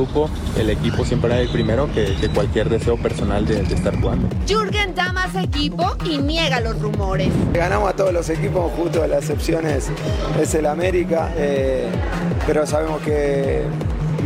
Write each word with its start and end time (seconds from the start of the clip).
Grupo, 0.00 0.30
el 0.58 0.70
equipo 0.70 1.04
siempre 1.04 1.30
era 1.30 1.40
el 1.40 1.48
primero 1.48 1.92
que, 1.92 2.16
que 2.20 2.28
cualquier 2.28 2.68
deseo 2.68 2.96
personal 2.96 3.44
de, 3.46 3.62
de 3.62 3.74
estar 3.74 3.98
jugando. 4.00 4.28
Jürgen 4.48 4.94
da 4.94 5.12
más 5.12 5.34
equipo 5.34 5.96
y 6.04 6.18
niega 6.18 6.60
los 6.60 6.80
rumores. 6.80 7.28
Ganamos 7.52 7.90
a 7.90 7.92
todos 7.96 8.12
los 8.12 8.28
equipos, 8.30 8.72
justo 8.76 9.06
la 9.06 9.18
excepción 9.18 9.66
es, 9.66 9.88
es 10.40 10.54
el 10.54 10.66
América, 10.66 11.32
eh, 11.36 11.88
pero 12.46 12.66
sabemos 12.66 13.00
que 13.02 13.62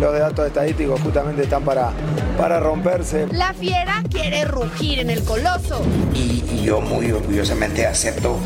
los 0.01 0.13
datos 0.19 0.47
estadísticos 0.47 1.01
justamente 1.01 1.43
están 1.43 1.63
para, 1.65 1.91
para 2.39 2.61
romperse. 2.61 3.27
La 3.33 3.53
fiera 3.53 4.03
quiere 4.11 4.45
rugir 4.45 4.99
en 5.01 5.11
el 5.11 5.23
coloso. 5.25 5.83
y, 6.15 6.45
y 6.53 6.63
yo 6.65 6.81
muy 6.81 7.11
orgullosamente 7.13 7.87
acepto 7.87 8.39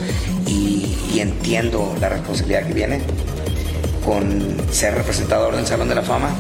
y, 0.47 0.97
y 1.13 1.21
entiendo 1.21 1.95
la 2.01 2.09
responsabilidad 2.09 2.67
que 2.67 2.73
viene 2.75 3.01
con 4.05 4.57
ser 4.71 4.95
representador 4.95 5.55
del 5.55 5.67
Salón 5.67 5.89
de 5.89 5.95
la 5.95 6.03
Fama. 6.03 6.31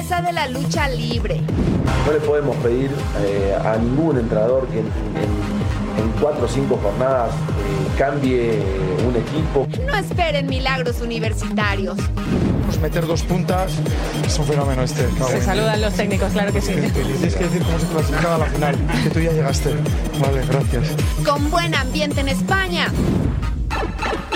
Realeza 0.00 0.22
de 0.22 0.32
la 0.32 0.46
lucha 0.48 0.88
libre. 0.88 1.42
No 2.06 2.12
le 2.12 2.20
podemos 2.20 2.56
pedir 2.56 2.90
eh, 3.22 3.54
a 3.62 3.76
ningún 3.76 4.16
entrenador 4.18 4.66
que 4.68 4.78
en, 4.80 4.86
en- 4.86 5.50
en 6.02 6.10
cuatro 6.22 6.46
o 6.46 6.48
cinco 6.48 6.78
jornadas 6.82 7.30
eh, 7.34 7.98
cambie 7.98 8.62
un 9.06 9.14
equipo. 9.14 9.66
No 9.86 9.94
esperen 9.98 10.46
milagros 10.46 11.02
universitarios. 11.02 11.98
meter 12.80 13.06
dos 13.06 13.22
puntas 13.24 13.72
es 14.24 14.38
un 14.38 14.46
fenómeno 14.46 14.82
este. 14.84 15.06
Se 15.28 15.42
saludan 15.42 15.82
los 15.82 15.92
técnicos, 15.92 16.32
claro 16.32 16.50
que 16.50 16.62
sí. 16.62 16.72
Tienes 16.72 17.34
que 17.36 17.44
decir 17.44 17.62
cómo 17.62 17.78
se 17.78 17.86
clasificaba 17.88 18.38
la 18.38 18.46
final, 18.46 18.76
que 19.02 19.10
tú 19.10 19.20
ya 19.20 19.32
llegaste. 19.32 19.74
Vale, 20.18 20.40
gracias. 20.50 20.96
Con 21.26 21.50
buen 21.50 21.74
ambiente 21.74 22.22
en 22.22 22.28
España. 22.30 22.86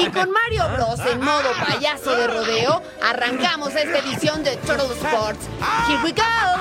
Y 0.04 0.10
con 0.10 0.30
Mario 0.30 0.68
Bros 0.74 1.00
en 1.10 1.20
modo 1.20 1.50
payaso 1.66 2.14
de 2.14 2.26
rodeo, 2.26 2.82
arrancamos 3.02 3.74
esta 3.74 3.98
edición 4.00 4.44
de 4.44 4.56
Turtle 4.58 4.94
Sports. 5.00 5.48
Here 5.88 6.02
we 6.04 6.12
go. 6.12 6.53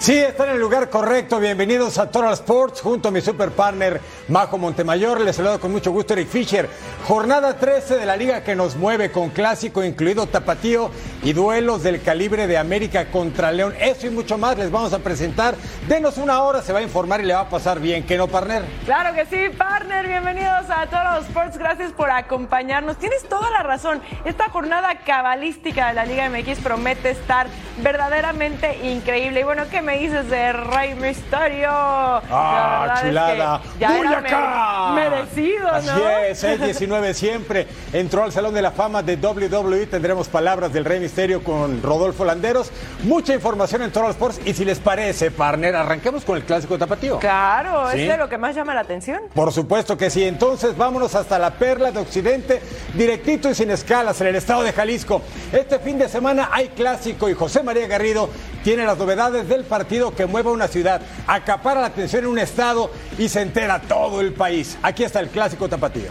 Sí, 0.00 0.16
están 0.16 0.50
en 0.50 0.54
el 0.54 0.60
lugar 0.60 0.90
correcto. 0.90 1.40
Bienvenidos 1.40 1.98
a 1.98 2.08
Total 2.08 2.32
Sports 2.34 2.80
junto 2.80 3.08
a 3.08 3.10
mi 3.10 3.20
super 3.20 3.50
partner 3.50 4.00
Majo 4.28 4.56
Montemayor. 4.56 5.20
Les 5.20 5.34
saludo 5.34 5.58
con 5.58 5.72
mucho 5.72 5.90
gusto 5.90 6.12
Eric 6.12 6.28
Fisher. 6.28 6.70
Jornada 7.04 7.56
13 7.56 7.96
de 7.96 8.06
la 8.06 8.16
liga 8.16 8.44
que 8.44 8.54
nos 8.54 8.76
mueve 8.76 9.10
con 9.10 9.30
clásico 9.30 9.82
incluido 9.82 10.28
tapatío 10.28 10.92
y 11.24 11.32
duelos 11.32 11.82
del 11.82 12.00
calibre 12.00 12.46
de 12.46 12.58
América 12.58 13.10
contra 13.10 13.50
León. 13.50 13.74
Eso 13.80 14.06
y 14.06 14.10
mucho 14.10 14.38
más 14.38 14.56
les 14.56 14.70
vamos 14.70 14.92
a 14.92 15.00
presentar. 15.00 15.56
Denos 15.88 16.16
una 16.16 16.42
hora, 16.42 16.62
se 16.62 16.72
va 16.72 16.78
a 16.78 16.82
informar 16.82 17.20
y 17.20 17.24
le 17.24 17.34
va 17.34 17.40
a 17.40 17.48
pasar 17.50 17.80
bien. 17.80 18.06
¿Qué 18.06 18.16
no, 18.16 18.28
partner? 18.28 18.62
Claro 18.84 19.16
que 19.16 19.26
sí, 19.26 19.52
partner. 19.56 20.06
Bienvenidos 20.06 20.70
a 20.70 20.86
Toro 20.86 21.18
Sports. 21.26 21.58
Gracias 21.58 21.90
por 21.90 22.08
acompañarnos. 22.08 22.98
Tienes 22.98 23.28
toda 23.28 23.50
la 23.50 23.64
razón. 23.64 24.00
Esta 24.24 24.48
jornada 24.48 25.00
cabalística 25.04 25.88
de 25.88 25.94
la 25.94 26.06
Liga 26.06 26.30
MX 26.30 26.60
promete 26.60 27.10
estar 27.10 27.48
verdaderamente 27.82 28.86
increíble. 28.86 29.40
Y 29.40 29.42
bueno, 29.42 29.64
¿qué 29.68 29.87
me 29.88 29.96
dices 30.00 30.28
de 30.28 30.52
Rey 30.52 30.94
Misterio? 30.96 31.70
¡Ah, 31.70 32.80
verdad 32.82 32.96
es 32.96 33.02
que 33.02 33.08
chulada! 33.08 34.92
merecido, 34.94 35.68
Así 35.68 35.86
¿no? 35.86 36.08
es, 36.08 36.38
619 36.38 37.14
siempre. 37.14 37.66
Entró 37.94 38.22
al 38.24 38.30
Salón 38.30 38.52
de 38.52 38.60
la 38.60 38.70
Fama 38.70 39.02
de 39.02 39.16
WWE. 39.16 39.86
Tendremos 39.86 40.28
palabras 40.28 40.74
del 40.74 40.84
Rey 40.84 41.00
Misterio 41.00 41.42
con 41.42 41.82
Rodolfo 41.82 42.26
Landeros. 42.26 42.70
Mucha 43.04 43.32
información 43.32 43.80
en 43.80 43.90
Total 43.90 44.10
Sports. 44.10 44.42
Y 44.44 44.52
si 44.52 44.66
les 44.66 44.78
parece, 44.78 45.30
partner, 45.30 45.74
arranquemos 45.74 46.22
con 46.22 46.36
el 46.36 46.42
clásico 46.44 46.76
tapatío. 46.76 47.18
Claro, 47.18 47.90
¿Sí? 47.90 48.02
es 48.02 48.08
de 48.08 48.18
lo 48.18 48.28
que 48.28 48.36
más 48.36 48.54
llama 48.54 48.74
la 48.74 48.82
atención. 48.82 49.22
Por 49.32 49.54
supuesto 49.54 49.96
que 49.96 50.10
sí. 50.10 50.22
Entonces 50.22 50.76
vámonos 50.76 51.14
hasta 51.14 51.38
la 51.38 51.52
perla 51.52 51.92
de 51.92 52.00
Occidente, 52.00 52.60
directito 52.92 53.48
y 53.48 53.54
sin 53.54 53.70
escalas 53.70 54.20
en 54.20 54.26
el 54.26 54.36
estado 54.36 54.64
de 54.64 54.72
Jalisco. 54.74 55.22
Este 55.50 55.78
fin 55.78 55.98
de 55.98 56.10
semana 56.10 56.50
hay 56.52 56.68
clásico 56.68 57.30
y 57.30 57.32
José 57.32 57.62
María 57.62 57.86
Garrido 57.86 58.28
tiene 58.62 58.84
las 58.84 58.98
novedades 58.98 59.48
del 59.48 59.64
partido 59.64 59.77
que 59.86 60.26
mueve 60.26 60.50
a 60.50 60.52
una 60.52 60.68
ciudad, 60.68 61.00
acapara 61.26 61.80
la 61.80 61.86
atención 61.88 62.24
en 62.24 62.30
un 62.30 62.38
estado 62.38 62.90
y 63.18 63.28
se 63.28 63.42
entera 63.42 63.80
todo 63.80 64.20
el 64.20 64.32
país. 64.32 64.76
Aquí 64.82 65.04
está 65.04 65.20
el 65.20 65.28
clásico 65.28 65.68
tapatío. 65.68 66.10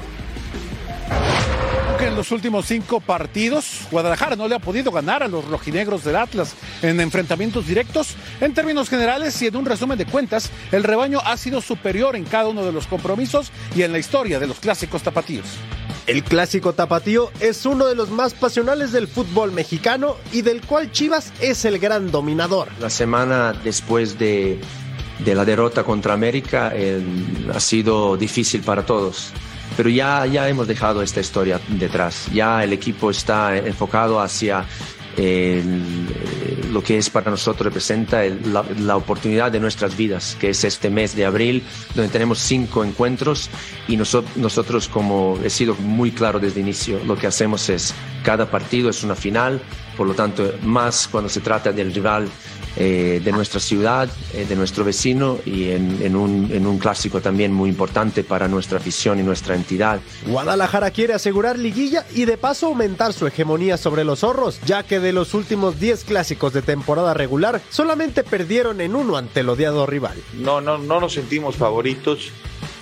que 1.98 2.06
en 2.06 2.16
los 2.16 2.32
últimos 2.32 2.68
cinco 2.68 3.00
partidos 3.00 3.88
Guadalajara 3.90 4.36
no 4.36 4.48
le 4.48 4.54
ha 4.54 4.60
podido 4.60 4.92
ganar 4.92 5.24
a 5.24 5.28
los 5.28 5.46
rojinegros 5.46 6.04
del 6.04 6.16
Atlas 6.16 6.54
en 6.84 7.00
enfrentamientos 7.00 7.66
directos. 7.66 8.16
En 8.40 8.54
términos 8.54 8.88
generales 8.88 9.42
y 9.42 9.48
en 9.48 9.56
un 9.56 9.66
resumen 9.66 9.98
de 9.98 10.06
cuentas, 10.06 10.52
el 10.72 10.84
rebaño 10.84 11.20
ha 11.26 11.36
sido 11.38 11.60
superior 11.60 12.16
en 12.16 12.26
cada 12.26 12.50
uno 12.50 12.64
de 12.64 12.72
los 12.72 12.86
compromisos 12.86 13.52
y 13.76 13.82
en 13.82 13.92
la 13.92 13.98
historia 13.98 14.40
de 14.40 14.48
los 14.48 14.60
clásicos 14.60 15.02
tapatíos. 15.02 15.48
El 16.08 16.24
clásico 16.24 16.72
tapatío 16.72 17.32
es 17.42 17.66
uno 17.66 17.86
de 17.86 17.94
los 17.94 18.10
más 18.10 18.34
pasionales 18.34 18.94
del 18.94 19.08
fútbol 19.10 19.52
mexicano 19.52 20.16
y 20.32 20.42
del 20.42 20.62
cual 20.62 20.90
Chivas 20.92 21.34
es 21.42 21.66
el 21.66 21.80
gran 21.80 22.12
dominador. 22.12 22.70
La 22.80 22.90
semana 22.90 23.52
después 23.52 24.18
de, 24.18 24.58
de 25.20 25.36
la 25.36 25.44
derrota 25.44 25.84
contra 25.84 26.14
América 26.14 26.72
ha 27.54 27.60
sido 27.60 28.16
difícil 28.16 28.62
para 28.62 28.86
todos, 28.86 29.32
pero 29.76 29.90
ya, 29.90 30.26
ya 30.26 30.48
hemos 30.48 30.66
dejado 30.68 31.02
esta 31.04 31.20
historia 31.20 31.60
detrás. 31.68 32.28
Ya 32.34 32.64
el 32.64 32.72
equipo 32.72 33.12
está 33.12 33.58
enfocado 33.58 34.22
hacia 34.22 34.66
el- 35.18 36.08
lo 36.72 36.84
que 36.84 36.98
es 36.98 37.10
para 37.10 37.32
nosotros 37.32 37.66
representa 37.66 38.24
la, 38.26 38.96
oportunidad 38.98 39.52
de 39.52 39.60
nuestras 39.60 39.96
vidas, 39.96 40.36
que 40.40 40.50
es 40.50 40.64
este 40.64 40.90
mes 40.90 41.16
de 41.16 41.26
abril, 41.26 41.64
donde 41.96 42.12
tenemos 42.12 42.40
cinco 42.40 42.84
encuentros 42.84 43.50
y 43.88 43.96
noso- 43.98 44.24
nosotros, 44.36 44.88
como 44.88 45.38
he 45.44 45.50
sido 45.50 45.76
muy 45.76 46.12
claro 46.12 46.40
desde 46.40 46.60
el 46.62 46.68
inicio, 46.68 47.00
lo 47.06 47.16
que 47.16 47.28
hacemos 47.28 47.70
es 47.70 47.94
cada 48.24 48.50
partido 48.50 48.90
es 48.90 49.04
una 49.04 49.16
final, 49.16 49.62
por 49.96 50.08
lo 50.08 50.14
tanto, 50.14 50.54
más 50.64 51.08
cuando 51.08 51.30
se 51.30 51.40
trata 51.42 51.72
del 51.72 51.94
rival 51.94 52.28
eh, 52.80 53.22
de 53.24 53.32
nuestra 53.32 53.60
ciudad, 53.60 54.08
eh, 54.34 54.46
de 54.48 54.56
nuestro 54.56 54.84
vecino 54.84 55.40
y 55.46 55.72
en, 55.72 56.00
en 56.02 56.16
un, 56.16 56.52
en 56.52 56.68
un 56.68 56.78
clásico 56.78 57.22
también 57.22 57.52
muy 57.52 57.70
importante 57.70 58.24
para 58.24 58.48
nuestra 58.48 58.78
afición 58.78 59.20
y 59.20 59.24
nuestra 59.24 59.56
entidad. 59.56 60.00
Guadalajara 60.28 60.92
quiere 60.92 61.16
asegurar 61.16 61.58
liguilla 61.58 62.06
y 62.14 62.26
de 62.26 62.38
paso 62.38 62.68
aumentar 62.68 63.14
su 63.14 63.26
hegemonía 63.26 63.78
sobre 63.78 64.04
los 64.04 64.20
zorros, 64.20 64.60
ya 64.66 64.84
que 64.84 65.00
de 65.00 65.12
los 65.12 65.34
últimos 65.34 65.80
10 65.80 66.04
clásicos 66.04 66.54
de 66.54 66.62
temporada 66.62 67.16
regular 67.16 67.62
solamente 67.70 68.24
perdieron 68.24 68.80
en 68.80 68.96
uno 68.96 69.18
ante 69.18 69.40
el 69.40 69.50
odiado 69.50 69.88
rival. 69.88 70.18
No, 70.34 70.62
no, 70.62 70.78
no 70.78 71.00
nos 71.00 71.14
sentimos 71.14 71.56
favoritos, 71.56 72.32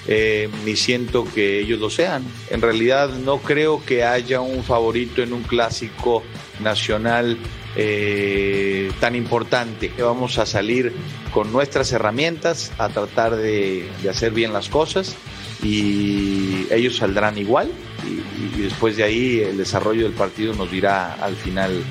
eh, 0.07 0.49
ni 0.65 0.75
siento 0.75 1.25
que 1.33 1.61
ellos 1.61 1.79
lo 1.79 1.89
sean. 1.89 2.23
En 2.49 2.61
realidad 2.61 3.09
no 3.09 3.37
creo 3.37 3.81
que 3.85 4.03
haya 4.03 4.41
un 4.41 4.63
favorito 4.63 5.23
en 5.23 5.31
un 5.31 5.43
clásico 5.43 6.21
nacional 6.59 7.37
eh, 7.75 8.91
tan 8.99 9.15
importante. 9.15 9.91
Vamos 9.99 10.37
a 10.37 10.45
salir 10.45 10.93
con 11.33 11.51
nuestras 11.51 11.91
herramientas 11.91 12.71
a 12.77 12.89
tratar 12.89 13.35
de, 13.35 13.89
de 14.01 14.09
hacer 14.09 14.31
bien 14.31 14.53
las 14.53 14.69
cosas 14.69 15.15
y 15.63 16.67
ellos 16.71 16.97
saldrán 16.97 17.37
igual 17.37 17.71
y, 18.05 18.57
y 18.57 18.61
después 18.61 18.97
de 18.97 19.03
ahí 19.03 19.39
el 19.39 19.57
desarrollo 19.57 20.03
del 20.03 20.13
partido 20.13 20.53
nos 20.53 20.69
dirá 20.71 21.13
al 21.13 21.35
final 21.35 21.83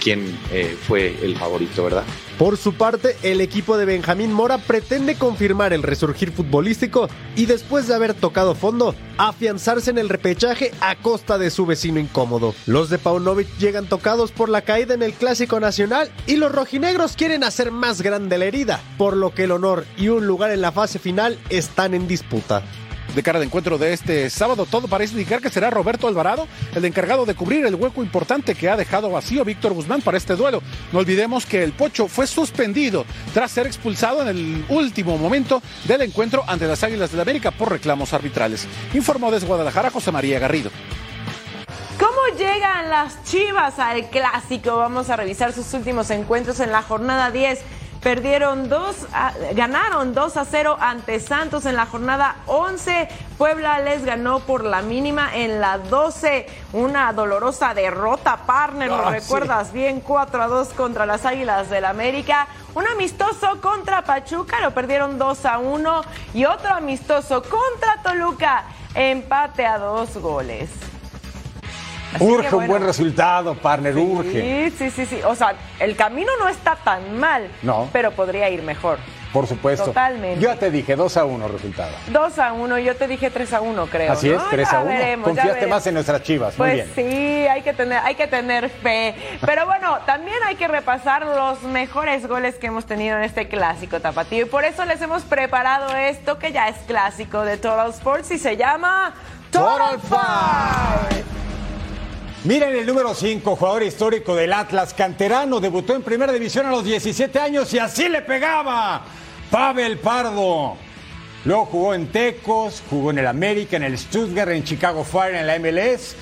quién 0.00 0.36
eh, 0.52 0.76
fue 0.80 1.14
el 1.22 1.36
favorito, 1.36 1.84
¿verdad? 1.84 2.04
Por 2.40 2.56
su 2.56 2.72
parte, 2.72 3.18
el 3.22 3.42
equipo 3.42 3.76
de 3.76 3.84
Benjamín 3.84 4.32
Mora 4.32 4.56
pretende 4.56 5.14
confirmar 5.16 5.74
el 5.74 5.82
resurgir 5.82 6.32
futbolístico 6.32 7.06
y 7.36 7.44
después 7.44 7.86
de 7.86 7.94
haber 7.94 8.14
tocado 8.14 8.54
fondo, 8.54 8.94
afianzarse 9.18 9.90
en 9.90 9.98
el 9.98 10.08
repechaje 10.08 10.72
a 10.80 10.96
costa 10.96 11.36
de 11.36 11.50
su 11.50 11.66
vecino 11.66 12.00
incómodo. 12.00 12.54
Los 12.64 12.88
de 12.88 12.96
Paunovic 12.96 13.46
llegan 13.58 13.84
tocados 13.84 14.32
por 14.32 14.48
la 14.48 14.62
caída 14.62 14.94
en 14.94 15.02
el 15.02 15.12
Clásico 15.12 15.60
Nacional 15.60 16.10
y 16.26 16.36
los 16.36 16.50
rojinegros 16.50 17.14
quieren 17.14 17.44
hacer 17.44 17.72
más 17.72 18.00
grande 18.00 18.38
la 18.38 18.46
herida, 18.46 18.80
por 18.96 19.18
lo 19.18 19.34
que 19.34 19.44
el 19.44 19.52
honor 19.52 19.84
y 19.98 20.08
un 20.08 20.26
lugar 20.26 20.50
en 20.50 20.62
la 20.62 20.72
fase 20.72 20.98
final 20.98 21.38
están 21.50 21.92
en 21.92 22.08
disputa. 22.08 22.62
De 23.14 23.24
cara 23.24 23.38
al 23.38 23.44
encuentro 23.44 23.76
de 23.76 23.92
este 23.92 24.30
sábado, 24.30 24.66
todo 24.66 24.86
parece 24.86 25.14
indicar 25.14 25.40
que 25.40 25.50
será 25.50 25.68
Roberto 25.68 26.06
Alvarado 26.06 26.46
el 26.74 26.84
encargado 26.84 27.26
de 27.26 27.34
cubrir 27.34 27.66
el 27.66 27.74
hueco 27.74 28.04
importante 28.04 28.54
que 28.54 28.68
ha 28.68 28.76
dejado 28.76 29.10
vacío 29.10 29.44
Víctor 29.44 29.72
Guzmán 29.72 30.00
para 30.00 30.16
este 30.16 30.36
duelo. 30.36 30.62
No 30.92 31.00
olvidemos 31.00 31.44
que 31.44 31.64
el 31.64 31.72
Pocho 31.72 32.06
fue 32.06 32.28
suspendido 32.28 33.04
tras 33.34 33.50
ser 33.50 33.66
expulsado 33.66 34.22
en 34.22 34.28
el 34.28 34.64
último 34.68 35.18
momento 35.18 35.60
del 35.86 36.02
encuentro 36.02 36.44
ante 36.46 36.66
las 36.66 36.84
Águilas 36.84 37.10
del 37.10 37.18
la 37.18 37.22
América 37.22 37.50
por 37.50 37.70
reclamos 37.70 38.12
arbitrales. 38.12 38.68
Informó 38.94 39.30
desde 39.30 39.46
Guadalajara 39.46 39.90
José 39.90 40.12
María 40.12 40.38
Garrido. 40.38 40.70
¿Cómo 41.98 42.38
llegan 42.38 42.88
las 42.88 43.24
Chivas 43.24 43.78
al 43.78 44.08
clásico? 44.08 44.76
Vamos 44.76 45.10
a 45.10 45.16
revisar 45.16 45.52
sus 45.52 45.74
últimos 45.74 46.10
encuentros 46.10 46.60
en 46.60 46.70
la 46.70 46.82
jornada 46.82 47.30
10 47.30 47.58
perdieron 48.02 48.68
dos, 48.68 49.06
ganaron 49.54 50.14
2 50.14 50.36
a 50.36 50.44
0 50.44 50.76
ante 50.80 51.20
Santos 51.20 51.66
en 51.66 51.76
la 51.76 51.86
jornada 51.86 52.36
11. 52.46 53.08
Puebla 53.36 53.80
les 53.80 54.04
ganó 54.04 54.40
por 54.40 54.64
la 54.64 54.82
mínima 54.82 55.34
en 55.34 55.60
la 55.60 55.78
12. 55.78 56.46
Una 56.72 57.12
dolorosa 57.12 57.74
derrota, 57.74 58.38
partner, 58.46 58.88
lo 58.88 59.06
ah, 59.06 59.10
recuerdas 59.10 59.72
bien, 59.72 60.00
4 60.00 60.42
a 60.42 60.46
2 60.46 60.68
contra 60.70 61.06
las 61.06 61.24
Águilas 61.26 61.70
del 61.70 61.84
América. 61.84 62.48
Un 62.74 62.86
amistoso 62.86 63.60
contra 63.60 64.02
Pachuca, 64.02 64.60
lo 64.60 64.72
perdieron 64.72 65.18
2 65.18 65.44
a 65.46 65.58
1. 65.58 66.02
Y 66.34 66.44
otro 66.44 66.74
amistoso 66.74 67.42
contra 67.42 68.02
Toluca, 68.02 68.64
empate 68.94 69.66
a 69.66 69.78
dos 69.78 70.16
goles 70.16 70.70
urge 72.18 72.54
un 72.54 72.66
buen 72.66 72.82
resultado, 72.82 73.54
partner, 73.54 73.96
urge. 73.96 74.70
Sí, 74.76 74.90
sí, 74.90 75.06
sí. 75.06 75.20
O 75.24 75.34
sea, 75.34 75.54
el 75.78 75.96
camino 75.96 76.30
no 76.38 76.48
está 76.48 76.76
tan 76.76 77.18
mal, 77.18 77.48
no. 77.62 77.88
pero 77.92 78.10
podría 78.12 78.48
ir 78.50 78.62
mejor. 78.62 78.98
Por 79.32 79.46
supuesto. 79.46 79.86
Totalmente. 79.86 80.40
Yo 80.40 80.48
ya 80.52 80.58
te 80.58 80.70
dije 80.70 80.96
2 80.96 81.16
a 81.16 81.24
1 81.24 81.48
resultado. 81.48 81.92
2 82.08 82.38
a 82.38 82.52
1, 82.52 82.78
yo 82.78 82.96
te 82.96 83.06
dije 83.06 83.30
3 83.30 83.52
a 83.52 83.60
1, 83.60 83.86
creo. 83.86 84.12
Así 84.12 84.28
es, 84.28 84.40
3 84.50 84.72
a 84.72 84.80
1. 84.80 85.22
Confiaste 85.22 85.66
más 85.66 85.86
en 85.86 85.94
nuestras 85.94 86.22
chivas. 86.22 86.54
Pues 86.56 86.72
Muy 86.72 86.74
bien. 86.74 86.92
sí, 86.94 87.46
hay 87.46 87.62
que, 87.62 87.72
tener, 87.72 87.98
hay 87.98 88.16
que 88.16 88.26
tener 88.26 88.68
fe. 88.68 89.14
Pero 89.46 89.66
bueno, 89.66 89.98
también 90.04 90.36
hay 90.46 90.56
que 90.56 90.66
repasar 90.66 91.24
los 91.24 91.62
mejores 91.62 92.26
goles 92.26 92.56
que 92.56 92.66
hemos 92.66 92.86
tenido 92.86 93.16
en 93.16 93.22
este 93.22 93.46
clásico 93.48 94.00
tapatío. 94.00 94.46
Y 94.46 94.48
por 94.48 94.64
eso 94.64 94.84
les 94.84 95.00
hemos 95.00 95.22
preparado 95.22 95.94
esto 95.96 96.38
que 96.38 96.50
ya 96.52 96.68
es 96.68 96.76
clásico 96.86 97.42
de 97.42 97.56
Total 97.56 97.90
Sports 97.90 98.32
y 98.32 98.38
se 98.38 98.56
llama 98.56 99.14
Total, 99.52 100.00
Total 100.00 101.08
Five. 101.08 101.39
Miren 102.42 102.74
el 102.74 102.86
número 102.86 103.14
5, 103.14 103.54
jugador 103.54 103.82
histórico 103.82 104.34
del 104.34 104.54
Atlas, 104.54 104.94
canterano, 104.94 105.60
debutó 105.60 105.94
en 105.94 106.02
primera 106.02 106.32
división 106.32 106.64
a 106.64 106.70
los 106.70 106.84
17 106.84 107.38
años 107.38 107.74
y 107.74 107.78
así 107.78 108.08
le 108.08 108.22
pegaba. 108.22 109.04
Pavel 109.50 109.98
Pardo. 109.98 110.74
Luego 111.44 111.66
jugó 111.66 111.94
en 111.94 112.06
Tecos, 112.06 112.82
jugó 112.88 113.10
en 113.10 113.18
el 113.18 113.26
América, 113.26 113.76
en 113.76 113.82
el 113.82 113.98
Stuttgart, 113.98 114.52
en 114.52 114.64
Chicago 114.64 115.04
Fire, 115.04 115.34
en 115.34 115.46
la 115.46 115.58
MLS. 115.58 116.16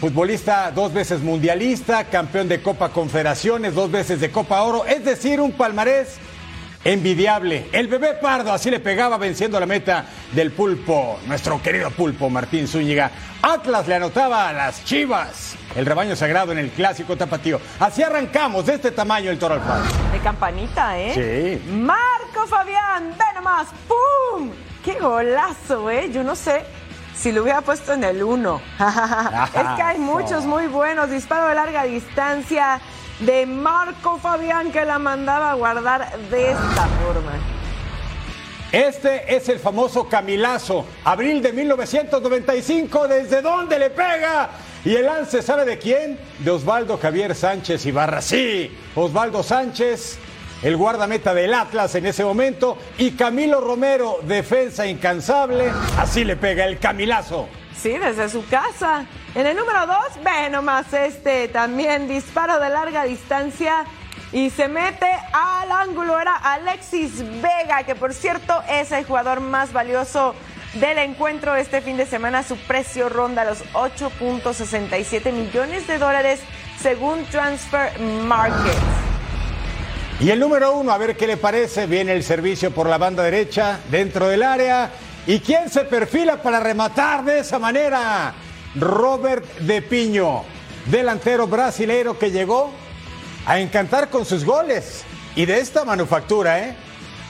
Futbolista 0.00 0.70
dos 0.70 0.92
veces 0.92 1.20
mundialista, 1.22 2.04
campeón 2.04 2.46
de 2.46 2.62
Copa 2.62 2.90
Confederaciones, 2.90 3.74
dos 3.74 3.90
veces 3.90 4.20
de 4.20 4.30
Copa 4.30 4.62
Oro, 4.62 4.86
es 4.86 5.04
decir, 5.04 5.40
un 5.40 5.50
palmarés 5.50 6.18
envidiable. 6.86 7.68
El 7.72 7.88
bebé 7.88 8.14
pardo 8.14 8.52
así 8.52 8.70
le 8.70 8.78
pegaba 8.78 9.18
venciendo 9.18 9.58
la 9.58 9.66
meta 9.66 10.04
del 10.32 10.52
pulpo, 10.52 11.18
nuestro 11.26 11.60
querido 11.60 11.90
pulpo 11.90 12.30
Martín 12.30 12.68
Zúñiga. 12.68 13.10
Atlas 13.42 13.88
le 13.88 13.96
anotaba 13.96 14.48
a 14.48 14.52
las 14.52 14.84
chivas. 14.84 15.56
El 15.74 15.84
rebaño 15.84 16.14
sagrado 16.14 16.52
en 16.52 16.58
el 16.58 16.70
clásico 16.70 17.16
tapatío. 17.16 17.60
Así 17.80 18.04
arrancamos 18.04 18.66
de 18.66 18.74
este 18.74 18.92
tamaño 18.92 19.30
el 19.32 19.38
toro 19.38 19.54
al 19.54 20.12
De 20.12 20.18
campanita, 20.20 20.98
¿eh? 20.98 21.60
Sí. 21.60 21.70
Marco 21.72 22.46
Fabián, 22.48 23.10
ve 23.18 23.24
nomás, 23.34 23.66
¡pum! 23.88 24.50
¡Qué 24.84 24.94
golazo, 24.94 25.90
eh! 25.90 26.10
Yo 26.12 26.22
no 26.22 26.36
sé 26.36 26.64
si 27.16 27.32
lo 27.32 27.42
hubiera 27.42 27.62
puesto 27.62 27.94
en 27.94 28.04
el 28.04 28.22
1. 28.22 28.60
es 29.54 29.76
que 29.76 29.82
hay 29.82 29.98
muchos 29.98 30.44
muy 30.44 30.68
buenos. 30.68 31.10
Disparo 31.10 31.48
de 31.48 31.54
larga 31.56 31.82
distancia 31.82 32.80
de 33.20 33.46
Marco 33.46 34.18
Fabián 34.18 34.70
que 34.70 34.84
la 34.84 34.98
mandaba 34.98 35.52
a 35.52 35.54
guardar 35.54 36.18
de 36.30 36.50
esta 36.50 36.86
forma. 37.04 37.32
Este 38.72 39.34
es 39.34 39.48
el 39.48 39.58
famoso 39.58 40.08
Camilazo, 40.08 40.84
abril 41.04 41.40
de 41.40 41.52
1995, 41.52 43.08
¿desde 43.08 43.40
dónde 43.40 43.78
le 43.78 43.90
pega? 43.90 44.50
Y 44.84 44.94
el 44.94 45.06
lance, 45.06 45.40
¿sabe 45.40 45.64
de 45.64 45.78
quién? 45.78 46.18
De 46.40 46.50
Osvaldo 46.50 46.98
Javier 46.98 47.34
Sánchez 47.34 47.86
Ibarra. 47.86 48.20
Sí, 48.20 48.76
Osvaldo 48.94 49.42
Sánchez, 49.42 50.18
el 50.62 50.76
guardameta 50.76 51.32
del 51.32 51.54
Atlas 51.54 51.94
en 51.94 52.06
ese 52.06 52.24
momento, 52.24 52.76
y 52.98 53.12
Camilo 53.12 53.60
Romero, 53.60 54.18
defensa 54.22 54.86
incansable, 54.86 55.72
así 55.98 56.24
le 56.24 56.36
pega 56.36 56.66
el 56.66 56.78
Camilazo. 56.78 57.48
Sí, 57.80 57.96
desde 57.98 58.28
su 58.28 58.46
casa. 58.48 59.06
En 59.34 59.46
el 59.46 59.56
número 59.56 59.86
2, 59.86 59.96
ve 60.24 60.50
nomás 60.50 60.92
este 60.92 61.48
también 61.48 62.08
disparo 62.08 62.58
de 62.58 62.70
larga 62.70 63.04
distancia 63.04 63.84
y 64.32 64.50
se 64.50 64.68
mete 64.68 65.10
al 65.32 65.70
ángulo. 65.70 66.18
Era 66.18 66.36
Alexis 66.36 67.22
Vega, 67.42 67.84
que 67.84 67.94
por 67.94 68.14
cierto 68.14 68.62
es 68.68 68.92
el 68.92 69.04
jugador 69.04 69.40
más 69.40 69.72
valioso 69.72 70.34
del 70.74 70.98
encuentro 70.98 71.54
este 71.54 71.80
fin 71.80 71.96
de 71.96 72.06
semana. 72.06 72.42
Su 72.42 72.56
precio 72.56 73.08
ronda 73.08 73.44
los 73.44 73.62
8.67 73.74 75.32
millones 75.32 75.86
de 75.86 75.98
dólares 75.98 76.40
según 76.80 77.24
Transfer 77.26 77.98
Market. 78.00 78.76
Y 80.18 80.30
el 80.30 80.40
número 80.40 80.72
uno, 80.72 80.92
a 80.92 80.98
ver 80.98 81.14
qué 81.14 81.26
le 81.26 81.36
parece. 81.36 81.86
Viene 81.86 82.12
el 82.12 82.22
servicio 82.22 82.70
por 82.70 82.88
la 82.88 82.96
banda 82.96 83.22
derecha 83.22 83.80
dentro 83.90 84.28
del 84.28 84.42
área. 84.42 84.90
¿Y 85.26 85.40
quién 85.40 85.68
se 85.68 85.84
perfila 85.84 86.40
para 86.40 86.60
rematar 86.60 87.24
de 87.24 87.40
esa 87.40 87.58
manera? 87.58 88.32
Robert 88.76 89.44
De 89.58 89.82
Piño, 89.82 90.44
delantero 90.86 91.48
brasileiro 91.48 92.16
que 92.18 92.30
llegó 92.30 92.70
a 93.44 93.58
encantar 93.58 94.08
con 94.08 94.24
sus 94.24 94.44
goles. 94.44 95.02
Y 95.34 95.44
de 95.44 95.58
esta 95.58 95.84
manufactura, 95.84 96.60
¿eh? 96.60 96.76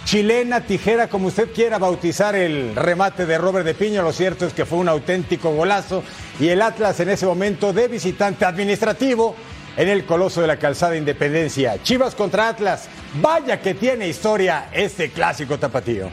Chilena, 0.05 0.61
tijera, 0.61 1.09
como 1.09 1.29
usted 1.29 1.53
quiera 1.53 1.79
bautizar 1.79 2.37
el 2.37 2.77
remate 2.77 3.25
de 3.25 3.39
Robert 3.39 3.65
De 3.65 3.75
Piño. 3.75 4.03
Lo 4.03 4.13
cierto 4.13 4.47
es 4.47 4.53
que 4.53 4.67
fue 4.67 4.79
un 4.79 4.89
auténtico 4.89 5.51
golazo. 5.53 6.05
Y 6.39 6.49
el 6.49 6.61
Atlas 6.61 7.01
en 7.01 7.09
ese 7.09 7.25
momento 7.25 7.73
de 7.73 7.89
visitante 7.89 8.45
administrativo 8.45 9.35
en 9.77 9.89
el 9.89 10.05
Coloso 10.05 10.43
de 10.43 10.49
la 10.49 10.59
Calzada 10.59 10.97
Independencia. 10.97 11.83
Chivas 11.83 12.15
contra 12.15 12.49
Atlas. 12.49 12.89
Vaya 13.23 13.61
que 13.61 13.75
tiene 13.75 14.07
historia 14.07 14.69
este 14.73 15.11
clásico 15.11 15.59
tapatío. 15.59 16.11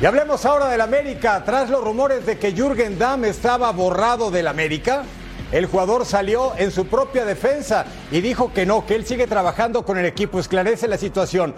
Y 0.00 0.06
hablemos 0.06 0.44
ahora 0.44 0.68
del 0.68 0.80
América. 0.80 1.42
Tras 1.44 1.70
los 1.70 1.82
rumores 1.82 2.24
de 2.24 2.38
que 2.38 2.52
Jürgen 2.52 3.00
Damm 3.00 3.24
estaba 3.24 3.72
borrado 3.72 4.30
del 4.30 4.46
América, 4.46 5.02
el 5.50 5.66
jugador 5.66 6.06
salió 6.06 6.52
en 6.56 6.70
su 6.70 6.86
propia 6.86 7.24
defensa 7.24 7.84
y 8.12 8.20
dijo 8.20 8.52
que 8.52 8.64
no, 8.64 8.86
que 8.86 8.94
él 8.94 9.04
sigue 9.04 9.26
trabajando 9.26 9.84
con 9.84 9.98
el 9.98 10.04
equipo. 10.04 10.38
Esclarece 10.38 10.86
la 10.86 10.98
situación. 10.98 11.52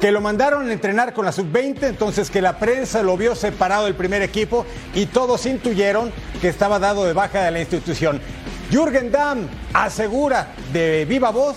Que 0.00 0.12
lo 0.12 0.20
mandaron 0.20 0.68
a 0.68 0.72
entrenar 0.72 1.14
con 1.14 1.24
la 1.24 1.32
sub-20, 1.32 1.84
entonces 1.84 2.30
que 2.30 2.42
la 2.42 2.58
prensa 2.58 3.02
lo 3.02 3.16
vio 3.16 3.34
separado 3.34 3.86
del 3.86 3.94
primer 3.94 4.20
equipo 4.20 4.66
y 4.94 5.06
todos 5.06 5.46
intuyeron 5.46 6.12
que 6.42 6.48
estaba 6.48 6.78
dado 6.78 7.06
de 7.06 7.14
baja 7.14 7.42
de 7.42 7.50
la 7.50 7.60
institución. 7.60 8.20
Jürgen 8.70 9.10
Damm 9.10 9.48
asegura 9.72 10.48
de 10.74 11.06
viva 11.06 11.30
voz 11.30 11.56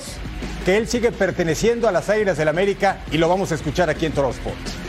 que 0.63 0.77
él 0.77 0.87
sigue 0.87 1.11
perteneciendo 1.11 1.89
a 1.89 1.91
las 1.91 2.09
Águilas 2.09 2.37
del 2.37 2.47
América 2.47 3.01
y 3.11 3.17
lo 3.17 3.27
vamos 3.27 3.51
a 3.51 3.55
escuchar 3.55 3.89
aquí 3.89 4.05
en 4.05 4.13
Toro 4.13 4.29
Sports 4.29 4.80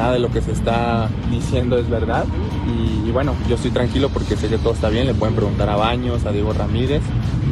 nada 0.00 0.12
de 0.14 0.18
lo 0.18 0.30
que 0.30 0.40
se 0.40 0.52
está 0.52 1.10
diciendo 1.30 1.76
es 1.76 1.88
verdad. 1.90 2.24
Y, 2.66 3.10
bueno, 3.10 3.34
yo 3.48 3.56
estoy 3.56 3.70
tranquilo 3.70 4.08
porque 4.08 4.36
sé 4.36 4.48
que 4.48 4.56
todo 4.56 4.72
está 4.72 4.88
bien. 4.88 5.06
Le 5.06 5.14
pueden 5.14 5.34
preguntar 5.34 5.68
a 5.68 5.76
Baños, 5.76 6.24
a 6.24 6.32
Diego 6.32 6.52
Ramírez. 6.52 7.02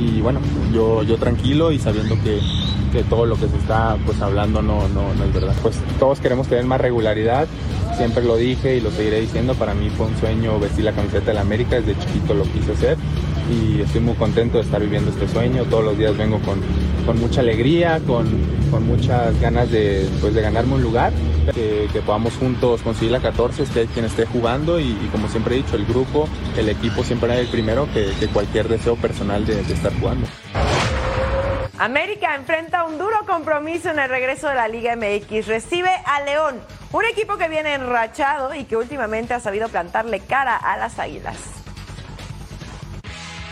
Y 0.01 0.21
bueno, 0.21 0.41
yo, 0.73 1.03
yo 1.03 1.19
tranquilo 1.19 1.73
y 1.73 1.79
sabiendo 1.79 2.15
que, 2.23 2.41
que 2.93 3.03
todo 3.05 3.27
lo 3.27 3.37
que 3.37 3.49
se 3.49 3.57
está 3.57 3.99
pues 4.07 4.21
hablando 4.23 4.63
no, 4.63 4.89
no, 4.89 5.15
no 5.15 5.25
es 5.25 5.33
verdad. 5.35 5.55
Pues 5.63 5.79
todos 5.99 6.21
queremos 6.21 6.49
tener 6.49 6.65
más 6.65 6.81
regularidad. 6.81 7.47
Siempre 7.97 8.25
lo 8.25 8.37
dije 8.37 8.77
y 8.77 8.81
lo 8.81 8.91
seguiré 8.93 9.21
diciendo. 9.21 9.55
Para 9.55 9.75
mí 9.75 9.91
fue 9.91 10.07
un 10.07 10.17
sueño 10.17 10.59
vestir 10.59 10.85
la 10.85 10.93
camiseta 10.93 11.27
de 11.27 11.35
la 11.35 11.43
América. 11.43 11.81
Desde 11.81 11.99
chiquito 11.99 12.33
lo 12.33 12.45
quise 12.45 12.73
hacer 12.73 12.97
y 13.51 13.81
estoy 13.81 14.01
muy 14.01 14.15
contento 14.15 14.59
de 14.59 14.65
estar 14.65 14.81
viviendo 14.81 15.11
este 15.11 15.29
sueño. 15.29 15.65
Todos 15.65 15.85
los 15.85 15.99
días 15.99 16.17
vengo 16.17 16.39
con, 16.41 16.61
con 17.07 17.19
mucha 17.19 17.41
alegría, 17.41 18.01
con, 18.07 18.27
con 18.71 18.87
muchas 18.87 19.39
ganas 19.41 19.71
de, 19.71 20.09
pues, 20.21 20.35
de 20.35 20.43
ganarme 20.43 20.75
un 20.75 20.83
lugar, 20.83 21.13
que, 21.55 21.89
podamos 22.05 22.35
juntos 22.35 22.83
conseguir 22.83 23.13
la 23.13 23.21
14, 23.21 23.63
esté 23.63 23.87
quien 23.87 24.05
esté 24.05 24.27
jugando 24.27 24.79
y, 24.79 24.95
como 25.11 25.29
siempre 25.29 25.55
he 25.55 25.59
dicho, 25.59 25.77
el 25.77 25.85
grupo, 25.85 26.29
el 26.57 26.69
equipo 26.69 27.03
siempre 27.03 27.35
es 27.35 27.41
el 27.41 27.49
primero 27.49 27.89
que, 27.93 28.13
que 28.19 28.29
cualquier 28.29 28.69
deseo 28.69 28.97
personal 28.97 29.45
de, 29.47 29.63
de 29.63 29.75
estar 29.75 29.93
jugando. 29.99 30.27
América 31.79 32.35
enfrenta 32.35 32.85
un 32.85 32.99
duro 32.99 33.17
compromiso 33.27 33.91
en 33.91 34.01
el 34.01 34.09
regreso 34.09 34.49
de 34.49 34.57
la 34.57 34.67
Liga 34.67 34.97
MX. 34.97 35.47
Recibe 35.47 35.91
a 36.07 36.21
León, 36.23 36.61
un 36.93 37.05
equipo 37.05 37.37
que 37.37 37.49
viene 37.49 37.75
enrachado 37.75 38.53
y 38.55 38.65
que 38.65 38.77
últimamente 38.77 39.35
ha 39.35 39.41
sabido 39.41 39.69
plantarle 39.69 40.19
cara 40.21 40.57
a 40.57 40.77
las 40.77 40.99
Águilas. 40.99 41.37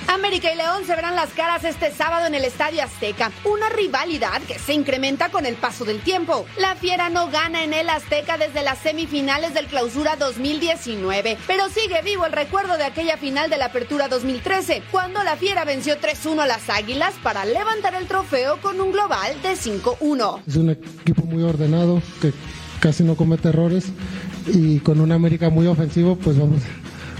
América 0.09 0.53
y 0.53 0.57
León 0.57 0.85
se 0.87 0.95
verán 0.95 1.17
las 1.17 1.31
caras 1.31 1.65
este 1.65 1.91
sábado 1.91 2.27
en 2.27 2.35
el 2.35 2.45
Estadio 2.45 2.83
Azteca. 2.83 3.33
Una 3.45 3.69
rivalidad 3.69 4.41
que 4.43 4.59
se 4.59 4.73
incrementa 4.73 5.31
con 5.31 5.47
el 5.47 5.55
paso 5.55 5.85
del 5.85 6.01
tiempo. 6.01 6.47
La 6.59 6.75
Fiera 6.77 7.09
no 7.09 7.29
gana 7.31 7.65
en 7.65 7.73
el 7.73 7.89
Azteca 7.89 8.39
desde 8.39 8.63
las 8.63 8.79
semifinales 8.79 9.55
del 9.55 9.67
Clausura 9.67 10.17
2019, 10.17 11.39
pero 11.47 11.69
sigue 11.69 12.03
vivo 12.03 12.27
el 12.27 12.33
recuerdo 12.33 12.77
de 12.77 12.85
aquella 12.85 13.17
final 13.17 13.51
de 13.51 13.59
la 13.59 13.67
Apertura 13.67 14.09
2013, 14.09 14.83
cuando 14.91 15.23
la 15.23 15.37
Fiera 15.37 15.65
venció 15.65 16.01
3-1 16.01 16.41
a 16.41 16.47
las 16.47 16.71
Águilas 16.71 17.15
para 17.23 17.45
levantar 17.45 17.95
el 17.95 18.07
trofeo 18.07 18.61
con 18.61 18.81
un 18.81 18.93
global 18.93 19.35
de 19.43 19.55
5-1. 19.55 20.43
Es 20.47 20.57
un 20.57 20.71
equipo 20.71 21.23
muy 21.23 21.43
ordenado 21.43 22.01
que 22.21 22.33
casi 22.81 23.03
no 23.03 23.17
comete 23.17 23.49
errores 23.49 23.87
y 24.47 24.79
con 24.81 25.01
un 25.01 25.13
América 25.13 25.51
muy 25.51 25.67
ofensivo, 25.67 26.17
pues 26.17 26.39
vamos, 26.39 26.63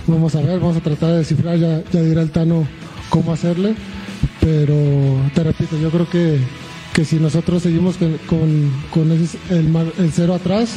vamos 0.07 0.35
a 0.35 0.41
ver, 0.41 0.61
vamos 0.61 0.77
a 0.77 0.81
tratar 0.81 1.11
de 1.13 1.19
descifrar, 1.19 1.59
ya, 1.59 1.83
ya 1.93 2.01
dirá 2.03 2.23
el 2.23 2.31
Tano 2.31 2.67
cómo 3.11 3.33
hacerle, 3.33 3.75
pero 4.41 4.75
te 5.35 5.43
repito, 5.43 5.77
yo 5.79 5.91
creo 5.91 6.09
que, 6.09 6.39
que 6.95 7.05
si 7.05 7.17
nosotros 7.17 7.63
seguimos 7.63 7.97
con, 7.97 8.71
con, 8.91 9.11
el, 9.11 10.13
cero 10.13 10.35
atrás, 10.35 10.77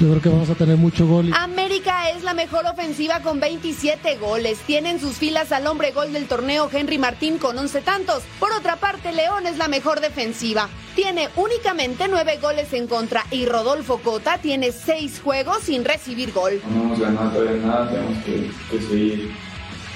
yo 0.00 0.08
creo 0.08 0.20
que 0.22 0.28
vamos 0.28 0.50
a 0.50 0.54
tener 0.54 0.76
mucho 0.76 1.06
gol. 1.06 1.28
y- 1.28 1.32
América 1.70 2.10
es 2.10 2.24
la 2.24 2.34
mejor 2.34 2.66
ofensiva 2.66 3.20
con 3.20 3.38
27 3.38 4.16
goles. 4.16 4.58
Tiene 4.66 4.90
en 4.90 4.98
sus 4.98 5.18
filas 5.18 5.52
al 5.52 5.68
hombre 5.68 5.92
gol 5.92 6.12
del 6.12 6.26
torneo 6.26 6.68
Henry 6.68 6.98
Martín 6.98 7.38
con 7.38 7.56
11 7.56 7.82
tantos. 7.82 8.24
Por 8.40 8.50
otra 8.50 8.74
parte, 8.74 9.12
León 9.12 9.46
es 9.46 9.56
la 9.56 9.68
mejor 9.68 10.00
defensiva. 10.00 10.68
Tiene 10.96 11.28
únicamente 11.36 12.08
9 12.08 12.40
goles 12.42 12.72
en 12.72 12.88
contra 12.88 13.24
y 13.30 13.46
Rodolfo 13.46 13.98
Cota 13.98 14.38
tiene 14.38 14.72
6 14.72 15.20
juegos 15.20 15.60
sin 15.62 15.84
recibir 15.84 16.32
gol. 16.32 16.60
No 16.68 16.82
hemos 16.82 16.98
ganado 16.98 17.30
todavía 17.30 17.64
nada, 17.64 17.88
tenemos 17.88 18.18
que, 18.24 18.80
seguir 18.88 19.30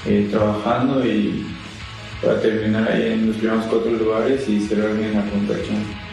eh, 0.06 0.28
trabajando 0.30 1.04
y 1.04 1.44
para 2.22 2.40
terminar 2.40 2.88
ahí 2.88 3.14
en 3.14 3.26
los 3.26 3.36
primeros 3.36 3.64
cuatro 3.64 3.90
lugares 3.90 4.48
y 4.48 4.60
cerrar 4.60 4.96
bien 4.96 5.14
la 5.14 5.24
puntuación. 5.24 6.03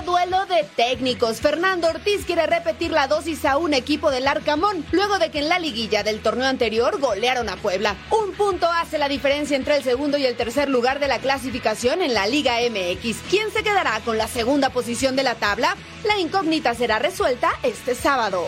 Duelo 0.00 0.46
de 0.46 0.64
técnicos. 0.74 1.40
Fernando 1.40 1.88
Ortiz 1.88 2.24
quiere 2.24 2.46
repetir 2.46 2.90
la 2.90 3.06
dosis 3.06 3.44
a 3.44 3.58
un 3.58 3.74
equipo 3.74 4.10
del 4.10 4.26
Arcamón, 4.26 4.84
luego 4.90 5.18
de 5.18 5.30
que 5.30 5.40
en 5.40 5.48
la 5.48 5.58
liguilla 5.58 6.02
del 6.02 6.22
torneo 6.22 6.46
anterior 6.46 6.98
golearon 6.98 7.48
a 7.48 7.56
Puebla. 7.56 7.96
Un 8.10 8.32
punto 8.32 8.66
hace 8.66 8.98
la 8.98 9.08
diferencia 9.08 9.56
entre 9.56 9.76
el 9.76 9.84
segundo 9.84 10.16
y 10.16 10.24
el 10.24 10.36
tercer 10.36 10.68
lugar 10.68 10.98
de 10.98 11.08
la 11.08 11.18
clasificación 11.18 12.00
en 12.02 12.14
la 12.14 12.26
Liga 12.26 12.54
MX. 12.70 13.18
¿Quién 13.28 13.50
se 13.52 13.62
quedará 13.62 14.00
con 14.04 14.16
la 14.16 14.28
segunda 14.28 14.70
posición 14.70 15.14
de 15.14 15.24
la 15.24 15.34
tabla? 15.34 15.76
La 16.04 16.18
incógnita 16.18 16.74
será 16.74 16.98
resuelta 16.98 17.50
este 17.62 17.94
sábado. 17.94 18.46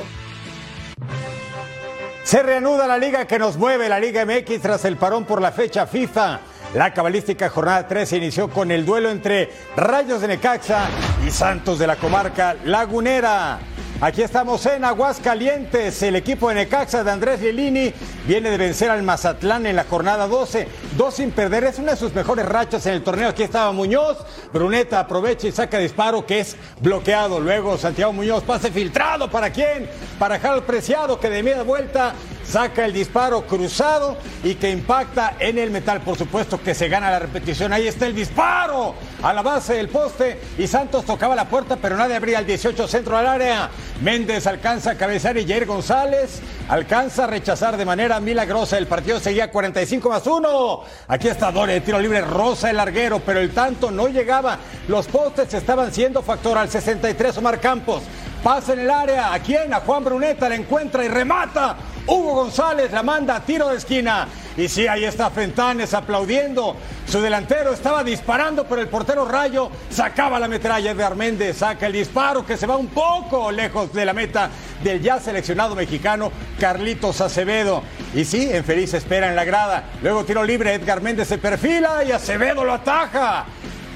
Se 2.25 2.43
reanuda 2.43 2.87
la 2.87 2.97
liga 2.97 3.27
que 3.27 3.39
nos 3.39 3.59
mueve, 3.59 3.89
la 3.91 4.01
Liga 4.01 4.25
MX, 4.25 4.63
tras 4.63 4.85
el 4.87 4.97
parón 4.97 5.27
por 5.27 5.43
la 5.43 5.53
fecha 5.53 5.87
FIFA. 5.87 6.41
La 6.75 6.93
cabalística 6.93 7.49
jornada 7.49 7.87
3 7.87 8.09
se 8.09 8.16
inició 8.16 8.50
con 8.50 8.73
el 8.73 8.85
duelo 8.85 9.09
entre 9.09 9.49
Rayos 9.76 10.21
de 10.21 10.26
Necaxa 10.26 10.88
y 11.25 11.31
Santos 11.31 11.78
de 11.78 11.87
la 11.87 11.95
comarca 11.95 12.57
Lagunera. 12.64 13.61
Aquí 14.00 14.23
estamos 14.23 14.66
en 14.66 14.85
Aguascalientes. 14.85 16.02
El 16.02 16.16
equipo 16.16 16.49
de 16.49 16.57
Necaxa 16.57 17.04
de 17.04 17.12
Andrés 17.12 17.40
Lilini 17.40 17.93
viene 18.26 18.50
de 18.50 18.57
vencer 18.57 18.90
al 18.90 19.04
Mazatlán 19.04 19.66
en 19.66 19.76
la 19.76 19.85
jornada 19.85 20.26
12. 20.26 20.66
Dos 20.97 21.14
sin 21.14 21.31
perder. 21.31 21.62
Es 21.62 21.78
una 21.78 21.93
de 21.93 21.97
sus 21.97 22.12
mejores 22.12 22.45
rachas 22.45 22.85
en 22.87 22.95
el 22.95 23.04
torneo. 23.04 23.28
Aquí 23.28 23.45
estaba 23.45 23.71
Muñoz. 23.71 24.19
Bruneta 24.52 24.99
aprovecha 24.99 25.47
y 25.47 25.52
saca 25.52 25.78
disparo 25.78 26.26
que 26.26 26.40
es 26.40 26.57
bloqueado. 26.81 27.38
Luego 27.38 27.78
Santiago 27.78 28.12
Muñoz 28.12 28.43
pase 28.43 28.73
filtrado. 28.73 29.31
¿Para 29.31 29.50
quién? 29.50 29.88
Para 30.19 30.35
Harold 30.35 30.64
Preciado 30.64 31.21
que 31.21 31.31
de 31.31 31.40
media 31.45 31.62
vuelta 31.62 32.14
saca 32.47 32.85
el 32.85 32.93
disparo 32.93 33.47
cruzado 33.47 34.17
y 34.43 34.55
que 34.55 34.71
impacta 34.71 35.35
en 35.39 35.59
el 35.59 35.71
metal. 35.71 36.01
Por 36.01 36.17
supuesto 36.17 36.61
que 36.61 36.75
se 36.75 36.89
gana 36.89 37.11
la 37.11 37.19
repetición. 37.19 37.73
Ahí 37.73 37.89
está 37.89 38.07
el 38.07 38.15
disparo 38.15 38.95
a 39.23 39.33
la 39.33 39.43
base 39.43 39.75
del 39.75 39.89
poste 39.89 40.41
y 40.59 40.67
Santos 40.67 41.05
tocaba 41.05 41.35
la 41.35 41.49
puerta, 41.49 41.77
pero 41.81 41.97
nadie 41.97 42.17
abría 42.17 42.39
el 42.39 42.47
18 42.47 42.87
centro 42.87 43.17
al 43.17 43.27
área. 43.27 43.71
Méndez 44.03 44.47
alcanza 44.47 44.93
a 44.93 44.95
cabezar 44.97 45.37
y 45.39 45.47
Jair 45.47 45.67
González 45.67 46.41
alcanza 46.69 47.25
a 47.25 47.27
rechazar 47.27 47.77
de 47.77 47.85
manera 47.85 48.21
milagrosa. 48.21 48.79
El 48.79 48.87
partido 48.87 49.21
seguía 49.21 49.51
45 49.51 50.09
más 50.09 50.27
1. 50.27 50.81
Aquí 51.09 51.29
está 51.29 51.51
Dore, 51.51 51.81
tiro 51.81 51.99
libre, 51.99 52.21
rosa 52.21 52.71
el 52.71 52.77
larguero, 52.77 53.21
pero 53.21 53.41
el 53.41 53.51
tanto 53.51 53.91
no 53.91 54.09
llegaba. 54.09 54.59
Los 54.89 55.07
postes 55.07 55.53
estaban 55.55 55.93
siendo 55.93 56.23
factor 56.23 56.59
al 56.59 56.69
63 56.69 57.39
Omar 57.39 57.61
Campos. 57.61 58.03
Pasa 58.43 58.75
en 58.75 58.81
el 58.81 58.91
área. 58.91 59.33
¿A 59.33 59.39
quién? 59.41 59.73
A 59.73 59.81
Juan 59.81 60.05
Bruneta 60.05 60.49
la 60.49 60.55
encuentra 60.55 61.05
y 61.05 61.09
remata. 61.09 61.77
Hugo 62.06 62.34
González 62.34 62.92
la 62.92 63.02
manda 63.02 63.37
a 63.37 63.40
tiro 63.44 63.68
de 63.68 63.78
esquina. 63.78 64.28
Y 64.56 64.68
sí, 64.68 64.87
ahí 64.87 65.04
está 65.04 65.30
Fentanes 65.30 65.94
aplaudiendo. 65.94 66.76
Su 67.08 67.20
delantero 67.20 67.73
estaba 67.73 68.04
disparando, 68.04 68.64
pero 68.64 68.80
el 68.80 68.88
portero 68.88 69.25
Rayo 69.25 69.70
sacaba 69.90 70.38
la 70.38 70.49
metralla. 70.49 70.92
Edgar 70.92 71.16
Méndez 71.16 71.58
saca 71.58 71.87
el 71.87 71.92
disparo 71.92 72.46
que 72.46 72.56
se 72.56 72.66
va 72.66 72.76
un 72.76 72.88
poco 72.88 73.50
lejos 73.50 73.92
de 73.92 74.04
la 74.04 74.12
meta 74.12 74.50
del 74.82 75.00
ya 75.00 75.18
seleccionado 75.18 75.75
mexicano 75.75 76.30
Carlitos 76.61 77.20
Acevedo. 77.20 77.82
Y 78.14 78.25
sí, 78.25 78.49
en 78.50 78.64
feliz 78.64 78.94
espera 78.94 79.28
en 79.28 79.37
la 79.37 79.44
grada. 79.44 79.84
Luego 80.02 80.25
tiro 80.25 80.44
libre, 80.44 80.75
Edgar 80.75 81.00
Méndez 81.00 81.28
se 81.28 81.38
perfila 81.38 82.04
y 82.04 82.12
Acevedo 82.12 82.64
lo 82.64 82.75
ataja. 82.75 83.46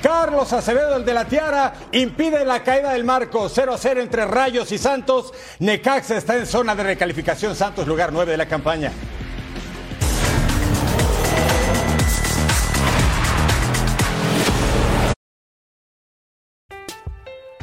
Carlos 0.02 0.52
Acevedo, 0.52 0.97
el 0.97 1.05
de 1.05 1.14
la 1.14 1.25
Tiara, 1.25 1.73
impide 1.93 2.45
la 2.45 2.62
caída 2.62 2.93
del 2.93 3.05
marco. 3.05 3.49
0 3.49 3.75
a 3.75 3.78
0 3.78 4.00
entre 4.00 4.26
Rayos 4.26 4.71
y 4.73 4.78
Santos. 4.78 5.33
Necaxa 5.59 6.17
está 6.17 6.37
en 6.37 6.47
zona 6.47 6.75
de 6.75 6.85
recalificación. 6.85 7.55
Santos, 7.55 7.87
lugar 7.87 8.12
9 8.12 8.33
de 8.33 8.38
la 8.38 8.47
campaña. 8.47 8.93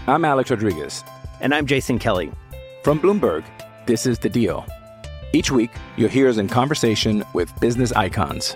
I'm 0.07 0.23
Alex 0.23 0.51
Rodriguez. 0.51 1.03
And 1.41 1.53
I'm 1.53 1.65
Jason 1.65 1.97
Kelly. 1.97 2.31
From 2.83 2.99
Bloomberg, 2.99 3.43
this 3.87 4.05
is 4.05 4.19
The 4.19 4.29
Deal. 4.29 4.63
Each 5.33 5.51
week, 5.51 5.71
you'll 5.97 6.09
hear 6.09 6.29
us 6.29 6.37
in 6.37 6.47
conversation 6.47 7.23
with 7.33 7.51
business 7.59 7.91
icons. 7.93 8.55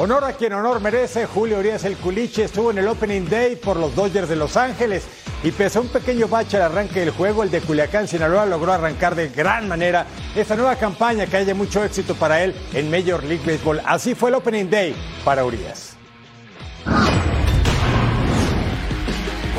Honor 0.00 0.24
a 0.24 0.32
quien 0.32 0.54
honor 0.54 0.80
merece. 0.80 1.26
Julio 1.26 1.58
Urias 1.58 1.84
el 1.84 1.98
Culiche 1.98 2.44
estuvo 2.44 2.70
en 2.70 2.78
el 2.78 2.88
Opening 2.88 3.28
Day 3.28 3.56
por 3.56 3.76
los 3.76 3.94
Dodgers 3.94 4.30
de 4.30 4.34
Los 4.34 4.56
Ángeles 4.56 5.04
y 5.42 5.50
pese 5.50 5.76
a 5.76 5.82
un 5.82 5.88
pequeño 5.88 6.26
bache 6.26 6.56
al 6.56 6.62
arranque 6.62 7.00
del 7.00 7.10
juego, 7.10 7.42
el 7.42 7.50
de 7.50 7.60
Culiacán, 7.60 8.08
Sinaloa, 8.08 8.46
logró 8.46 8.72
arrancar 8.72 9.14
de 9.14 9.28
gran 9.28 9.68
manera 9.68 10.06
esta 10.34 10.56
nueva 10.56 10.76
campaña 10.76 11.26
que 11.26 11.36
haya 11.36 11.54
mucho 11.54 11.84
éxito 11.84 12.14
para 12.14 12.42
él 12.42 12.54
en 12.72 12.90
Major 12.90 13.22
League 13.22 13.44
Baseball. 13.44 13.82
Así 13.84 14.14
fue 14.14 14.30
el 14.30 14.36
Opening 14.36 14.70
Day 14.70 14.96
para 15.22 15.44
Urias. 15.44 15.89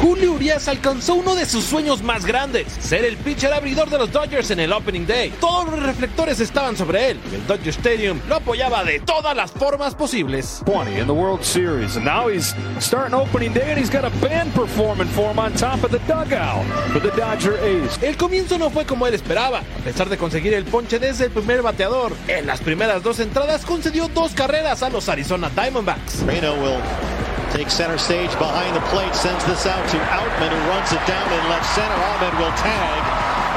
Julio 0.01 0.34
Urias 0.34 0.67
alcanzó 0.67 1.13
uno 1.13 1.36
de 1.36 1.46
sus 1.46 1.63
sueños 1.63 2.01
más 2.01 2.25
grandes, 2.25 2.74
ser 2.79 3.05
el 3.05 3.17
pitcher 3.17 3.53
abridor 3.53 3.88
de 3.88 4.00
los 4.00 4.12
Dodgers 4.12 4.50
en 4.50 4.60
el 4.60 4.74
Opening 4.74 5.05
Day. 5.05 5.31
Todos 5.39 5.70
los 5.70 5.84
reflectores 5.84 6.39
estaban 6.39 6.75
sobre 6.75 7.12
él 7.12 7.20
y 7.31 7.36
el 7.36 7.46
Dodger 7.46 7.70
Stadium 7.70 8.20
lo 8.27 8.38
apoyaba 8.38 8.84
de 8.84 9.00
todas 9.01 9.36
las 9.36 9.51
formas 9.51 9.93
posibles. 9.93 10.63
20 10.65 11.00
in 11.00 11.05
the 11.05 11.13
World 11.13 11.43
Series, 11.43 11.98
and 11.98 12.05
now 12.05 12.27
he's 12.27 12.55
starting 12.79 13.13
opening 13.13 13.53
day, 13.53 13.70
and 13.70 13.77
he's 13.77 13.91
got 13.91 14.03
a 14.03 14.10
band 14.25 14.51
performing 14.55 15.08
for 15.10 15.29
him 15.29 15.38
on 15.38 15.53
top 15.53 15.84
of 15.84 15.91
the 15.91 16.00
dugout 16.08 16.65
for 16.91 17.00
the 17.00 17.12
Dodger 17.15 17.60
Ace. 17.63 18.00
El 18.01 18.17
comienzo 18.17 18.58
no 18.58 18.72
fue 18.72 18.86
como 18.88 19.05
él 19.05 19.13
esperaba, 19.13 19.60
a 19.60 19.84
pesar 19.84 20.10
de 20.10 20.17
conseguir 20.17 20.55
el 20.55 20.65
ponche 20.65 20.98
desde 20.98 21.25
el 21.25 21.31
primer 21.31 21.62
bateador. 21.62 22.13
En 22.27 22.48
las 22.48 22.60
primeras 22.60 23.03
dos 23.03 23.20
entradas 23.20 23.63
concedió 23.65 24.08
dos 24.08 24.31
carreras 24.34 24.81
a 24.81 24.89
los 24.89 25.08
Arizona 25.10 25.51
Diamondbacks. 25.55 26.25
Reno 26.25 26.55
will 26.55 26.81
take 27.51 27.70
center 27.70 27.98
stage 27.98 28.31
behind 28.39 28.75
the 28.75 28.81
plate, 28.91 29.13
sends 29.13 29.43
this 29.46 29.65
out 29.65 29.84
to 29.89 29.98
Outman, 29.98 30.50
who 30.50 30.70
runs 30.70 30.91
it 30.91 31.03
down 31.08 31.27
in 31.31 31.50
left 31.50 31.67
center. 31.75 31.93
Ahmed 31.93 32.34
will 32.39 32.55
tag. 32.58 33.01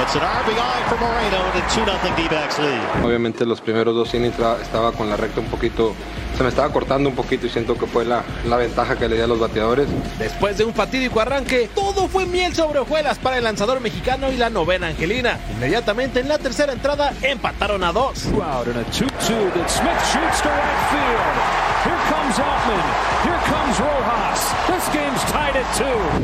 It's 0.03 0.17
an 0.17 0.23
RBI 0.23 0.89
for 0.89 0.97
Moreno 0.99 1.39
and 1.39 1.55
a 1.57 1.63
2-0 1.69 2.17
D-backs 2.17 2.59
lead. 2.59 3.05
Obviamente 3.05 3.47
los 3.47 3.61
primeros 3.61 3.95
dos 3.95 4.13
innings 4.15 4.35
estaba 4.61 4.91
con 4.91 5.09
la 5.09 5.17
recta 5.17 5.39
un 5.41 5.47
poquito, 5.47 5.95
se 6.37 6.43
me 6.43 6.49
estaba 6.49 6.73
cortando 6.73 7.09
un 7.09 7.15
poquito 7.15 7.47
y 7.47 7.51
siento 7.51 7.79
que 7.79 7.87
fue 7.87 8.05
la, 8.05 8.25
la 8.49 8.57
ventaja 8.57 8.97
que 8.97 9.09
le 9.09 9.15
di 9.15 9.23
a 9.23 9.29
los 9.29 9.39
bateadores. 9.39 9.87
Después 10.19 10.59
de 10.59 10.65
un 10.65 10.75
fatídico 10.75 11.21
arranque, 11.21 11.71
todo 11.77 12.09
fue 12.09 12.27
miel 12.27 12.53
sobre 12.57 12.81
hojuelas 12.81 13.21
para 13.21 13.39
el 13.39 13.45
lanzador 13.45 13.81
mexicano 13.81 14.33
y 14.33 14.37
la 14.37 14.51
novena 14.51 14.89
angelina. 14.89 15.39
Inmediatamente 15.53 16.19
en 16.19 16.29
la 16.29 16.39
tercera 16.39 16.73
entrada 16.73 17.13
empataron 17.23 17.85
a 17.85 17.93
dos. 17.93 18.27
Out 18.27 18.67
in 18.67 18.77
a 18.77 18.85
2-2 18.91 19.53
that 19.55 19.69
Smith 19.71 20.03
shoots 20.13 20.43
to 20.43 20.49
right 20.49 20.91
field. 20.91 21.65
Here 21.85 22.03
comes 22.11 22.39
Altman. 22.41 22.83
Here 23.23 23.41
comes 23.47 23.64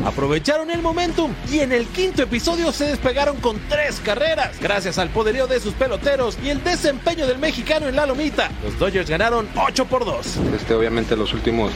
Aprovecharon 0.05 0.71
el 0.71 0.81
momentum 0.81 1.33
y 1.51 1.59
en 1.59 1.71
el 1.71 1.87
quinto 1.87 2.23
episodio 2.23 2.71
se 2.71 2.85
despegaron 2.85 3.37
con 3.37 3.59
tres 3.69 3.99
carreras. 4.03 4.59
Gracias 4.59 4.97
al 4.97 5.09
poderío 5.09 5.47
de 5.47 5.59
sus 5.59 5.73
peloteros 5.73 6.37
y 6.43 6.49
el 6.49 6.63
desempeño 6.63 7.27
del 7.27 7.37
mexicano 7.37 7.87
en 7.87 7.95
la 7.95 8.05
lomita, 8.05 8.49
los 8.63 8.77
Dodgers 8.79 9.09
ganaron 9.09 9.47
8 9.55 9.85
por 9.85 10.05
2. 10.05 10.37
Este, 10.55 10.73
obviamente 10.73 11.15
los 11.15 11.33
últimos 11.33 11.71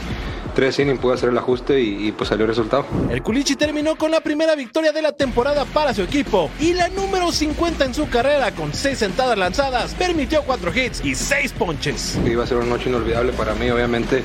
tres 0.54 0.78
innings 0.78 0.98
pude 0.98 1.14
hacer 1.14 1.28
el 1.28 1.38
ajuste 1.38 1.80
y, 1.80 2.08
y, 2.08 2.12
pues 2.12 2.28
salió 2.28 2.44
el 2.44 2.48
resultado. 2.48 2.86
El 3.10 3.22
Culichi 3.22 3.56
terminó 3.56 3.96
con 3.96 4.10
la 4.10 4.20
primera 4.20 4.54
victoria 4.54 4.90
de 4.90 5.02
la 5.02 5.12
temporada 5.12 5.66
para 5.66 5.92
su 5.92 6.02
equipo 6.02 6.50
y 6.58 6.72
la 6.72 6.88
número 6.88 7.30
50 7.30 7.84
en 7.84 7.94
su 7.94 8.08
carrera 8.08 8.52
con 8.52 8.72
seis 8.72 8.98
sentadas 8.98 9.36
lanzadas, 9.36 9.94
permitió 9.94 10.42
cuatro 10.44 10.72
hits 10.74 11.04
y 11.04 11.14
seis 11.14 11.52
ponches. 11.52 12.18
Iba 12.24 12.44
a 12.44 12.46
ser 12.46 12.56
una 12.56 12.66
noche 12.66 12.88
inolvidable 12.88 13.32
para 13.32 13.54
mí, 13.54 13.70
obviamente 13.70 14.24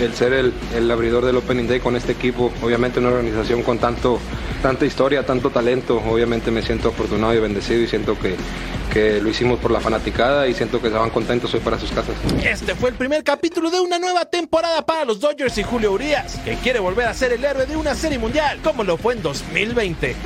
el 0.00 0.14
ser 0.14 0.32
el, 0.32 0.52
el, 0.74 0.90
abridor 0.90 1.24
del 1.24 1.36
Opening 1.36 1.66
Day 1.66 1.80
con 1.80 1.96
este 1.96 2.12
equipo, 2.12 2.52
obviamente 2.62 3.00
una 3.00 3.10
organización 3.10 3.62
con 3.62 3.78
tanto, 3.78 4.18
tanta 4.62 4.84
historia, 4.84 5.24
tanto 5.24 5.50
talento, 5.50 6.02
obviamente 6.06 6.50
me 6.50 6.62
siento 6.62 6.88
afortunado 6.88 7.34
y 7.34 7.40
bendecido 7.40 7.82
y 7.82 7.86
siento 7.86 8.18
que, 8.18 8.36
que 8.92 9.20
lo 9.20 9.28
hicimos 9.28 9.58
por 9.58 9.70
la 9.70 9.80
fanaticada 9.80 10.46
y 10.48 10.54
siento 10.54 10.80
que 10.80 10.88
estaban 10.88 11.10
contentos 11.10 11.52
hoy 11.54 11.60
para 11.60 11.78
sus 11.78 11.90
casas. 11.90 12.14
Este 12.42 12.74
fue 12.74 12.90
el 12.90 12.96
primer 12.96 13.24
capítulo 13.24 13.70
de 13.70 13.80
una 13.80 13.98
nueva 13.98 14.24
temporada 14.24 14.84
para 14.84 15.04
los 15.04 15.20
Dodgers 15.20 15.56
y 15.58 15.62
Julio 15.62 15.92
Urias, 15.92 16.40
que 16.44 16.54
quiere 16.56 16.80
volver 16.80 17.06
a 17.06 17.14
ser 17.14 17.32
el 17.32 17.44
héroe 17.44 17.66
de 17.66 17.76
una 17.76 17.94
serie 17.94 18.18
mundial 18.18 18.60
como 18.62 18.84
lo 18.84 18.96
fue 18.96 19.14
en 19.14 19.22
2020. 19.22 20.16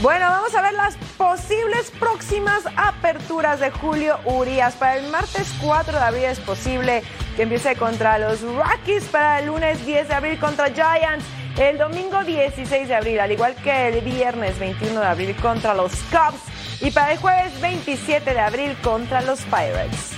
Bueno, 0.00 0.26
vamos 0.26 0.54
a 0.54 0.62
ver 0.62 0.74
las 0.74 0.96
posibles 1.16 1.90
próximas 1.98 2.62
aperturas 2.76 3.58
de 3.58 3.72
Julio 3.72 4.16
Urias. 4.26 4.76
Para 4.76 4.96
el 4.96 5.10
martes 5.10 5.52
4 5.60 5.92
de 5.92 6.04
abril 6.04 6.24
es 6.24 6.38
posible 6.38 7.02
que 7.34 7.42
empiece 7.42 7.74
contra 7.74 8.16
los 8.16 8.40
Rockies, 8.42 9.02
para 9.06 9.40
el 9.40 9.46
lunes 9.46 9.84
10 9.84 10.06
de 10.06 10.14
abril 10.14 10.38
contra 10.38 10.66
Giants, 10.70 11.24
el 11.58 11.78
domingo 11.78 12.22
16 12.22 12.86
de 12.86 12.94
abril, 12.94 13.18
al 13.18 13.32
igual 13.32 13.56
que 13.56 13.88
el 13.88 14.00
viernes 14.02 14.56
21 14.60 15.00
de 15.00 15.06
abril 15.06 15.34
contra 15.42 15.74
los 15.74 15.90
Cubs 16.12 16.42
y 16.80 16.92
para 16.92 17.10
el 17.10 17.18
jueves 17.18 17.60
27 17.60 18.34
de 18.34 18.40
abril 18.40 18.76
contra 18.80 19.20
los 19.22 19.40
Pirates. 19.46 20.12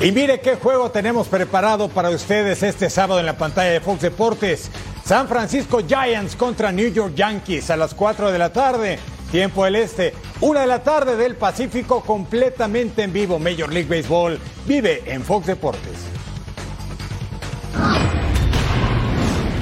Y 0.00 0.12
mire 0.12 0.40
qué 0.40 0.54
juego 0.54 0.92
tenemos 0.92 1.26
preparado 1.26 1.88
para 1.88 2.10
ustedes 2.10 2.62
este 2.62 2.88
sábado 2.88 3.18
en 3.18 3.26
la 3.26 3.36
pantalla 3.36 3.70
de 3.70 3.80
Fox 3.80 4.00
Deportes. 4.00 4.70
San 5.08 5.26
Francisco 5.26 5.80
Giants 5.80 6.36
contra 6.36 6.70
New 6.70 6.92
York 6.92 7.14
Yankees 7.14 7.70
a 7.70 7.78
las 7.78 7.94
4 7.94 8.30
de 8.30 8.38
la 8.38 8.52
tarde, 8.52 8.98
tiempo 9.30 9.64
del 9.64 9.76
este. 9.76 10.12
Una 10.42 10.60
de 10.60 10.66
la 10.66 10.82
tarde 10.82 11.16
del 11.16 11.34
Pacífico 11.34 12.02
completamente 12.02 13.04
en 13.04 13.12
vivo. 13.14 13.38
Major 13.38 13.72
League 13.72 13.88
Baseball 13.88 14.38
vive 14.66 15.02
en 15.06 15.22
Fox 15.22 15.46
Deportes. 15.46 15.94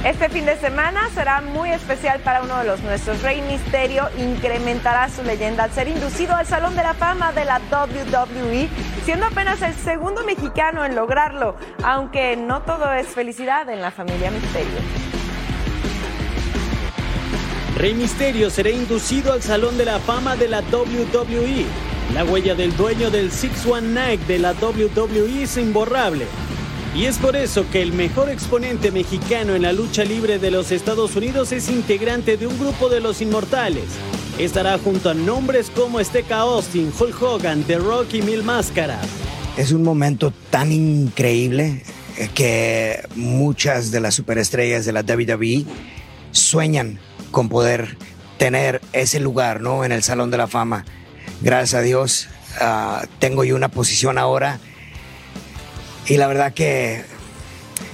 Este 0.03 0.27
fin 0.27 0.45
de 0.45 0.57
semana 0.57 1.09
será 1.15 1.39
muy 1.39 1.69
especial 1.69 2.19
para 2.19 2.41
uno 2.41 2.57
de 2.57 2.65
los 2.65 2.81
nuestros. 2.81 3.21
Rey 3.21 3.41
Misterio 3.43 4.09
incrementará 4.17 5.07
su 5.07 5.23
leyenda 5.23 5.63
al 5.63 5.71
ser 5.71 5.87
inducido 5.87 6.35
al 6.35 6.45
Salón 6.45 6.75
de 6.75 6.83
la 6.83 6.93
Fama 6.93 7.31
de 7.31 7.45
la 7.45 7.61
WWE, 7.71 8.67
siendo 9.05 9.25
apenas 9.25 9.61
el 9.61 9.75
segundo 9.75 10.25
mexicano 10.25 10.83
en 10.83 10.93
lograrlo, 10.93 11.55
aunque 11.85 12.35
no 12.35 12.63
todo 12.63 12.91
es 12.91 13.07
felicidad 13.07 13.69
en 13.69 13.81
la 13.81 13.91
familia 13.91 14.29
Misterio. 14.29 15.16
Rey 17.77 17.93
Misterio 17.93 18.49
será 18.49 18.71
inducido 18.71 19.33
al 19.33 19.43
Salón 19.43 19.77
de 19.77 19.85
la 19.85 19.99
Fama 19.99 20.35
de 20.35 20.47
la 20.47 20.61
WWE. 20.61 21.63
La 22.11 22.25
huella 22.25 22.55
del 22.55 22.75
dueño 22.75 23.11
del 23.11 23.31
619 23.31 24.17
de 24.27 24.39
la 24.39 24.53
WWE 24.53 25.43
es 25.43 25.57
imborrable. 25.57 26.25
Y 26.95 27.05
es 27.05 27.19
por 27.19 27.35
eso 27.35 27.69
que 27.71 27.83
el 27.83 27.93
mejor 27.93 28.31
exponente 28.31 28.89
mexicano 28.89 29.53
en 29.53 29.61
la 29.61 29.73
lucha 29.73 30.03
libre 30.03 30.39
de 30.39 30.49
los 30.49 30.71
Estados 30.71 31.15
Unidos 31.15 31.51
es 31.51 31.69
integrante 31.69 32.35
de 32.35 32.47
un 32.47 32.57
grupo 32.57 32.89
de 32.89 32.99
los 32.99 33.21
inmortales. 33.21 33.83
Estará 34.39 34.79
junto 34.79 35.11
a 35.11 35.13
nombres 35.13 35.69
como 35.69 35.99
Esteca 35.99 36.37
Austin, 36.37 36.91
Hulk 36.99 37.21
Hogan, 37.21 37.61
The 37.61 37.77
Rock 37.77 38.15
y 38.15 38.23
Mil 38.23 38.41
Máscaras. 38.41 39.05
Es 39.55 39.71
un 39.71 39.83
momento 39.83 40.33
tan 40.49 40.71
increíble 40.71 41.83
que 42.33 43.03
muchas 43.15 43.91
de 43.91 43.99
las 43.99 44.15
superestrellas 44.15 44.83
de 44.83 44.93
la 44.93 45.01
WWE 45.01 45.63
sueñan 46.31 46.99
con 47.31 47.49
poder 47.49 47.97
tener 48.37 48.81
ese 48.93 49.19
lugar 49.19 49.61
¿no? 49.61 49.83
en 49.83 49.91
el 49.91 50.03
Salón 50.03 50.31
de 50.31 50.37
la 50.37 50.47
Fama. 50.47 50.85
Gracias 51.41 51.73
a 51.75 51.81
Dios 51.81 52.27
uh, 52.61 53.05
tengo 53.19 53.43
yo 53.43 53.55
una 53.55 53.69
posición 53.69 54.17
ahora 54.17 54.59
y 56.07 56.17
la 56.17 56.27
verdad 56.27 56.53
que 56.53 57.03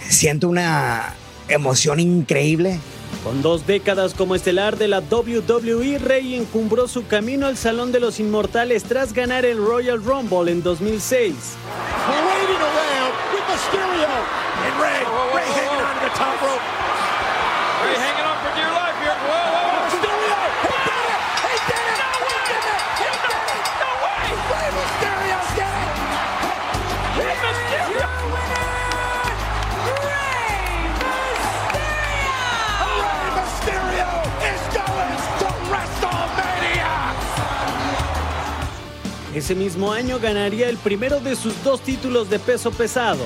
siento 0.08 0.48
una 0.48 1.16
emoción 1.48 2.00
increíble. 2.00 2.80
Con 3.24 3.42
dos 3.42 3.66
décadas 3.66 4.14
como 4.14 4.36
estelar 4.36 4.78
de 4.78 4.88
la 4.88 5.00
WWE, 5.00 5.98
Rey 5.98 6.36
encumbró 6.36 6.88
su 6.88 7.08
camino 7.08 7.48
al 7.48 7.58
Salón 7.58 7.92
de 7.92 8.02
los 8.02 8.20
Inmortales 8.20 8.84
tras 8.84 9.14
ganar 9.14 9.46
el 9.46 9.58
Royal 9.58 10.04
Rumble 10.04 10.52
en 10.52 10.62
2006. 10.62 11.34
Ese 39.44 39.56
mismo 39.56 39.92
año 39.92 40.20
ganaría 40.20 40.70
el 40.70 40.78
primero 40.78 41.20
de 41.20 41.36
sus 41.36 41.62
dos 41.66 41.82
títulos 41.82 42.30
de 42.30 42.40
peso 42.40 42.72
pesado. 42.72 43.26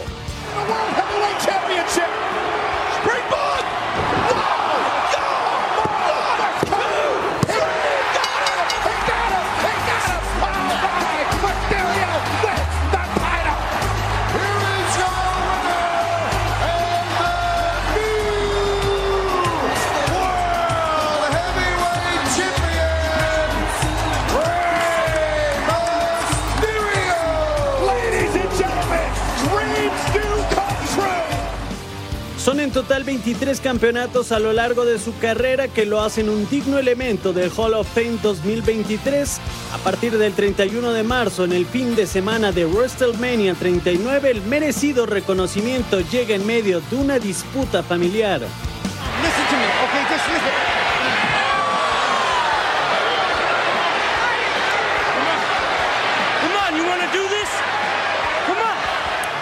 Total 32.78 33.04
23 33.04 33.60
campeonatos 33.60 34.32
a 34.32 34.38
lo 34.38 34.54
largo 34.54 34.86
de 34.86 35.00
su 35.00 35.18
carrera 35.18 35.68
que 35.68 35.88
lo 35.88 36.00
hacen 36.00 36.30
un 36.30 36.48
digno 36.48 36.78
elemento 36.78 37.34
del 37.34 37.52
Hall 37.58 37.74
of 37.74 37.88
Fame 37.92 38.20
2023. 38.22 39.40
A 39.74 39.80
partir 39.80 40.16
del 40.16 40.34
31 40.34 40.92
de 40.92 41.02
marzo, 41.02 41.44
en 41.46 41.54
el 41.54 41.66
fin 41.66 41.96
de 41.96 42.06
semana 42.06 42.52
de 42.52 42.66
WrestleMania 42.66 43.56
39, 43.56 44.30
el 44.30 44.44
merecido 44.44 45.08
reconocimiento 45.08 46.02
llega 46.02 46.36
en 46.36 46.46
medio 46.46 46.80
de 46.80 46.96
una 46.98 47.18
disputa 47.18 47.82
familiar. 47.82 48.42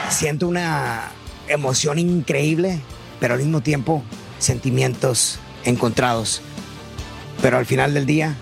Siento 0.09 0.47
una 0.47 1.11
emoción 1.49 1.99
increíble, 1.99 2.79
pero 3.25 3.33
al 3.33 3.41
mismo 3.41 3.61
tiempo 3.61 4.03
sentimientos 4.37 5.39
encontrados. 5.63 6.43
Pero 7.41 7.57
al 7.57 7.65
final 7.65 7.95
del 7.95 8.05
día, 8.05 8.35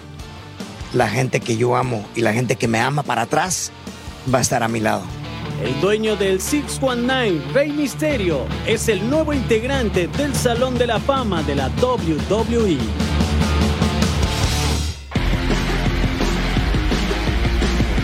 la 0.91 1.07
gente 1.07 1.39
que 1.39 1.55
yo 1.55 1.77
amo 1.77 2.05
y 2.17 2.19
la 2.19 2.33
gente 2.33 2.57
que 2.57 2.67
me 2.67 2.81
ama 2.81 3.01
para 3.01 3.21
atrás 3.21 3.71
va 4.33 4.39
a 4.39 4.41
estar 4.41 4.61
a 4.61 4.67
mi 4.67 4.81
lado. 4.81 5.03
El 5.63 5.79
dueño 5.79 6.17
del 6.17 6.41
619, 6.41 7.53
Rey 7.53 7.71
Misterio, 7.71 8.45
es 8.67 8.89
el 8.89 9.09
nuevo 9.09 9.31
integrante 9.31 10.07
del 10.07 10.35
Salón 10.35 10.77
de 10.77 10.87
la 10.87 10.99
Fama 10.99 11.43
de 11.43 11.55
la 11.55 11.69
WWE. 11.81 13.12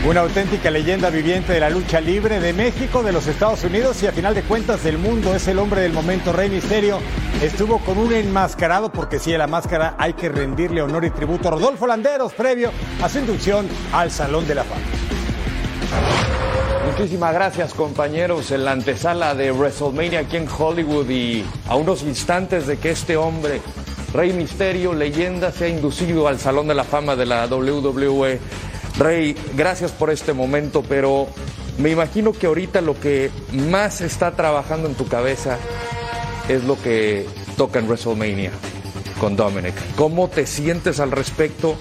Una 0.07 0.21
auténtica 0.21 0.71
leyenda 0.71 1.09
viviente 1.09 1.51
de 1.51 1.59
la 1.59 1.69
lucha 1.69 1.99
libre 1.99 2.39
de 2.39 2.53
México, 2.53 3.03
de 3.03 3.11
los 3.11 3.27
Estados 3.27 3.65
Unidos 3.65 4.01
y 4.01 4.07
a 4.07 4.13
final 4.13 4.33
de 4.33 4.43
cuentas 4.43 4.81
del 4.81 4.97
mundo. 4.97 5.35
Es 5.35 5.47
el 5.49 5.59
hombre 5.59 5.81
del 5.81 5.91
momento, 5.91 6.31
Rey 6.31 6.49
Misterio. 6.49 6.99
Estuvo 7.41 7.79
con 7.79 7.97
un 7.97 8.13
enmascarado, 8.13 8.93
porque 8.93 9.19
sí, 9.19 9.33
a 9.33 9.37
la 9.37 9.47
máscara 9.47 9.95
hay 9.97 10.13
que 10.13 10.29
rendirle 10.29 10.81
honor 10.81 11.03
y 11.03 11.09
tributo 11.09 11.49
a 11.49 11.51
Rodolfo 11.51 11.85
Landeros 11.85 12.31
previo 12.33 12.71
a 13.03 13.09
su 13.09 13.19
inducción 13.19 13.67
al 13.91 14.09
Salón 14.09 14.47
de 14.47 14.55
la 14.55 14.63
Fama. 14.63 14.81
Muchísimas 16.89 17.33
gracias 17.33 17.73
compañeros 17.73 18.51
en 18.51 18.63
la 18.65 18.71
antesala 18.71 19.35
de 19.35 19.51
WrestleMania 19.51 20.21
aquí 20.21 20.37
en 20.37 20.47
Hollywood 20.47 21.09
y 21.09 21.45
a 21.67 21.75
unos 21.75 22.03
instantes 22.03 22.67
de 22.67 22.77
que 22.77 22.91
este 22.91 23.17
hombre, 23.17 23.61
Rey 24.13 24.31
Misterio, 24.31 24.93
leyenda, 24.93 25.51
sea 25.51 25.67
inducido 25.67 26.29
al 26.29 26.39
Salón 26.39 26.67
de 26.69 26.75
la 26.75 26.85
Fama 26.85 27.17
de 27.17 27.25
la 27.25 27.47
WWE. 27.47 28.39
Rey, 28.99 29.33
gracias 29.55 29.93
por 29.93 30.09
este 30.09 30.33
momento, 30.33 30.83
pero 30.83 31.27
me 31.77 31.89
imagino 31.89 32.33
que 32.33 32.47
ahorita 32.47 32.81
lo 32.81 32.99
que 32.99 33.31
más 33.53 34.01
está 34.01 34.31
trabajando 34.31 34.89
en 34.89 34.95
tu 34.95 35.07
cabeza 35.07 35.57
es 36.49 36.65
lo 36.65 36.79
que 36.81 37.25
toca 37.55 37.79
en 37.79 37.85
WrestleMania 37.85 38.51
con 39.17 39.37
Dominic. 39.37 39.73
¿Cómo 39.95 40.27
te 40.27 40.45
sientes 40.45 40.99
al 40.99 41.11
respecto? 41.11 41.77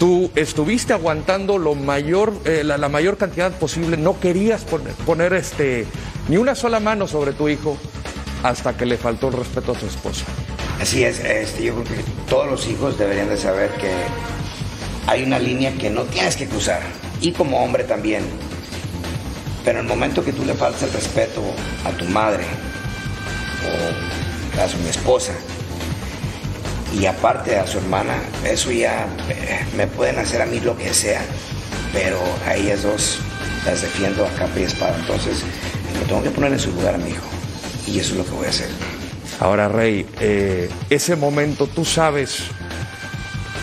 Tú 0.00 0.32
estuviste 0.34 0.92
aguantando 0.92 1.56
eh, 2.44 2.64
la, 2.64 2.88
mayor 2.88 3.18
cantidad 3.18 3.52
posible, 3.52 3.96
no 3.96 4.18
querías 4.18 4.64
poner, 5.06 5.34
este, 5.34 5.86
ni 6.28 6.38
una 6.38 6.56
sola 6.56 6.80
mano 6.80 7.06
sobre 7.06 7.32
tu 7.34 7.48
hijo 7.48 7.76
hasta 8.42 8.76
que 8.76 8.84
le 8.84 8.96
faltó 8.96 9.28
el 9.28 9.34
respeto 9.34 9.72
a 9.72 9.74
tu 9.76 9.86
esposa. 9.86 10.24
Así 10.80 11.04
es, 11.04 11.20
este, 11.20 11.64
yo 11.64 11.74
creo 11.74 11.84
que 11.84 12.04
todos 12.28 12.50
los 12.50 12.66
hijos 12.66 12.98
deberían 12.98 13.28
de 13.28 13.36
saber 13.36 13.70
que 13.72 13.90
hay 15.08 15.22
una 15.22 15.38
línea 15.38 15.72
que 15.72 15.88
no 15.88 16.02
tienes 16.02 16.36
que 16.36 16.46
cruzar, 16.46 16.82
y 17.22 17.32
como 17.32 17.64
hombre 17.64 17.84
también. 17.84 18.22
Pero 19.64 19.78
en 19.78 19.86
el 19.86 19.88
momento 19.88 20.22
que 20.22 20.34
tú 20.34 20.44
le 20.44 20.52
faltas 20.52 20.82
el 20.82 20.92
respeto 20.92 21.42
a 21.86 21.90
tu 21.92 22.04
madre, 22.04 22.44
o 23.64 24.60
a 24.60 24.66
mi 24.82 24.90
esposa, 24.90 25.32
y 27.00 27.06
aparte 27.06 27.56
a 27.56 27.66
su 27.66 27.78
hermana, 27.78 28.16
eso 28.44 28.70
ya 28.70 29.06
eh, 29.30 29.64
me 29.78 29.86
pueden 29.86 30.18
hacer 30.18 30.42
a 30.42 30.46
mí 30.46 30.60
lo 30.60 30.76
que 30.76 30.92
sea, 30.92 31.22
pero 31.94 32.20
a 32.46 32.54
ellas 32.54 32.82
dos 32.82 33.18
las 33.64 33.80
defiendo 33.80 34.26
a 34.26 34.28
capa 34.34 34.60
y 34.60 34.64
espada. 34.64 34.94
Entonces, 34.98 35.42
lo 36.00 36.06
tengo 36.06 36.22
que 36.22 36.30
poner 36.30 36.52
en 36.52 36.58
su 36.58 36.70
lugar 36.72 36.96
a 36.96 36.98
mi 36.98 37.12
hijo, 37.12 37.26
y 37.86 37.98
eso 37.98 38.12
es 38.12 38.18
lo 38.18 38.24
que 38.26 38.32
voy 38.32 38.46
a 38.46 38.50
hacer. 38.50 38.68
Ahora, 39.40 39.68
Rey, 39.68 40.04
eh, 40.20 40.68
ese 40.90 41.16
momento 41.16 41.66
tú 41.66 41.86
sabes 41.86 42.42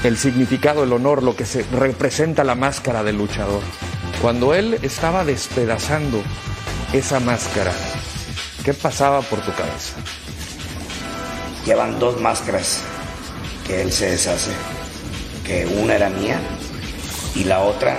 el 0.08 0.18
significado, 0.18 0.84
el 0.84 0.94
honor, 0.94 1.24
lo 1.24 1.36
que 1.36 1.46
se 1.46 1.64
representa 1.64 2.44
la 2.44 2.56
máscara 2.56 3.04
del 3.04 3.18
luchador. 3.18 3.62
Cuando 4.22 4.54
él 4.54 4.78
estaba 4.84 5.26
despedazando 5.26 6.22
esa 6.94 7.20
máscara, 7.20 7.72
¿qué 8.64 8.74
pasaba 8.74 9.22
por 9.22 9.40
tu 9.42 9.52
cabeza? 9.52 9.96
Llevan 11.66 12.00
dos 12.00 12.22
máscaras 12.22 12.82
que 13.66 13.82
él 13.82 13.92
se 13.92 14.12
deshace, 14.12 14.52
que 15.44 15.66
una 15.66 15.96
era 15.96 16.10
mía 16.10 16.40
y 17.34 17.44
la 17.46 17.62
otra 17.62 17.98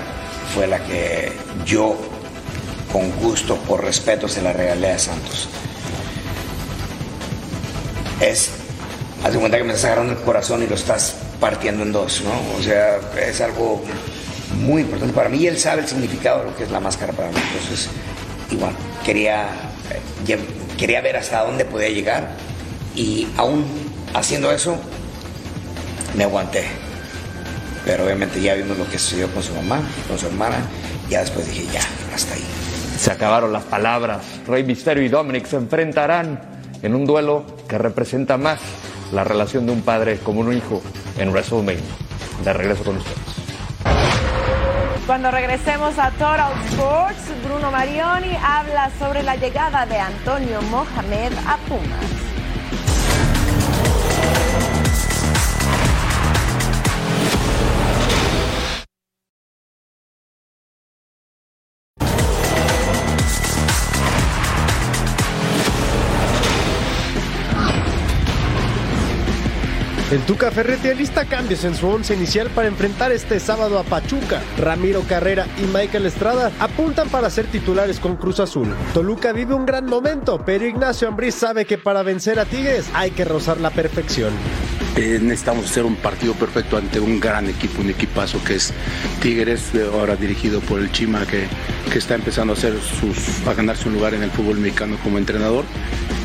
fue 0.55 0.69
la 0.69 0.85
que 0.85 1.33
yo, 1.64 1.97
con 2.92 3.11
gusto, 3.21 3.57
por 3.57 3.83
respeto, 3.83 4.29
se 4.29 4.42
la 4.42 4.53
regalé 4.53 4.92
a 4.92 4.99
Santos. 4.99 5.49
Es, 8.21 8.51
haz 9.25 9.33
de 9.33 9.38
cuenta 9.40 9.59
que 9.59 9.64
me 9.64 9.71
estás 9.71 9.87
agarrando 9.87 10.12
el 10.12 10.21
corazón 10.21 10.62
y 10.62 10.69
lo 10.69 10.77
estás 10.77 11.16
partiendo 11.40 11.83
en 11.83 11.92
dos, 11.92 12.22
¿no? 12.22 12.59
O 12.59 12.62
sea, 12.62 12.99
es 13.20 13.40
algo 13.40 13.83
muy 14.61 14.83
importante 14.83 15.12
para 15.14 15.29
mí 15.29 15.38
y 15.38 15.46
él 15.46 15.59
sabe 15.59 15.83
el 15.83 15.88
significado 15.88 16.40
de 16.40 16.44
lo 16.46 16.57
que 16.57 16.64
es 16.64 16.70
la 16.70 16.81
máscara 16.81 17.12
para 17.12 17.29
mí. 17.29 17.37
Entonces, 17.53 17.88
igual, 18.51 18.72
quería, 19.05 19.49
eh, 20.27 20.38
quería 20.79 21.01
ver 21.01 21.16
hasta 21.16 21.44
dónde 21.44 21.64
podía 21.64 21.88
llegar 21.88 22.29
y 22.94 23.27
aún 23.37 23.64
haciendo 24.14 24.51
eso, 24.51 24.77
me 26.16 26.25
aguanté. 26.25 26.64
Pero 27.85 28.05
obviamente 28.05 28.40
ya 28.40 28.55
vimos 28.55 28.79
lo 28.79 28.88
que 28.88 28.99
sucedió 28.99 29.29
con 29.33 29.42
su 29.42 29.55
mamá, 29.55 29.81
con 30.09 30.18
su 30.18 30.27
hermana, 30.27 30.57
ya 31.09 31.20
después 31.20 31.46
dije, 31.46 31.66
ya, 31.72 31.83
hasta 32.14 32.35
ahí. 32.35 32.44
Se 32.99 33.12
acabaron 33.12 33.53
las 33.53 33.64
palabras. 33.64 34.22
Rey 34.46 34.64
Misterio 34.64 35.05
y 35.05 35.09
Dominic 35.09 35.46
se 35.46 35.57
enfrentarán 35.57 36.40
en 36.83 36.94
un 36.94 37.07
duelo 37.07 37.44
que 37.68 37.79
representa 37.79 38.37
más 38.37 38.59
la 39.12 39.25
relación 39.25 39.66
de 39.66 39.73
un 39.73 39.83
padre 39.83 40.19
como 40.19 40.40
un 40.40 40.53
hijo 40.53 40.83
en 41.19 41.31
WrestleMania. 41.31 41.83
De 42.45 42.53
regreso 42.53 42.85
con 42.85 42.97
ustedes. 42.97 43.19
Cuando 45.07 45.31
regresemos 45.31 45.99
a 45.99 46.11
Total 46.11 46.53
Sports, 46.71 47.31
Bruno 47.45 47.71
Marioni 47.71 48.37
habla 48.42 48.90
sobre 48.99 49.23
la 49.23 49.37
llegada 49.37 49.87
de 49.87 49.99
Antonio 49.99 50.61
Mohamed 50.62 51.33
a 51.47 51.57
Pumas. 51.69 52.26
El 70.16 70.22
Tuca 70.22 70.50
Ferretti 70.50 70.94
lista 70.94 71.26
cambios 71.26 71.62
en 71.64 71.74
su 71.74 71.87
once 71.88 72.14
inicial 72.14 72.48
para 72.48 72.68
enfrentar 72.68 73.12
este 73.12 73.38
sábado 73.38 73.79
a 73.79 73.83
Pachuca. 73.83 74.40
Ramiro 74.57 75.02
Carrera 75.02 75.46
y 75.62 75.66
Michael 75.66 76.07
Estrada 76.07 76.50
apuntan 76.59 77.11
para 77.11 77.29
ser 77.29 77.44
titulares 77.44 78.00
con 78.00 78.16
Cruz 78.16 78.40
Azul. 78.40 78.74
Toluca 78.94 79.33
vive 79.33 79.52
un 79.52 79.66
gran 79.66 79.85
momento, 79.85 80.42
pero 80.42 80.66
Ignacio 80.66 81.07
Ambriz 81.07 81.35
sabe 81.35 81.66
que 81.66 81.76
para 81.76 82.02
vencer 82.02 82.38
a 82.38 82.46
Tigres 82.46 82.88
hay 82.94 83.11
que 83.11 83.26
rozar 83.26 83.61
la 83.61 83.68
perfección. 83.68 84.33
Eh, 84.96 85.18
necesitamos 85.20 85.66
hacer 85.66 85.85
un 85.85 85.96
partido 85.96 86.33
perfecto 86.33 86.79
ante 86.79 86.98
un 86.98 87.20
gran 87.20 87.50
equipo, 87.50 87.83
un 87.83 87.90
equipazo 87.90 88.42
que 88.42 88.55
es 88.55 88.72
Tigres, 89.20 89.72
ahora 89.92 90.16
dirigido 90.16 90.61
por 90.61 90.81
el 90.81 90.90
Chima, 90.90 91.26
que, 91.26 91.46
que 91.92 91.98
está 91.98 92.14
empezando 92.14 92.55
a, 92.55 92.57
hacer 92.57 92.72
sus, 92.81 93.46
a 93.46 93.52
ganarse 93.52 93.87
un 93.87 93.94
lugar 93.96 94.14
en 94.14 94.22
el 94.22 94.31
fútbol 94.31 94.59
mexicano 94.59 94.96
como 95.05 95.18
entrenador. 95.18 95.66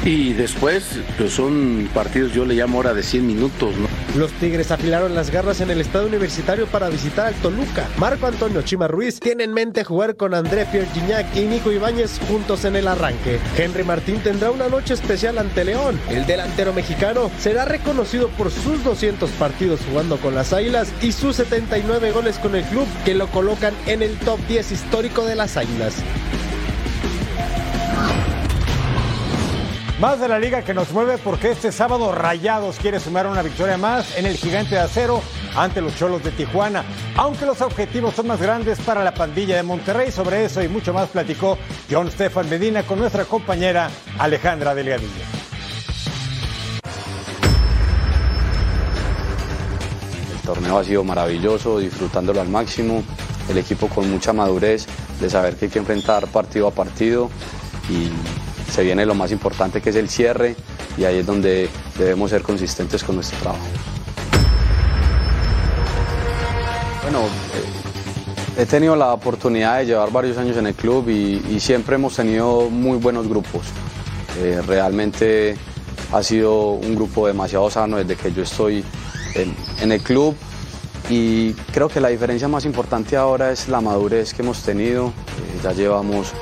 Y 0.04 0.34
después, 0.34 0.84
pues 1.16 1.34
son 1.34 1.88
partidos, 1.94 2.34
yo 2.34 2.44
le 2.44 2.56
llamo 2.56 2.80
hora 2.80 2.94
de 2.94 3.04
100 3.04 3.28
minutos. 3.28 3.76
¿no? 3.78 3.88
Los 4.20 4.32
Tigres 4.34 4.72
afilaron 4.72 5.14
las 5.14 5.30
garras 5.30 5.62
en 5.62 5.70
el 5.70 5.80
estadio 5.80 6.08
universitario 6.08 6.66
para 6.66 6.90
visitar 6.90 7.28
al 7.28 7.36
Toluca. 7.36 7.88
Marco 7.98 8.26
Antonio 8.26 8.64
Chima 8.64 8.88
Ruiz 8.88 9.20
tiene 9.20 9.44
en 9.44 9.54
mente 9.54 9.84
jugar 9.84 10.16
con 10.16 10.34
André 10.34 10.66
Pierre 10.66 10.90
Gignac 10.94 11.36
y 11.36 11.42
Nico 11.42 11.72
Ibáñez 11.72 12.20
juntos 12.28 12.66
en 12.66 12.76
el 12.76 12.88
arranque. 12.88 13.40
Henry 13.56 13.84
Martín 13.84 14.20
tendrá 14.24 14.50
una 14.50 14.70
noche 14.70 14.96
especial 14.96 15.38
ante 15.38 15.64
León. 15.64 16.00
El 16.10 16.26
delantero 16.26 16.74
mexicano 16.74 17.30
será 17.40 17.66
reconocido 17.66 18.30
por 18.30 18.50
sus 18.50 18.84
200 18.84 19.30
partidos 19.32 19.82
jugando 19.88 20.18
con 20.18 20.34
las 20.34 20.52
Águilas 20.52 20.92
y 21.04 21.12
sus 21.12 21.36
79 21.36 22.12
goles 22.12 22.40
con 22.40 22.56
el 22.56 22.64
club 22.64 22.88
que 23.06 23.14
lo 23.14 23.28
colocan 23.28 23.76
en 23.86 24.02
el 24.02 24.18
top 24.18 24.40
10 24.48 24.72
histórico 24.72 25.26
de 25.26 25.36
las 25.36 25.58
Águilas. 25.58 25.94
Más 30.02 30.20
de 30.20 30.28
la 30.28 30.40
liga 30.40 30.64
que 30.64 30.74
nos 30.74 30.92
mueve 30.94 31.20
porque 31.20 31.52
este 31.52 31.72
sábado 31.72 32.12
Rayados 32.12 32.78
quiere 32.78 33.00
sumar 33.00 33.28
una 33.28 33.44
victoria 33.44 33.78
más 33.78 34.18
en 34.18 34.26
el 34.26 34.36
gigante 34.36 34.74
de 34.74 34.82
acero 34.82 35.22
ante 35.56 35.80
los 35.80 35.96
Cholos 35.96 36.24
de 36.24 36.32
Tijuana. 36.32 36.84
Aunque 37.16 37.46
los 37.46 37.62
objetivos 37.62 38.16
son 38.16 38.26
más 38.26 38.42
grandes 38.42 38.80
para 38.80 39.04
la 39.04 39.14
pandilla 39.14 39.58
de 39.58 39.62
Monterrey, 39.62 40.12
sobre 40.12 40.44
eso 40.44 40.64
y 40.64 40.68
mucho 40.68 40.92
más 40.92 41.10
platicó 41.10 41.56
John 41.88 42.10
Stefan 42.10 42.50
Medina 42.50 42.82
con 42.82 42.98
nuestra 42.98 43.26
compañera 43.26 43.92
Alejandra 44.18 44.74
Delgadillo. 44.74 45.08
El 50.34 50.42
torneo 50.44 50.80
ha 50.80 50.84
sido 50.84 51.04
maravilloso, 51.04 51.78
disfrutándolo 51.78 52.42
al 52.42 52.50
máximo, 52.50 53.04
el 53.50 53.58
equipo 53.60 53.88
con 53.88 54.10
mucha 54.10 54.34
madurez 54.34 54.88
de 55.20 55.30
saber 55.30 55.58
que 55.58 55.66
hay 55.66 55.72
que 55.72 55.78
enfrentar 55.78 56.26
partido 56.26 56.68
a 56.68 56.72
partido 56.72 57.30
y 57.88 58.10
se 58.72 58.84
viene 58.84 59.06
lo 59.06 59.14
más 59.14 59.32
importante 59.32 59.82
que 59.82 59.90
es 59.90 59.96
el 59.98 60.10
cierre 60.10 60.56
y 60.98 61.04
ahí 61.04 61.18
es 61.18 61.26
donde 61.26 61.70
debemos 61.98 62.30
ser 62.30 62.42
consistentes 62.42 63.04
con 63.04 63.16
nuestro 63.16 63.38
trabajo. 63.40 63.66
Bueno, 67.04 67.26
he 68.58 68.66
tenido 68.66 68.96
la 68.96 69.14
oportunidad 69.14 69.80
de 69.80 69.88
llevar 69.88 70.12
varios 70.12 70.38
años 70.38 70.56
en 70.56 70.68
el 70.68 70.74
club 70.74 71.10
y, 71.10 71.60
siempre 71.60 71.96
hemos 71.96 72.16
tenido 72.16 72.70
muy 72.70 72.98
buenos 72.98 73.28
grupos. 73.28 73.64
Eh, 74.40 74.62
realmente 74.66 75.58
ha 76.14 76.24
sido 76.24 76.72
un 76.72 76.96
grupo 76.96 77.28
demasiado 77.28 77.70
sano 77.70 77.98
desde 77.98 78.16
que 78.16 78.32
yo 78.32 78.44
estoy 78.44 78.84
en, 79.36 79.54
en 79.82 79.92
el 79.92 80.02
club 80.02 80.36
y 81.10 81.54
creo 81.74 81.90
que 81.90 82.00
la 82.00 82.08
diferencia 82.08 82.48
más 82.48 82.64
importante 82.64 83.18
ahora 83.18 83.52
es 83.52 83.68
la 83.68 83.82
madurez 83.82 84.34
que 84.34 84.44
hemos 84.44 84.64
tenido. 84.64 85.08
Eh, 85.08 85.60
ya 85.62 85.74
llevamos 85.74 86.34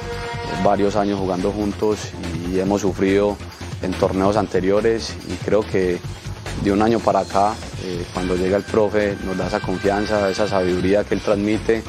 varios 0.63 0.95
años 0.95 1.19
jugando 1.19 1.51
juntos 1.51 1.99
y 2.49 2.59
hemos 2.59 2.81
sufrido 2.81 3.37
en 3.81 3.93
torneos 3.93 4.37
anteriores 4.37 5.15
y 5.27 5.33
creo 5.45 5.61
que 5.61 5.99
de 6.63 6.71
un 6.71 6.81
año 6.81 6.99
para 6.99 7.19
acá, 7.19 7.53
eh, 7.83 8.05
cuando 8.13 8.35
llega 8.35 8.57
el 8.57 8.63
profe, 8.63 9.15
nos 9.25 9.37
da 9.37 9.47
esa 9.47 9.59
confianza, 9.59 10.29
esa 10.29 10.47
sabiduría 10.47 11.03
que 11.03 11.15
él 11.15 11.21
transmite 11.21 11.83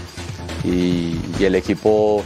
y, 0.65 1.19
el 1.41 1.55
equipo 1.55 2.23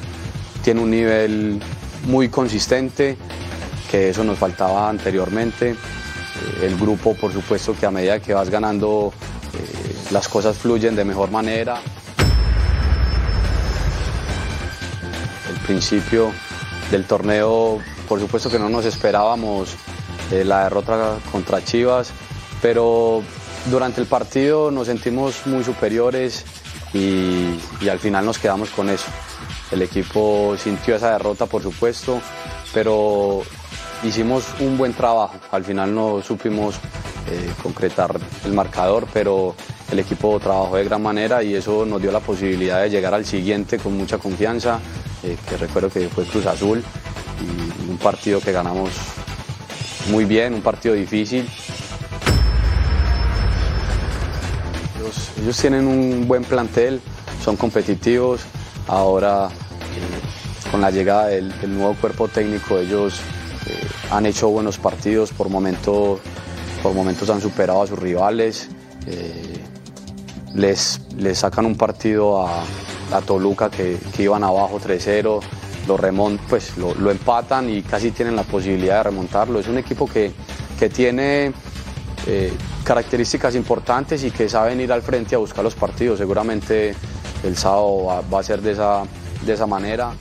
tiene 0.65 0.81
un 0.81 0.91
nivel 0.91 1.61
muy 2.09 2.29
consistente, 2.29 3.17
que 3.89 4.11
eso 4.11 4.25
nos 4.25 4.39
faltaba 4.39 4.89
anteriormente. 4.89 5.71
Eh, 5.71 6.67
El 6.67 6.77
grupo, 6.77 7.15
por 7.15 7.33
supuesto, 7.33 7.77
que 7.79 7.87
a 7.87 7.93
medida 7.93 8.19
que 8.19 8.35
vas 8.35 8.51
ganando, 8.51 9.13
eh, 9.55 9.95
las 10.11 10.29
cosas 10.29 10.59
fluyen 10.59 10.97
de 10.97 11.05
mejor 11.05 11.31
manera. 11.31 11.81
Principio 15.67 16.33
del 16.91 17.05
torneo, 17.05 17.81
por 18.09 18.21
supuesto 18.21 18.51
que 18.51 18.59
no 18.59 18.69
nos 18.69 18.85
esperábamos 18.85 19.75
eh, 20.31 20.45
la 20.45 20.65
derrota 20.65 21.17
contra 21.33 21.65
Chivas, 21.65 22.11
pero 22.63 23.23
durante 23.71 24.01
el 24.01 24.07
partido 24.07 24.71
nos 24.71 24.87
sentimos 24.87 25.47
muy 25.47 25.65
superiores 25.65 26.45
y, 26.93 27.59
al 27.91 27.99
final 27.99 28.25
nos 28.25 28.39
quedamos 28.39 28.71
con 28.71 28.89
eso. 28.89 29.07
El 29.71 29.83
equipo 29.83 30.55
sintió 30.57 30.97
esa 30.97 31.13
derrota, 31.13 31.47
por 31.47 31.63
supuesto, 31.63 32.21
pero 32.73 33.43
hicimos 34.03 34.45
un 34.61 34.79
buen 34.79 34.93
trabajo. 34.93 35.35
Al 35.51 35.65
final 35.65 35.95
no 35.95 36.23
supimos 36.23 36.77
eh, 37.29 37.53
concretar 37.63 38.19
el 38.45 38.53
marcador, 38.53 39.07
pero 39.13 39.55
el 39.95 40.01
equipo 40.01 40.39
trabajó 40.41 40.77
de 40.77 40.85
gran 40.85 41.01
manera 41.01 41.43
y 41.43 41.55
eso 41.55 41.87
nos 41.87 42.03
dio 42.03 42.11
la 42.11 42.19
posibilidad 42.19 42.83
de 42.83 42.91
llegar 42.91 43.15
al 43.15 43.25
siguiente 43.25 43.79
con 43.79 43.97
mucha 43.97 44.19
confianza, 44.19 44.81
eh, 45.23 45.37
que 45.49 45.57
recuerdo 45.57 45.89
que 45.89 46.09
fue 46.09 46.25
Cruz 46.25 46.47
Azul, 46.47 46.83
y 47.41 47.91
un 47.91 47.97
partido 47.99 48.41
que 48.41 48.51
ganamos 48.51 48.91
muy 50.11 50.25
bien, 50.25 50.53
un 50.53 50.63
partido 50.63 50.95
difícil. 50.95 51.49
Ellos, 55.41 55.57
tienen 55.59 55.87
un 55.87 56.27
buen 56.27 56.43
plantel, 56.43 57.01
son 57.45 57.57
competitivos, 57.57 58.41
ahora 58.89 59.47
eh, 59.47 60.71
con 60.73 60.81
la 60.81 60.91
llegada 60.91 61.29
del, 61.29 61.53
nuevo 61.69 61.95
cuerpo 61.95 62.27
técnico 62.27 62.79
ellos 62.79 63.21
eh, 63.67 63.87
han 64.11 64.27
hecho 64.27 64.49
buenos 64.49 64.77
partidos, 64.79 65.31
por, 65.31 65.49
momento, 65.49 66.19
por 66.83 66.95
momentos 66.95 67.31
han 67.31 67.41
superado 67.41 67.83
a 67.83 67.87
sus 67.87 67.99
rivales, 67.99 68.71
les, 70.55 71.01
les 71.17 71.39
sacan 71.39 71.67
un 71.67 71.77
partido 71.77 72.47
a, 72.47 72.63
a 73.13 73.21
Toluca 73.21 73.71
que, 73.71 73.99
que 74.15 74.23
iban 74.23 74.45
abajo 74.45 74.81
3-0, 74.81 75.41
lo, 75.87 75.97
remont, 75.97 76.41
pues, 76.49 76.77
lo, 76.79 76.95
lo 76.95 77.11
empatan 77.11 77.69
y 77.71 77.83
casi 77.83 78.11
tienen 78.11 78.37
la 78.37 78.45
posibilidad 78.45 78.99
de 78.99 79.03
remontarlo. 79.05 79.61
Es 79.61 79.69
un 79.69 79.79
equipo 79.79 80.07
que, 80.07 80.33
que 80.79 80.89
tiene 80.89 81.53
eh, 82.27 82.53
características 82.85 83.55
importantes 83.55 84.25
y 84.25 84.31
que 84.31 84.49
saben 84.49 84.81
ir 84.81 84.93
al 84.93 85.03
frente 85.03 85.35
a 85.35 85.39
buscar 85.39 85.65
los 85.65 85.75
partidos. 85.75 86.19
Seguramente 86.19 86.95
el 87.43 87.57
sábado 87.57 88.05
va, 88.07 88.21
va 88.23 88.41
a 88.41 88.43
ser 88.43 88.63
de 88.63 88.73
esa, 88.73 89.03
de 89.45 89.53
esa 89.53 89.67
manera. 89.67 90.13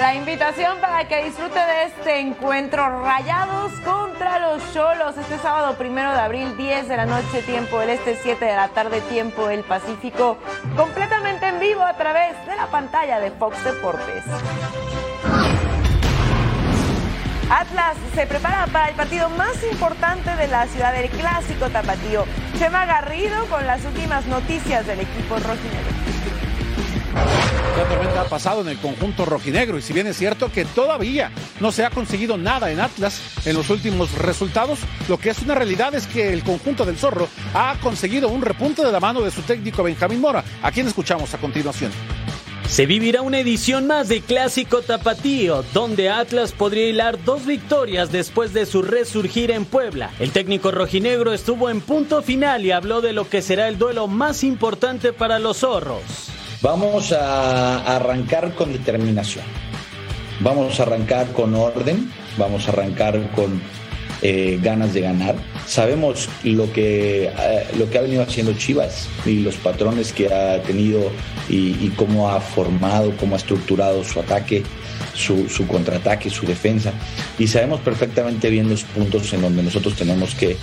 La 0.00 0.14
invitación 0.14 0.78
para 0.80 1.06
que 1.06 1.24
disfrute 1.24 1.58
de 1.58 1.84
este 1.84 2.20
encuentro 2.20 3.02
Rayados 3.02 3.70
contra 3.80 4.38
los 4.38 4.72
Cholos 4.72 5.14
este 5.18 5.36
sábado 5.36 5.76
primero 5.76 6.10
de 6.12 6.18
abril 6.18 6.56
10 6.56 6.88
de 6.88 6.96
la 6.96 7.04
noche 7.04 7.42
tiempo 7.42 7.78
del 7.80 7.90
este 7.90 8.16
7 8.16 8.42
de 8.42 8.56
la 8.56 8.68
tarde 8.68 9.02
tiempo 9.02 9.46
del 9.48 9.62
Pacífico 9.62 10.38
completamente 10.74 11.48
en 11.48 11.60
vivo 11.60 11.82
a 11.82 11.92
través 11.98 12.34
de 12.46 12.56
la 12.56 12.68
pantalla 12.68 13.20
de 13.20 13.30
Fox 13.30 13.62
Deportes. 13.62 14.24
Atlas 17.50 17.98
se 18.14 18.26
prepara 18.26 18.68
para 18.68 18.88
el 18.88 18.94
partido 18.94 19.28
más 19.28 19.62
importante 19.70 20.34
de 20.34 20.48
la 20.48 20.66
ciudad 20.68 20.94
del 20.94 21.10
clásico 21.10 21.68
tapatío. 21.68 22.24
Chema 22.58 22.86
Garrido 22.86 23.44
con 23.50 23.66
las 23.66 23.84
últimas 23.84 24.24
noticias 24.24 24.86
del 24.86 25.00
equipo 25.00 25.34
rojinegro. 25.34 26.09
Tormenta 27.88 28.22
ha 28.22 28.28
pasado 28.28 28.60
en 28.62 28.68
el 28.68 28.78
conjunto 28.78 29.24
rojinegro 29.24 29.78
y 29.78 29.82
si 29.82 29.92
bien 29.92 30.06
es 30.06 30.16
cierto 30.16 30.50
que 30.52 30.64
todavía 30.64 31.30
no 31.60 31.72
se 31.72 31.84
ha 31.84 31.90
conseguido 31.90 32.36
nada 32.36 32.70
en 32.70 32.80
Atlas 32.80 33.20
en 33.44 33.56
los 33.56 33.70
últimos 33.70 34.12
resultados, 34.12 34.80
lo 35.08 35.18
que 35.18 35.30
es 35.30 35.40
una 35.40 35.54
realidad 35.54 35.94
es 35.94 36.06
que 36.06 36.32
el 36.32 36.42
conjunto 36.42 36.84
del 36.84 36.96
Zorro 36.96 37.28
ha 37.54 37.76
conseguido 37.80 38.28
un 38.28 38.42
repunte 38.42 38.84
de 38.84 38.92
la 38.92 39.00
mano 39.00 39.20
de 39.20 39.30
su 39.30 39.42
técnico 39.42 39.82
Benjamín 39.82 40.20
Mora, 40.20 40.44
a 40.62 40.72
quien 40.72 40.88
escuchamos 40.88 41.32
a 41.34 41.38
continuación. 41.38 41.92
Se 42.68 42.86
vivirá 42.86 43.22
una 43.22 43.40
edición 43.40 43.88
más 43.88 44.08
de 44.08 44.20
Clásico 44.20 44.82
Tapatío, 44.82 45.64
donde 45.74 46.08
Atlas 46.08 46.52
podría 46.52 46.86
hilar 46.86 47.22
dos 47.24 47.44
victorias 47.44 48.12
después 48.12 48.52
de 48.52 48.64
su 48.64 48.82
resurgir 48.82 49.50
en 49.50 49.64
Puebla. 49.64 50.10
El 50.20 50.30
técnico 50.30 50.70
rojinegro 50.70 51.32
estuvo 51.32 51.68
en 51.68 51.80
punto 51.80 52.22
final 52.22 52.64
y 52.64 52.70
habló 52.70 53.00
de 53.00 53.12
lo 53.12 53.28
que 53.28 53.42
será 53.42 53.66
el 53.66 53.76
duelo 53.76 54.06
más 54.06 54.44
importante 54.44 55.12
para 55.12 55.40
los 55.40 55.58
zorros. 55.58 56.30
Vamos 56.62 57.10
a 57.12 57.96
arrancar 57.96 58.54
con 58.54 58.72
determinación. 58.72 59.44
Vamos 60.40 60.78
a 60.78 60.82
arrancar 60.82 61.32
con 61.32 61.54
orden. 61.54 62.12
Vamos 62.36 62.68
a 62.68 62.72
arrancar 62.72 63.30
con 63.30 63.62
eh, 64.20 64.58
ganas 64.62 64.92
de 64.92 65.00
ganar. 65.00 65.36
Sabemos 65.66 66.28
lo 66.44 66.70
que, 66.70 67.28
eh, 67.28 67.66
lo 67.78 67.88
que 67.88 67.96
ha 67.96 68.02
venido 68.02 68.22
haciendo 68.22 68.52
Chivas 68.52 69.08
y 69.24 69.38
los 69.38 69.56
patrones 69.56 70.12
que 70.12 70.32
ha 70.32 70.62
tenido 70.62 71.10
y, 71.48 71.82
y 71.82 71.94
cómo 71.96 72.28
ha 72.28 72.42
formado, 72.42 73.16
cómo 73.16 73.36
ha 73.36 73.38
estructurado 73.38 74.04
su 74.04 74.20
ataque, 74.20 74.62
su, 75.14 75.48
su, 75.48 75.66
contraataque, 75.66 76.30
su 76.30 76.46
defensa. 76.46 76.92
Y 77.38 77.46
sabemos 77.46 77.80
perfectamente 77.80 78.50
bien 78.50 78.68
los 78.68 78.84
puntos 78.84 79.32
en 79.32 79.42
donde 79.42 79.62
nosotros 79.62 79.94
tenemos 79.94 80.34
que, 80.34 80.56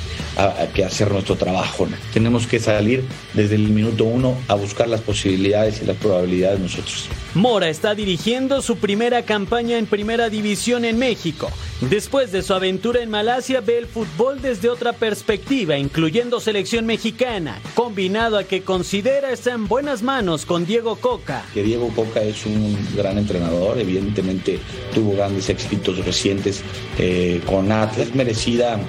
que 0.73 0.83
hacer 0.83 1.11
nuestro 1.11 1.35
trabajo. 1.35 1.87
Tenemos 2.13 2.47
que 2.47 2.59
salir 2.59 3.03
desde 3.33 3.55
el 3.55 3.69
minuto 3.69 4.05
uno 4.05 4.37
a 4.47 4.55
buscar 4.55 4.87
las 4.87 5.01
posibilidades 5.01 5.81
y 5.81 5.85
las 5.85 5.97
probabilidades 5.97 6.59
nosotros. 6.59 7.09
Mora 7.33 7.69
está 7.69 7.95
dirigiendo 7.95 8.61
su 8.61 8.77
primera 8.77 9.23
campaña 9.23 9.77
en 9.77 9.85
Primera 9.85 10.29
División 10.29 10.85
en 10.85 10.97
México. 10.97 11.51
Después 11.81 12.31
de 12.31 12.41
su 12.41 12.55
aventura 12.55 13.03
en 13.03 13.11
Malasia, 13.11 13.61
ve 13.61 13.77
el 13.77 13.85
fútbol 13.85 14.41
desde 14.41 14.67
otra 14.67 14.93
perspectiva, 14.93 15.77
incluyendo 15.77 16.39
selección 16.39 16.87
mexicana, 16.87 17.61
combinado 17.75 18.39
a 18.39 18.45
que 18.45 18.63
considera 18.63 19.31
está 19.31 19.53
en 19.53 19.67
buenas 19.67 20.01
manos 20.01 20.47
con 20.47 20.65
Diego 20.65 20.95
Coca. 20.95 21.45
Que 21.53 21.61
Diego 21.61 21.89
Coca 21.95 22.23
es 22.23 22.47
un 22.47 22.75
gran 22.95 23.19
entrenador, 23.19 23.77
evidentemente 23.77 24.59
tuvo 24.95 25.13
grandes 25.13 25.49
éxitos 25.49 26.03
recientes 26.03 26.63
eh, 26.97 27.41
con 27.45 27.71
Atlas, 27.71 28.15
merecida 28.15 28.79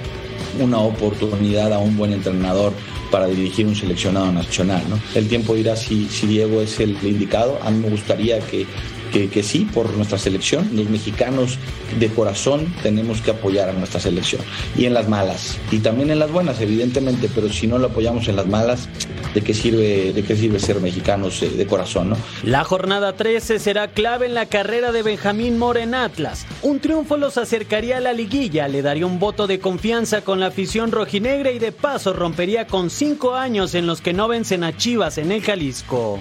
una 0.59 0.79
oportunidad 0.79 1.71
a 1.73 1.77
un 1.77 1.95
buen 1.95 2.11
entrenador 2.11 2.73
para 3.11 3.27
dirigir 3.27 3.67
un 3.67 3.75
seleccionado 3.75 4.31
nacional. 4.31 4.81
El 5.13 5.27
tiempo 5.27 5.53
dirá 5.53 5.75
si 5.75 6.07
Diego 6.23 6.59
es 6.61 6.79
el 6.79 6.97
indicado. 7.03 7.59
A 7.61 7.69
mí 7.69 7.79
me 7.79 7.89
gustaría 7.89 8.39
que, 8.39 8.65
que, 9.11 9.29
que, 9.29 9.43
sí, 9.43 9.67
por 9.73 9.91
nuestra 9.93 10.17
selección. 10.17 10.69
Los 10.73 10.89
mexicanos 10.89 11.57
de 11.99 12.07
corazón 12.09 12.73
tenemos 12.83 13.21
que 13.21 13.31
apoyar 13.31 13.69
a 13.69 13.73
nuestra 13.73 13.99
selección. 13.99 14.41
Y 14.77 14.85
en 14.85 14.93
las 14.93 15.07
malas. 15.07 15.57
Y 15.71 15.79
también 15.79 16.11
en 16.11 16.19
las 16.19 16.31
buenas, 16.31 16.61
evidentemente. 16.61 17.29
Pero 17.33 17.49
si 17.49 17.67
no 17.67 17.77
lo 17.77 17.87
apoyamos 17.87 18.27
en 18.27 18.35
las 18.35 18.47
malas, 18.47 18.89
¿de 19.33 19.41
qué 19.41 19.53
sirve, 19.53 20.13
de 20.13 20.23
qué 20.23 20.35
sirve 20.35 20.59
ser 20.59 20.79
mexicanos 20.81 21.41
de 21.41 21.65
corazón? 21.65 22.11
¿no? 22.11 22.17
La 22.43 22.63
jornada 22.63 23.13
13 23.13 23.59
será 23.59 23.89
clave 23.89 24.27
en 24.27 24.33
la 24.33 24.45
carrera 24.45 24.91
de 24.91 25.03
Benjamín 25.03 25.57
Mora 25.57 25.81
en 25.81 25.93
Atlas. 25.93 26.45
Un 26.61 26.79
triunfo 26.79 27.17
los 27.17 27.37
acercaría 27.37 27.97
a 27.97 28.01
la 28.01 28.13
liguilla, 28.13 28.67
le 28.67 28.81
daría 28.81 29.05
un 29.05 29.19
voto 29.19 29.47
de 29.47 29.59
confianza 29.59 30.21
con 30.21 30.39
la 30.39 30.47
afición 30.47 30.91
rojinegra 30.91 31.51
y 31.51 31.59
de 31.59 31.71
paso 31.71 32.13
rompería 32.13 32.67
con 32.67 32.89
cinco 32.89 33.35
años 33.35 33.75
en 33.75 33.87
los 33.87 34.01
que 34.01 34.13
no 34.13 34.27
vencen 34.27 34.63
a 34.63 34.75
Chivas 34.75 35.17
en 35.17 35.31
el 35.31 35.41
Jalisco. 35.41 36.19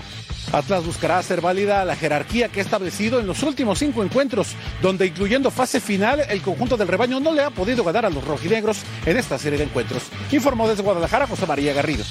Atlas 0.53 0.85
buscará 0.85 1.19
hacer 1.19 1.41
válida 1.41 1.85
la 1.85 1.97
jerarquía 1.97 2.49
que 2.49 2.61
ha 2.61 2.63
establecido 2.63 3.21
en 3.21 3.27
los 3.27 3.43
últimos 3.43 3.79
cinco 3.79 4.03
encuentros, 4.03 4.55
donde 4.81 5.07
incluyendo 5.07 5.51
fase 5.51 5.81
final, 5.81 6.21
el 6.29 6.43
conjunto 6.43 6.77
del 6.77 6.89
rebaño 6.89 7.21
no 7.21 7.33
le 7.33 7.43
ha 7.43 7.51
podido 7.51 7.85
ganar 7.85 8.07
a 8.07 8.11
los 8.11 8.25
rojinegros 8.25 8.79
en 9.05 9.17
esta 9.17 9.39
serie 9.39 9.59
de 9.59 9.65
encuentros. 9.65 10.05
Informó 10.31 10.69
desde 10.69 10.83
Guadalajara 10.83 11.27
José 11.27 11.47
María 11.47 11.75
Garrido. 11.75 12.05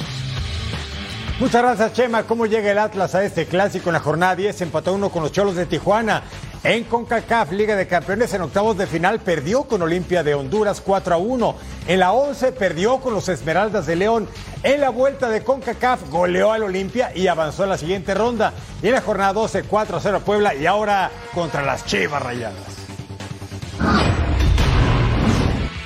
Muchas 1.40 1.62
gracias, 1.62 1.94
Chema. 1.94 2.24
¿Cómo 2.24 2.48
llega 2.48 2.72
el 2.72 2.80
Atlas 2.80 3.14
a 3.14 3.24
este 3.24 3.46
clásico 3.46 3.90
en 3.90 3.94
la 3.94 4.00
jornada 4.00 4.36
10? 4.36 4.62
Empató 4.62 4.94
uno 4.94 5.10
con 5.10 5.22
los 5.22 5.32
Cholos 5.32 5.56
de 5.56 5.68
Tijuana. 5.68 6.24
En 6.68 6.84
CONCACAF, 6.84 7.54
Liga 7.54 7.78
de 7.78 7.88
Campeones, 7.88 8.34
en 8.34 8.42
octavos 8.42 8.78
de 8.78 8.88
final, 8.88 9.22
perdió 9.22 9.64
con 9.64 9.82
Olimpia 9.82 10.22
de 10.22 10.36
Honduras 10.36 10.82
4 10.82 11.16
a 11.16 11.18
1. 11.18 11.56
En 11.88 12.02
la 12.02 12.12
11 12.12 12.52
perdió 12.52 12.98
con 12.98 13.14
los 13.14 13.30
Esmeraldas 13.30 13.86
de 13.86 13.96
León. 13.96 14.28
En 14.64 14.82
la 14.82 14.90
vuelta 14.90 15.30
de 15.30 15.46
CONCACAF, 15.46 16.10
goleó 16.10 16.52
al 16.52 16.64
Olimpia 16.64 17.14
y 17.16 17.28
avanzó 17.28 17.64
a 17.64 17.68
la 17.68 17.78
siguiente 17.78 18.14
ronda. 18.14 18.52
Y 18.84 18.88
en 18.88 18.96
la 18.96 19.02
jornada 19.02 19.32
12, 19.32 19.64
4 19.64 19.96
a 19.96 20.02
0 20.02 20.18
a 20.18 20.20
Puebla 20.20 20.56
y 20.56 20.66
ahora 20.66 21.10
contra 21.34 21.62
las 21.62 21.86
Chivas 21.86 22.22
Rayadas. 22.22 22.58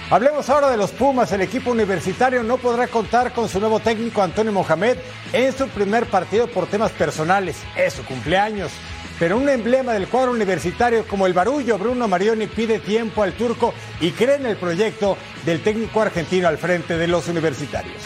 Hablemos 0.09 0.49
ahora 0.49 0.71
de 0.71 0.77
los 0.77 0.89
Pumas. 0.89 1.31
El 1.31 1.41
equipo 1.41 1.69
universitario 1.69 2.41
no 2.41 2.57
podrá 2.57 2.87
contar 2.87 3.33
con 3.33 3.47
su 3.47 3.59
nuevo 3.59 3.79
técnico 3.81 4.23
Antonio 4.23 4.51
Mohamed 4.51 4.97
en 5.31 5.55
su 5.55 5.69
primer 5.69 6.07
partido 6.07 6.47
por 6.47 6.65
temas 6.65 6.89
personales. 6.91 7.57
Es 7.77 7.93
su 7.93 8.03
cumpleaños. 8.03 8.71
Pero 9.21 9.37
un 9.37 9.47
emblema 9.49 9.93
del 9.93 10.07
cuadro 10.07 10.31
universitario 10.31 11.05
como 11.05 11.27
el 11.27 11.33
barullo, 11.33 11.77
Bruno 11.77 12.07
Marioni 12.07 12.47
pide 12.47 12.79
tiempo 12.79 13.21
al 13.21 13.33
turco 13.33 13.71
y 13.99 14.09
cree 14.09 14.37
en 14.37 14.47
el 14.47 14.57
proyecto 14.57 15.15
del 15.45 15.61
técnico 15.61 16.01
argentino 16.01 16.47
al 16.47 16.57
frente 16.57 16.97
de 16.97 17.07
los 17.07 17.27
universitarios. 17.27 18.01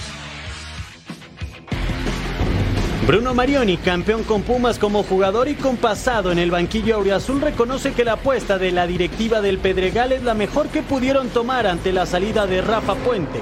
Bruno 3.07 3.33
Marioni, 3.33 3.77
campeón 3.77 4.25
con 4.25 4.41
Pumas 4.41 4.77
como 4.77 5.03
jugador 5.03 5.47
y 5.47 5.55
con 5.55 5.77
pasado 5.77 6.33
en 6.33 6.37
el 6.37 6.51
banquillo 6.51 6.95
Auriazul, 6.97 7.39
reconoce 7.39 7.93
que 7.93 8.03
la 8.03 8.13
apuesta 8.13 8.57
de 8.57 8.73
la 8.73 8.85
directiva 8.85 9.39
del 9.39 9.59
Pedregal 9.59 10.11
es 10.11 10.21
la 10.21 10.33
mejor 10.33 10.67
que 10.67 10.81
pudieron 10.81 11.29
tomar 11.29 11.65
ante 11.65 11.93
la 11.93 12.05
salida 12.05 12.45
de 12.45 12.59
Rafa 12.59 12.93
Puente. 12.93 13.39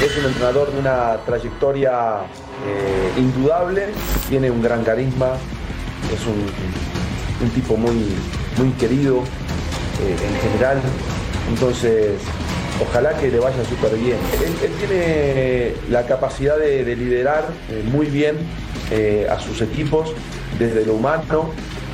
Es 0.00 0.16
un 0.16 0.26
entrenador 0.26 0.70
de 0.70 0.78
una 0.78 1.16
trayectoria 1.26 2.20
eh, 2.64 3.12
indudable, 3.18 3.88
tiene 4.28 4.48
un 4.48 4.62
gran 4.62 4.84
carisma, 4.84 5.30
es 6.12 6.26
un, 6.26 7.44
un 7.44 7.50
tipo 7.50 7.76
muy, 7.76 8.06
muy 8.56 8.70
querido 8.78 9.18
eh, 9.18 10.16
en 10.16 10.50
general, 10.50 10.80
entonces 11.50 12.14
ojalá 12.80 13.16
que 13.18 13.30
le 13.30 13.38
vaya 13.38 13.64
súper 13.64 13.96
bien. 13.98 14.18
Él, 14.44 14.70
tiene 14.78 15.74
la 15.90 16.06
capacidad 16.06 16.58
de, 16.58 16.96
liderar 16.96 17.46
eh, 17.70 17.82
muy 17.92 18.06
bien 18.06 18.36
a 19.30 19.38
sus 19.38 19.60
equipos 19.60 20.14
desde 20.58 20.86
lo 20.86 20.94
humano, 20.94 21.50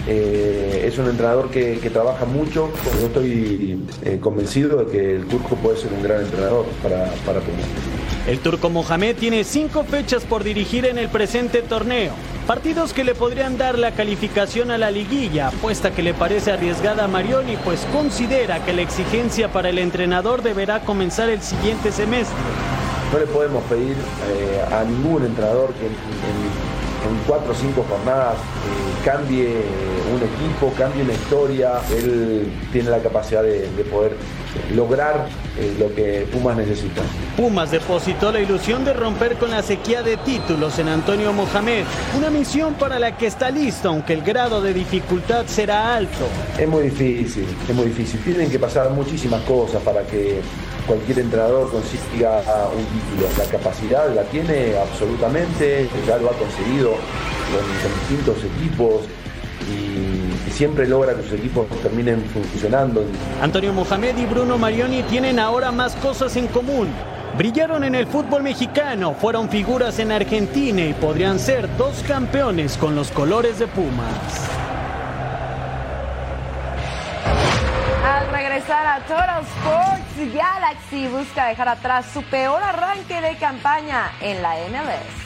es 0.07 0.97
un 0.97 1.09
entrenador 1.09 1.51
que, 1.51 1.91
trabaja 1.93 2.25
mucho. 2.25 2.71
Yo 3.01 3.07
estoy 3.07 3.81
convencido 4.21 4.85
de 4.85 4.93
que 4.93 5.17
el 5.17 5.27
turco 5.27 5.57
puede 5.57 5.77
ser 5.77 5.93
un 5.93 6.05
gran 6.05 6.21
entrenador 6.21 6.67
para, 6.83 7.07
para 7.27 7.41
el 8.27 8.39
turco 8.41 8.71
Mohamed 8.71 9.17
tiene 9.17 9.45
cinco 9.45 9.85
fechas 9.85 10.25
por 10.25 10.45
dirigir 10.45 10.87
en 10.87 10.97
el 10.97 11.09
presente 11.09 11.61
torneo. 11.61 12.13
Partidos 12.47 12.93
que 12.93 13.05
le 13.05 13.15
podrían 13.15 13.59
dar 13.59 13.79
la 13.79 13.93
calificación 13.93 14.71
a 14.71 14.79
la 14.79 14.91
liguilla, 14.91 15.49
apuesta 15.49 15.91
que 15.91 16.03
le 16.03 16.15
parece 16.15 16.53
arriesgada 16.53 17.05
a 17.05 17.09
Marioni, 17.09 17.57
pues 17.59 17.87
considera 17.93 18.65
que 18.65 18.73
la 18.73 18.83
exigencia 18.83 19.53
para 19.53 19.69
el 19.69 19.79
entrenador 19.79 20.43
deberá 20.43 20.81
comenzar 20.81 21.29
el 21.29 21.43
siguiente 21.43 21.93
semestre. 21.93 22.37
No 23.13 23.19
le 23.19 23.27
podemos 23.27 23.63
pedir 23.65 23.97
eh, 24.29 24.65
a 24.73 24.85
ningún 24.85 25.25
entrenador 25.25 25.73
que 25.75 25.87
cuatro 27.27 27.53
o 27.53 27.55
cinco 27.55 27.85
jornadas 27.89 28.35
eh, 28.37 29.05
cambie 29.05 29.63
un 30.13 30.23
equipo, 30.23 30.73
cambie 30.77 31.03
una 31.03 31.13
historia. 31.13 31.81
Él 31.97 32.53
tiene 32.73 32.91
la 32.91 32.99
capacidad 32.99 33.43
de 33.43 33.85
poder 33.91 34.17
lograr 34.75 35.27
eh, 35.59 35.75
lo 35.79 35.95
que 35.95 36.27
Pumas 36.33 36.57
necesita. 36.57 37.03
Pumas 37.37 37.71
depositó 37.71 38.33
la 38.33 38.41
ilusión 38.41 38.85
de 38.85 38.93
romper 38.93 39.37
con 39.37 39.51
la 39.51 39.63
sequía 39.63 40.03
de 40.03 40.17
títulos 40.19 40.79
en 40.79 40.89
Antonio 40.89 41.33
Mohamed, 41.33 41.85
una 42.17 42.31
misión 42.31 42.75
para 42.75 42.99
la 42.99 43.17
que 43.17 43.27
está 43.27 43.51
listo, 43.51 43.89
aunque 43.89 44.13
el 44.13 44.23
grado 44.23 44.61
de 44.61 44.73
dificultad 44.73 45.47
será 45.47 45.97
alto. 45.97 46.27
Es 46.59 46.69
muy 46.69 46.85
difícil, 46.85 47.47
es 47.69 47.75
muy 47.75 47.87
difícil. 47.87 48.21
Tienen 48.21 48.51
que 48.51 48.59
pasar 48.59 48.91
muchísimas 48.91 49.43
cosas 49.43 49.83
para 49.83 50.03
que 50.03 50.41
cualquier 50.87 51.21
entrenador 51.21 51.71
consiga 51.71 52.43
un 52.75 52.85
título. 52.85 53.29
La 53.39 53.45
capacidad 53.45 54.15
la 54.15 54.23
tiene 54.25 54.77
absolutamente, 54.77 55.89
ya 56.07 56.19
lo 56.19 56.31
ha 56.31 56.35
conseguido 56.35 56.91
con 56.91 58.01
distintos 58.01 58.37
equipos 58.45 59.03
y, 59.71 60.51
siempre 60.51 60.87
logra 60.87 61.15
que 61.15 61.23
sus 61.23 61.33
equipos 61.33 61.67
terminen 61.83 62.25
funcionando. 62.27 63.05
Antonio 63.43 63.73
Mohamed 63.73 64.17
y 64.19 64.27
Bruno 64.27 64.57
Marioni 64.57 65.03
tienen 65.03 65.41
ahora 65.41 65.73
más 65.73 65.97
cosas 65.97 66.37
en 66.37 66.47
común. 66.47 66.89
Brillaron 67.37 67.83
en 67.83 67.97
el 67.97 68.07
fútbol 68.07 68.45
mexicano, 68.45 69.15
fueron 69.15 69.49
figuras 69.49 69.99
en 69.99 70.13
Argentina 70.13 70.85
y 70.85 70.95
podrían 70.95 71.41
ser 71.41 71.69
dos 71.77 72.05
campeones 72.07 72.77
con 72.77 72.95
los 72.95 73.11
colores 73.11 73.59
de 73.59 73.67
Pumas. 73.67 74.64
Regresar 78.65 78.87
a 78.87 79.01
Total 79.01 79.43
Sports, 79.43 80.35
Galaxy 80.35 81.07
busca 81.09 81.47
dejar 81.47 81.69
atrás 81.69 82.07
su 82.13 82.23
peor 82.23 82.63
arranque 82.63 83.21
de 83.21 83.37
campaña 83.37 84.13
en 84.21 84.43
la 84.43 84.55
MLS. 84.69 85.25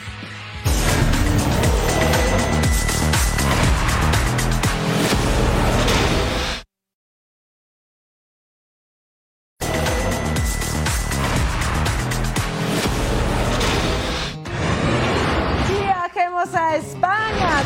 España. 16.75 17.59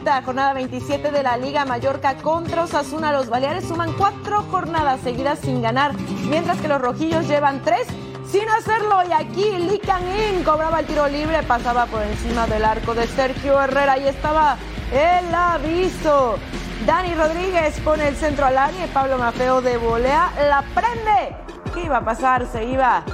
Jornada 0.00 0.54
27 0.54 1.10
de 1.10 1.22
la 1.22 1.36
Liga 1.36 1.64
Mallorca 1.66 2.16
contra 2.16 2.64
Osasuna. 2.64 3.12
Los 3.12 3.28
Baleares 3.28 3.68
suman 3.68 3.92
cuatro 3.92 4.42
jornadas 4.50 5.00
seguidas 5.02 5.38
sin 5.40 5.60
ganar, 5.60 5.92
mientras 6.28 6.58
que 6.58 6.68
los 6.68 6.80
rojillos 6.80 7.28
llevan 7.28 7.62
tres 7.62 7.86
sin 8.26 8.48
hacerlo. 8.48 8.96
Y 9.08 9.12
aquí 9.12 9.44
Lee 9.58 9.80
In 10.32 10.42
cobraba 10.42 10.80
el 10.80 10.86
tiro 10.86 11.06
libre, 11.06 11.42
pasaba 11.42 11.86
por 11.86 12.02
encima 12.02 12.46
del 12.46 12.64
arco 12.64 12.94
de 12.94 13.06
Sergio 13.08 13.60
Herrera 13.60 13.98
y 13.98 14.08
estaba 14.08 14.56
el 14.90 15.34
aviso. 15.34 16.36
Dani 16.86 17.14
Rodríguez 17.14 17.78
pone 17.80 18.08
el 18.08 18.16
centro 18.16 18.46
al 18.46 18.56
área 18.56 18.86
y 18.86 18.88
Pablo 18.88 19.18
Mafeo 19.18 19.60
de 19.60 19.76
volea 19.76 20.32
la 20.48 20.62
prende. 20.74 21.36
¿Qué 21.74 21.84
iba 21.84 21.98
a 21.98 22.04
pasar? 22.04 22.46
Se 22.50 22.64
iba 22.64 23.04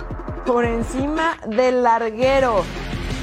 por 0.46 0.64
encima 0.64 1.37
del 1.49 1.83
larguero. 1.83 2.62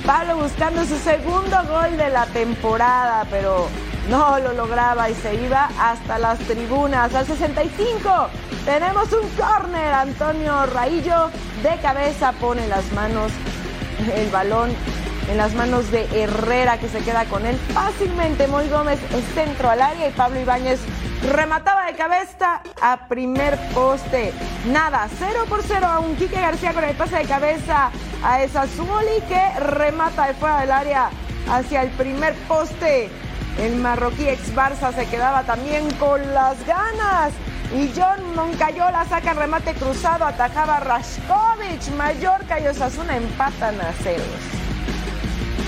Pablo 0.05 0.35
buscando 0.35 0.83
su 0.85 0.97
segundo 0.97 1.57
gol 1.69 1.95
de 1.95 2.09
la 2.09 2.25
temporada, 2.25 3.25
pero 3.29 3.69
no 4.09 4.37
lo 4.39 4.51
lograba 4.51 5.09
y 5.09 5.15
se 5.15 5.35
iba 5.35 5.69
hasta 5.79 6.19
las 6.19 6.39
tribunas. 6.39 7.15
Al 7.15 7.25
65 7.25 8.27
tenemos 8.65 9.13
un 9.13 9.29
córner. 9.29 9.93
Antonio 9.93 10.65
Raillo 10.65 11.29
de 11.63 11.77
cabeza 11.81 12.33
pone 12.33 12.67
las 12.67 12.91
manos, 12.91 13.31
el 14.13 14.29
balón 14.29 14.71
en 15.29 15.37
las 15.37 15.53
manos 15.53 15.91
de 15.91 16.07
Herrera 16.13 16.77
que 16.77 16.89
se 16.89 16.99
queda 16.99 17.25
con 17.25 17.45
él 17.45 17.57
fácilmente. 17.73 18.47
Moy 18.47 18.67
Gómez 18.69 18.99
es 19.13 19.25
centro 19.33 19.69
al 19.69 19.81
área 19.81 20.07
y 20.07 20.11
Pablo 20.11 20.39
Ibáñez 20.39 20.79
remataba 21.31 21.85
de 21.85 21.93
cabeza 21.93 22.61
a 22.81 23.07
primer 23.07 23.57
poste. 23.73 24.33
Nada, 24.67 25.07
0 25.17 25.45
por 25.47 25.63
0 25.63 25.85
a 25.85 25.99
un 25.99 26.15
Quique 26.15 26.39
García 26.39 26.73
con 26.73 26.83
el 26.83 26.95
pase 26.95 27.17
de 27.17 27.25
cabeza 27.25 27.91
a 28.23 28.43
esa 28.43 28.67
Zuli 28.67 29.21
que 29.27 29.59
remata 29.59 30.27
de 30.27 30.33
fuera 30.33 30.61
del 30.61 30.71
área 30.71 31.09
hacia 31.49 31.83
el 31.83 31.89
primer 31.91 32.33
poste. 32.47 33.09
El 33.59 33.75
marroquí 33.75 34.27
ex 34.27 34.53
Barça 34.55 34.93
se 34.93 35.05
quedaba 35.05 35.43
también 35.43 35.89
con 35.95 36.33
las 36.33 36.65
ganas. 36.65 37.33
Y 37.73 37.91
John 37.95 38.35
Moncayola 38.35 39.05
saca 39.05 39.33
remate 39.33 39.73
cruzado, 39.73 40.25
atajaba 40.25 40.79
Rashkovic. 40.79 41.91
Mallorca 41.97 42.59
y 42.59 42.67
Osasuna 42.67 43.17
empatan 43.17 43.79
a 43.81 43.91
ceros. 43.93 44.62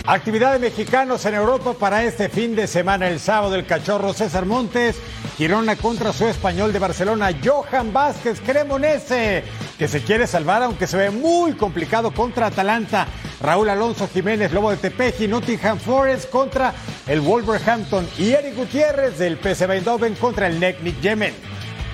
Actividad 0.08 0.54
de 0.54 0.60
mexicanos 0.60 1.26
en 1.26 1.34
Europa 1.34 1.74
para 1.74 2.04
este 2.04 2.30
fin 2.30 2.56
de 2.56 2.68
semana. 2.68 3.10
El 3.10 3.20
sábado 3.20 3.56
el 3.56 3.66
cachorro 3.66 4.14
César 4.14 4.46
Montes, 4.46 4.98
Girona 5.36 5.76
contra 5.76 6.14
su 6.14 6.28
español 6.28 6.72
de 6.72 6.78
Barcelona, 6.78 7.32
Johan 7.44 7.92
Vázquez 7.92 8.40
Cremonese, 8.40 9.44
que 9.80 9.88
se 9.88 10.04
quiere 10.04 10.28
salvar 10.28 10.62
aunque 10.62 10.86
se 10.86 10.98
ve 10.98 11.10
muy 11.10 11.54
complicado 11.54 12.12
contra 12.12 12.48
Atalanta. 12.48 13.08
Raúl 13.42 13.68
Alonso 13.68 14.08
Jiménez, 14.08 14.52
Lobo 14.52 14.70
de 14.70 14.78
Tepeji, 14.78 15.28
Nottingham 15.28 15.80
Forest 15.80 16.30
contra 16.30 16.72
el 17.08 17.22
Wolverhampton 17.22 18.08
y 18.20 18.34
Eric 18.34 18.58
Gutiérrez 18.58 19.18
del 19.18 19.40
PSV 19.40 19.72
Eindhoven 19.72 20.14
contra 20.14 20.46
el 20.46 20.60
Necnic 20.60 21.02
Yemen. 21.02 21.34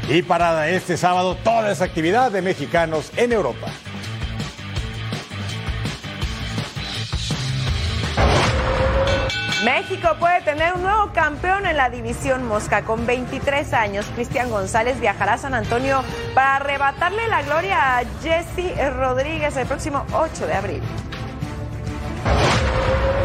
Y 0.09 0.21
para 0.21 0.67
este 0.67 0.97
sábado 0.97 1.37
toda 1.45 1.71
esa 1.71 1.85
actividad 1.85 2.29
de 2.29 2.41
mexicanos 2.41 3.09
en 3.15 3.31
Europa. 3.31 3.67
México 9.63 10.15
puede 10.19 10.41
tener 10.41 10.73
un 10.73 10.81
nuevo 10.81 11.11
campeón 11.13 11.67
en 11.67 11.77
la 11.77 11.91
división 11.91 12.47
Mosca. 12.47 12.81
Con 12.81 13.05
23 13.05 13.73
años, 13.73 14.07
Cristian 14.15 14.49
González 14.49 14.99
viajará 14.99 15.33
a 15.33 15.37
San 15.37 15.53
Antonio 15.53 16.03
para 16.33 16.55
arrebatarle 16.55 17.27
la 17.27 17.43
gloria 17.43 17.99
a 17.99 18.03
Jesse 18.23 18.75
Rodríguez 18.95 19.55
el 19.57 19.67
próximo 19.67 20.03
8 20.13 20.47
de 20.47 20.53
abril. 20.53 20.81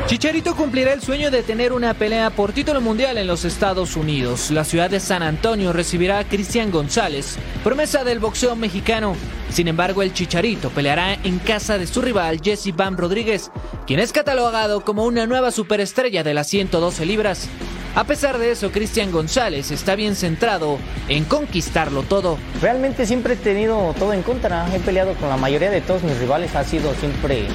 Chicharito 0.07 0.55
cumplirá 0.55 0.93
el 0.93 1.03
sueño 1.03 1.33
de 1.33 1.43
tener 1.43 1.73
una 1.73 1.93
pelea 1.93 2.31
por 2.31 2.53
título 2.53 2.81
mundial 2.81 3.19
en 3.19 3.27
los 3.27 3.45
Estados 3.45 3.97
Unidos. 3.97 4.53
La 4.53 4.63
ciudad 4.63 4.89
de 4.89 5.01
San 5.01 5.25
Antonio 5.25 5.73
recibirá 5.73 6.21
a 6.21 6.25
Cristian 6.25 6.71
González, 6.71 7.37
promesa 7.65 8.05
del 8.05 8.21
boxeo 8.21 8.55
mexicano. 8.55 9.17
Sin 9.51 9.67
embargo, 9.67 10.03
el 10.03 10.13
Chicharito 10.13 10.71
peleará 10.71 11.15
en 11.25 11.41
casa 11.41 11.77
de 11.77 11.89
su 11.89 12.03
rival 12.03 12.41
Jesse 12.41 12.73
Bam 12.73 12.97
Rodríguez, 12.97 13.51
quien 13.85 13.99
es 13.99 14.13
catalogado 14.13 14.85
como 14.85 15.05
una 15.05 15.27
nueva 15.27 15.51
superestrella 15.51 16.23
de 16.23 16.35
las 16.35 16.47
112 16.47 17.05
libras. 17.05 17.49
A 17.97 18.05
pesar 18.05 18.39
de 18.39 18.53
eso, 18.53 18.71
Cristian 18.71 19.11
González 19.11 19.73
está 19.73 19.97
bien 19.97 20.15
centrado 20.15 20.79
en 21.09 21.25
conquistarlo 21.25 22.05
todo. 22.05 22.39
Realmente 22.63 23.07
siempre 23.07 23.35
he 23.35 23.37
tenido 23.37 23.93
todo 23.99 24.13
en 24.13 24.23
contra. 24.23 24.73
He 24.73 24.79
peleado 24.79 25.15
con 25.15 25.29
la 25.31 25.37
mayoría 25.37 25.71
de 25.71 25.81
todos 25.81 26.05
mis 26.05 26.17
rivales. 26.19 26.55
Ha 26.55 26.63
sido 26.63 26.95
siempre 26.95 27.49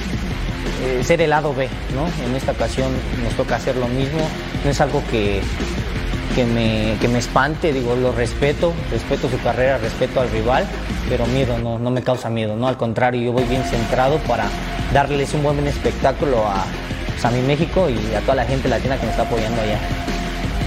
eh, 0.82 1.02
ser 1.04 1.20
el 1.22 1.30
lado 1.30 1.54
B, 1.54 1.68
¿no? 1.94 2.06
En 2.26 2.34
esta 2.34 2.52
ocasión 2.52 2.90
nos 3.22 3.34
toca 3.34 3.56
hacer 3.56 3.76
lo 3.76 3.88
mismo. 3.88 4.20
No 4.64 4.70
es 4.70 4.80
algo 4.80 5.02
que, 5.10 5.40
que, 6.34 6.44
me, 6.44 6.96
que 7.00 7.08
me 7.08 7.18
espante, 7.18 7.72
digo, 7.72 7.94
lo 7.94 8.12
respeto, 8.12 8.72
respeto 8.90 9.28
su 9.28 9.40
carrera, 9.40 9.78
respeto 9.78 10.20
al 10.20 10.30
rival, 10.30 10.66
pero 11.08 11.26
miedo 11.26 11.58
no, 11.58 11.78
no 11.78 11.90
me 11.90 12.02
causa 12.02 12.30
miedo, 12.30 12.56
¿no? 12.56 12.68
Al 12.68 12.76
contrario, 12.76 13.22
yo 13.22 13.32
voy 13.32 13.44
bien 13.44 13.62
centrado 13.64 14.18
para 14.18 14.46
darles 14.92 15.32
un 15.34 15.42
buen 15.42 15.66
espectáculo 15.66 16.46
a 16.46 16.64
pues, 17.06 17.24
a 17.24 17.30
mi 17.30 17.42
México 17.42 17.88
y 17.88 18.14
a 18.14 18.20
toda 18.20 18.34
la 18.34 18.44
gente 18.44 18.68
latina 18.68 18.96
que 18.98 19.04
me 19.04 19.10
está 19.12 19.22
apoyando 19.22 19.62
allá. 19.62 19.78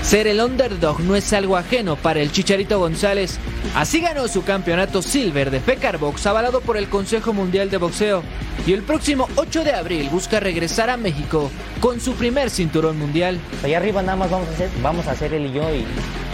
Ser 0.05 0.27
el 0.27 0.39
underdog 0.39 0.99
no 0.99 1.15
es 1.15 1.33
algo 1.33 1.57
ajeno 1.57 1.95
para 1.95 2.19
el 2.19 2.31
Chicharito 2.31 2.77
González. 2.77 3.39
Así 3.73 4.01
ganó 4.01 4.27
su 4.27 4.43
campeonato 4.43 5.01
Silver 5.01 5.49
de 5.49 5.59
Fecar 5.59 5.97
Box 5.97 6.27
avalado 6.27 6.61
por 6.61 6.77
el 6.77 6.89
Consejo 6.89 7.33
Mundial 7.33 7.71
de 7.71 7.77
Boxeo. 7.77 8.21
Y 8.67 8.73
el 8.73 8.83
próximo 8.83 9.27
8 9.35 9.63
de 9.63 9.73
abril 9.73 10.07
busca 10.11 10.39
regresar 10.39 10.91
a 10.91 10.97
México 10.97 11.49
con 11.81 11.99
su 11.99 12.13
primer 12.13 12.51
cinturón 12.51 12.99
mundial. 12.99 13.39
Allá 13.63 13.77
arriba 13.77 14.03
nada 14.03 14.15
más 14.15 14.29
vamos 14.29 14.47
a 14.47 14.51
hacer, 14.51 14.69
vamos 14.83 15.07
a 15.07 15.25
él 15.25 15.47
y 15.47 15.53
yo 15.53 15.73
y 15.73 15.83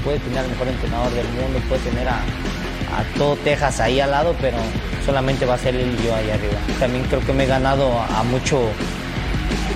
puede 0.03 0.19
tener 0.19 0.39
al 0.39 0.49
mejor 0.49 0.67
entrenador 0.67 1.11
del 1.13 1.27
mundo, 1.29 1.59
puede 1.69 1.81
tener 1.81 2.09
a, 2.09 2.17
a 2.17 3.17
todo 3.17 3.37
Texas 3.37 3.79
ahí 3.79 4.01
al 4.01 4.11
lado, 4.11 4.35
pero 4.41 4.57
solamente 5.05 5.45
va 5.45 5.53
a 5.53 5.57
ser 5.57 5.75
él 5.75 5.97
y 5.97 6.05
yo 6.05 6.13
allá 6.13 6.33
arriba. 6.33 6.59
También 6.77 7.05
creo 7.05 7.25
que 7.25 7.31
me 7.31 7.45
he 7.45 7.47
ganado 7.47 7.89
a 8.01 8.21
mucho 8.23 8.69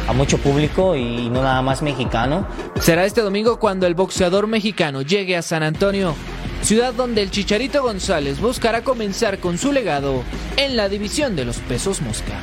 a 0.07 0.13
mucho 0.13 0.37
público 0.37 0.95
y 0.95 1.29
no 1.29 1.41
nada 1.43 1.61
más 1.61 1.81
mexicano. 1.81 2.47
Será 2.81 3.05
este 3.05 3.21
domingo 3.21 3.59
cuando 3.59 3.87
el 3.87 3.95
boxeador 3.95 4.47
mexicano 4.47 5.01
llegue 5.01 5.35
a 5.35 5.41
San 5.41 5.63
Antonio, 5.63 6.15
ciudad 6.61 6.93
donde 6.93 7.21
el 7.21 7.31
Chicharito 7.31 7.81
González 7.81 8.39
buscará 8.39 8.83
comenzar 8.83 9.39
con 9.39 9.57
su 9.57 9.71
legado 9.71 10.23
en 10.57 10.75
la 10.75 10.89
división 10.89 11.35
de 11.35 11.45
los 11.45 11.57
pesos 11.57 12.01
mosca. 12.01 12.39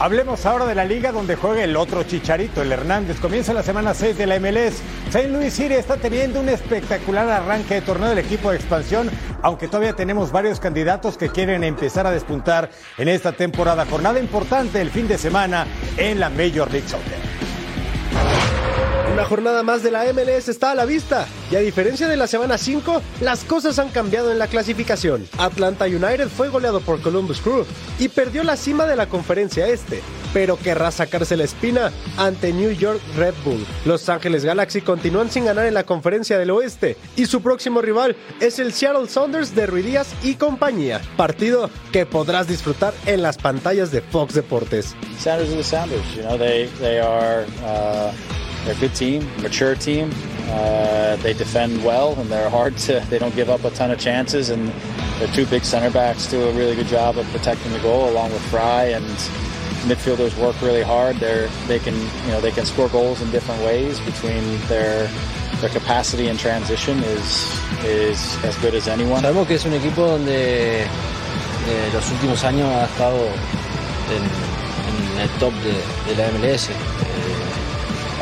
Hablemos 0.00 0.46
ahora 0.46 0.64
de 0.64 0.74
la 0.74 0.86
liga 0.86 1.12
donde 1.12 1.36
juega 1.36 1.62
el 1.62 1.76
otro 1.76 2.04
Chicharito, 2.04 2.62
el 2.62 2.72
Hernández. 2.72 3.20
Comienza 3.20 3.52
la 3.52 3.62
semana 3.62 3.92
6 3.92 4.16
de 4.16 4.26
la 4.26 4.40
MLS. 4.40 4.80
St. 5.08 5.28
Louis 5.28 5.52
City 5.52 5.74
está 5.74 5.98
teniendo 5.98 6.40
un 6.40 6.48
espectacular 6.48 7.28
arranque 7.28 7.74
de 7.74 7.80
torneo 7.82 8.08
del 8.08 8.20
equipo 8.20 8.50
de 8.50 8.56
expansión, 8.56 9.10
aunque 9.42 9.68
todavía 9.68 9.92
tenemos 9.92 10.32
varios 10.32 10.58
candidatos 10.58 11.18
que 11.18 11.28
quieren 11.28 11.64
empezar 11.64 12.06
a 12.06 12.12
despuntar 12.12 12.70
en 12.96 13.08
esta 13.08 13.32
temporada. 13.32 13.84
Jornada 13.84 14.18
importante 14.18 14.80
el 14.80 14.90
fin 14.90 15.06
de 15.06 15.18
semana 15.18 15.66
en 15.98 16.18
la 16.18 16.30
Major 16.30 16.72
League 16.72 16.88
Soccer. 16.88 17.39
Una 19.12 19.24
jornada 19.24 19.64
más 19.64 19.82
de 19.82 19.90
la 19.90 20.04
MLS 20.12 20.48
está 20.48 20.70
a 20.70 20.74
la 20.76 20.84
vista 20.84 21.26
y 21.50 21.56
a 21.56 21.60
diferencia 21.60 22.06
de 22.06 22.16
la 22.16 22.28
semana 22.28 22.56
5, 22.56 23.02
las 23.20 23.42
cosas 23.42 23.80
han 23.80 23.88
cambiado 23.88 24.30
en 24.30 24.38
la 24.38 24.46
clasificación. 24.46 25.26
Atlanta 25.36 25.86
United 25.86 26.28
fue 26.28 26.48
goleado 26.48 26.80
por 26.80 27.02
Columbus 27.02 27.40
Crew 27.40 27.66
y 27.98 28.08
perdió 28.08 28.44
la 28.44 28.56
cima 28.56 28.86
de 28.86 28.94
la 28.94 29.08
conferencia 29.08 29.66
este, 29.66 30.00
pero 30.32 30.56
querrá 30.56 30.92
sacarse 30.92 31.36
la 31.36 31.42
espina 31.42 31.90
ante 32.18 32.52
New 32.52 32.70
York 32.70 33.00
Red 33.16 33.34
Bull. 33.44 33.66
Los 33.84 34.08
Ángeles 34.08 34.44
Galaxy 34.44 34.80
continúan 34.80 35.28
sin 35.28 35.44
ganar 35.44 35.66
en 35.66 35.74
la 35.74 35.84
conferencia 35.84 36.38
del 36.38 36.52
oeste 36.52 36.96
y 37.16 37.26
su 37.26 37.42
próximo 37.42 37.82
rival 37.82 38.14
es 38.38 38.60
el 38.60 38.72
Seattle 38.72 39.08
Sounders 39.08 39.56
de 39.56 39.66
Ruidías 39.66 40.14
y 40.22 40.36
compañía, 40.36 41.00
partido 41.16 41.68
que 41.92 42.06
podrás 42.06 42.46
disfrutar 42.46 42.94
en 43.06 43.22
las 43.22 43.38
pantallas 43.38 43.90
de 43.90 44.02
Fox 44.02 44.34
Deportes. 44.34 44.94
They're 48.64 48.74
a 48.74 48.78
good 48.78 48.94
team, 48.94 49.26
mature 49.42 49.74
team. 49.74 50.10
Uh, 50.48 51.16
they 51.16 51.32
defend 51.32 51.84
well 51.84 52.18
and 52.18 52.30
they're 52.30 52.50
hard 52.50 52.76
to. 52.78 53.00
They 53.08 53.18
don't 53.18 53.34
give 53.34 53.48
up 53.48 53.64
a 53.64 53.70
ton 53.70 53.90
of 53.90 53.98
chances, 53.98 54.50
and 54.50 54.68
their 55.18 55.28
two 55.28 55.46
big 55.46 55.64
center 55.64 55.90
backs 55.90 56.26
do 56.26 56.42
a 56.42 56.52
really 56.52 56.74
good 56.74 56.88
job 56.88 57.18
of 57.18 57.26
protecting 57.30 57.72
the 57.72 57.78
goal, 57.80 58.10
along 58.10 58.32
with 58.32 58.42
Fry 58.50 58.84
and 58.86 59.04
midfielders 59.86 60.36
work 60.38 60.60
really 60.60 60.82
hard. 60.82 61.16
They're 61.16 61.48
they 61.66 61.78
can 61.78 61.94
you 61.94 62.32
know 62.32 62.40
they 62.40 62.50
can 62.50 62.66
score 62.66 62.88
goals 62.88 63.22
in 63.22 63.30
different 63.30 63.62
ways. 63.62 64.00
Between 64.00 64.42
their 64.68 65.08
their 65.60 65.70
capacity 65.70 66.28
in 66.28 66.36
transition 66.36 66.98
is 66.98 67.60
is 67.84 68.44
as 68.44 68.56
good 68.58 68.74
as 68.74 68.88
anyone. 68.88 69.22
Sabemos 69.22 69.46
que 69.46 69.54
es 69.54 69.64
un 69.64 69.72
equipo 69.72 70.06
donde 70.06 70.86
de 71.66 71.92
los 71.92 72.10
últimos 72.10 72.42
años 72.44 72.68
ha 72.68 72.84
estado 72.84 73.18
en, 74.10 74.22
en 75.14 75.20
el 75.20 75.28
top 75.38 75.52
de, 75.62 75.72
de 76.06 76.16
la 76.16 76.30
MLS. 76.38 76.68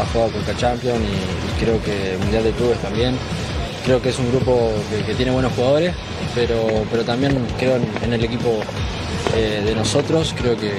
Ha 0.00 0.06
jugado 0.12 0.32
con 0.32 0.56
Champions 0.56 1.00
y, 1.00 1.60
creo 1.62 1.82
que 1.82 2.16
Mundial 2.18 2.44
de 2.44 2.52
Clubes 2.52 2.78
también. 2.78 3.16
Creo 3.84 4.02
que 4.02 4.10
es 4.10 4.18
un 4.18 4.30
grupo 4.30 4.70
que, 5.06 5.14
tiene 5.14 5.30
buenos 5.32 5.52
jugadores, 5.54 5.94
pero, 6.34 6.84
pero 6.90 7.04
también 7.04 7.46
creo 7.58 7.76
en, 8.02 8.12
el 8.12 8.22
equipo 8.22 8.60
eh, 9.34 9.62
de 9.64 9.74
nosotros. 9.74 10.34
Creo 10.36 10.56
que, 10.56 10.72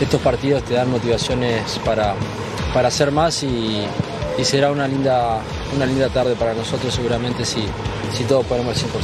estos 0.00 0.20
partidos 0.20 0.62
te 0.62 0.74
dan 0.74 0.90
motivaciones 0.90 1.80
para, 1.84 2.14
para 2.72 2.86
hacer 2.86 3.10
más 3.10 3.42
y, 3.42 3.84
será 4.42 4.70
una 4.70 4.86
linda, 4.86 5.40
una 5.74 5.84
linda 5.84 6.08
tarde 6.08 6.36
para 6.36 6.54
nosotros 6.54 6.94
seguramente 6.94 7.44
si, 7.44 7.64
si 8.12 8.24
todos 8.24 8.46
ponemos 8.46 8.82
el 8.82 8.90
100%. 8.90 8.94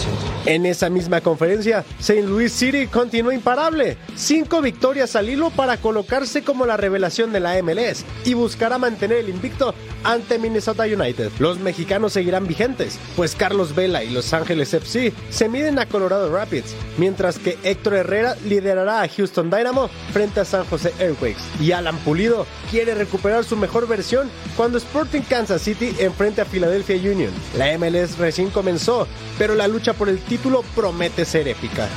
En 0.46 0.66
esa 0.66 0.90
misma 0.90 1.20
conferencia, 1.20 1.84
St. 1.98 2.22
Louis 2.22 2.52
City 2.52 2.86
continúa 2.86 3.34
imparable. 3.34 3.96
Cinco 4.16 4.60
victorias 4.60 5.16
al 5.16 5.28
hilo 5.28 5.50
para 5.50 5.76
colocarse 5.76 6.42
como 6.42 6.66
la 6.66 6.76
revelación 6.76 7.32
de 7.32 7.40
la 7.40 7.60
MLS 7.62 8.04
y 8.24 8.34
buscará 8.34 8.78
mantener 8.78 9.18
el 9.18 9.28
invicto 9.28 9.74
ante 10.04 10.38
Minnesota 10.38 10.84
United. 10.84 11.30
Los 11.38 11.58
mexicanos 11.58 12.12
seguirán 12.12 12.46
vigentes, 12.46 12.98
pues 13.16 13.34
Carlos 13.34 13.74
Vela 13.74 14.04
y 14.04 14.10
Los 14.10 14.32
Ángeles 14.32 14.72
FC 14.74 15.12
se 15.30 15.48
miden 15.48 15.78
a 15.78 15.86
Colorado 15.86 16.30
Rapids, 16.30 16.74
mientras 16.98 17.38
que 17.38 17.58
Héctor 17.62 17.94
Herrera 17.94 18.36
liderará 18.44 19.02
a 19.02 19.08
Houston 19.08 19.50
Dynamo 19.50 19.88
frente 20.12 20.40
a 20.40 20.44
San 20.44 20.64
José 20.66 20.92
Airquakes. 20.98 21.42
Y 21.60 21.72
Alan 21.72 21.96
Pulido 21.98 22.46
quiere 22.70 22.94
recuperar 22.94 23.44
su 23.44 23.56
mejor 23.56 23.88
versión 23.88 24.30
cuando 24.56 24.78
Sporting 24.78 25.22
Kansas 25.22 25.62
City 25.62 25.94
enfrente 25.98 26.40
a 26.40 26.44
Philadelphia 26.44 26.96
Union. 26.96 27.32
La 27.56 27.76
MLS 27.78 28.18
recién 28.18 28.50
comenzó, 28.50 28.93
pero 29.38 29.54
la 29.54 29.68
lucha 29.68 29.92
por 29.92 30.08
el 30.08 30.20
título 30.20 30.62
promete 30.74 31.24
ser 31.24 31.48
épica. 31.48 31.88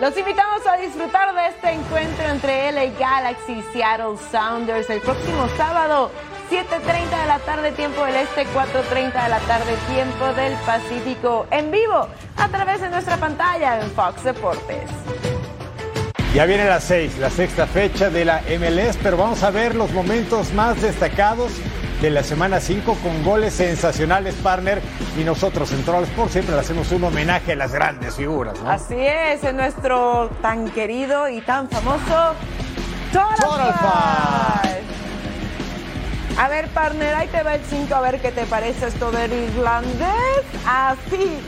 Los 0.00 0.16
invitamos 0.18 0.66
a 0.66 0.76
disfrutar 0.76 1.34
de 1.34 1.46
este 1.46 1.70
encuentro 1.70 2.28
entre 2.28 2.72
LA 2.72 2.98
Galaxy 2.98 3.52
y 3.52 3.62
Seattle 3.72 4.16
Sounders 4.30 4.90
el 4.90 5.00
próximo 5.00 5.48
sábado, 5.56 6.10
7.30 6.50 7.20
de 7.22 7.26
la 7.26 7.38
tarde 7.38 7.72
tiempo 7.72 8.04
del 8.04 8.16
Este, 8.16 8.44
4.30 8.48 9.22
de 9.22 9.28
la 9.28 9.38
tarde 9.40 9.76
tiempo 9.88 10.32
del 10.34 10.52
Pacífico, 10.66 11.46
en 11.50 11.70
vivo 11.70 12.08
a 12.36 12.48
través 12.48 12.80
de 12.80 12.90
nuestra 12.90 13.16
pantalla 13.16 13.80
en 13.80 13.90
Fox 13.92 14.24
Deportes. 14.24 14.90
Ya 16.34 16.44
viene 16.46 16.64
la 16.64 16.80
6, 16.80 17.18
la 17.18 17.30
sexta 17.30 17.64
fecha 17.68 18.10
de 18.10 18.24
la 18.24 18.42
MLS, 18.58 18.98
pero 19.00 19.16
vamos 19.16 19.44
a 19.44 19.52
ver 19.52 19.76
los 19.76 19.92
momentos 19.92 20.52
más 20.52 20.82
destacados 20.82 21.52
de 22.04 22.10
la 22.10 22.22
semana 22.22 22.60
5 22.60 22.98
con 23.02 23.24
goles 23.24 23.54
sensacionales, 23.54 24.34
partner. 24.34 24.82
Y 25.18 25.24
nosotros 25.24 25.72
en 25.72 25.82
Troll 25.84 26.04
Sport 26.04 26.30
siempre 26.32 26.54
le 26.54 26.60
hacemos 26.60 26.92
un 26.92 27.04
homenaje 27.04 27.52
a 27.52 27.56
las 27.56 27.72
grandes 27.72 28.16
figuras. 28.16 28.58
Así 28.66 28.96
es, 28.98 29.42
en 29.42 29.56
nuestro 29.56 30.28
tan 30.42 30.68
querido 30.70 31.30
y 31.30 31.40
tan 31.40 31.70
famoso 31.70 32.34
Total. 33.10 33.74
A 36.36 36.48
ver, 36.48 36.68
partner, 36.68 37.14
ahí 37.14 37.28
te 37.28 37.42
va 37.42 37.54
el 37.54 37.64
5, 37.64 37.94
a 37.94 38.00
ver 38.02 38.20
qué 38.20 38.32
te 38.32 38.44
parece 38.44 38.88
esto 38.88 39.10
del 39.10 39.32
irlandés. 39.32 40.44
Así, 40.66 41.38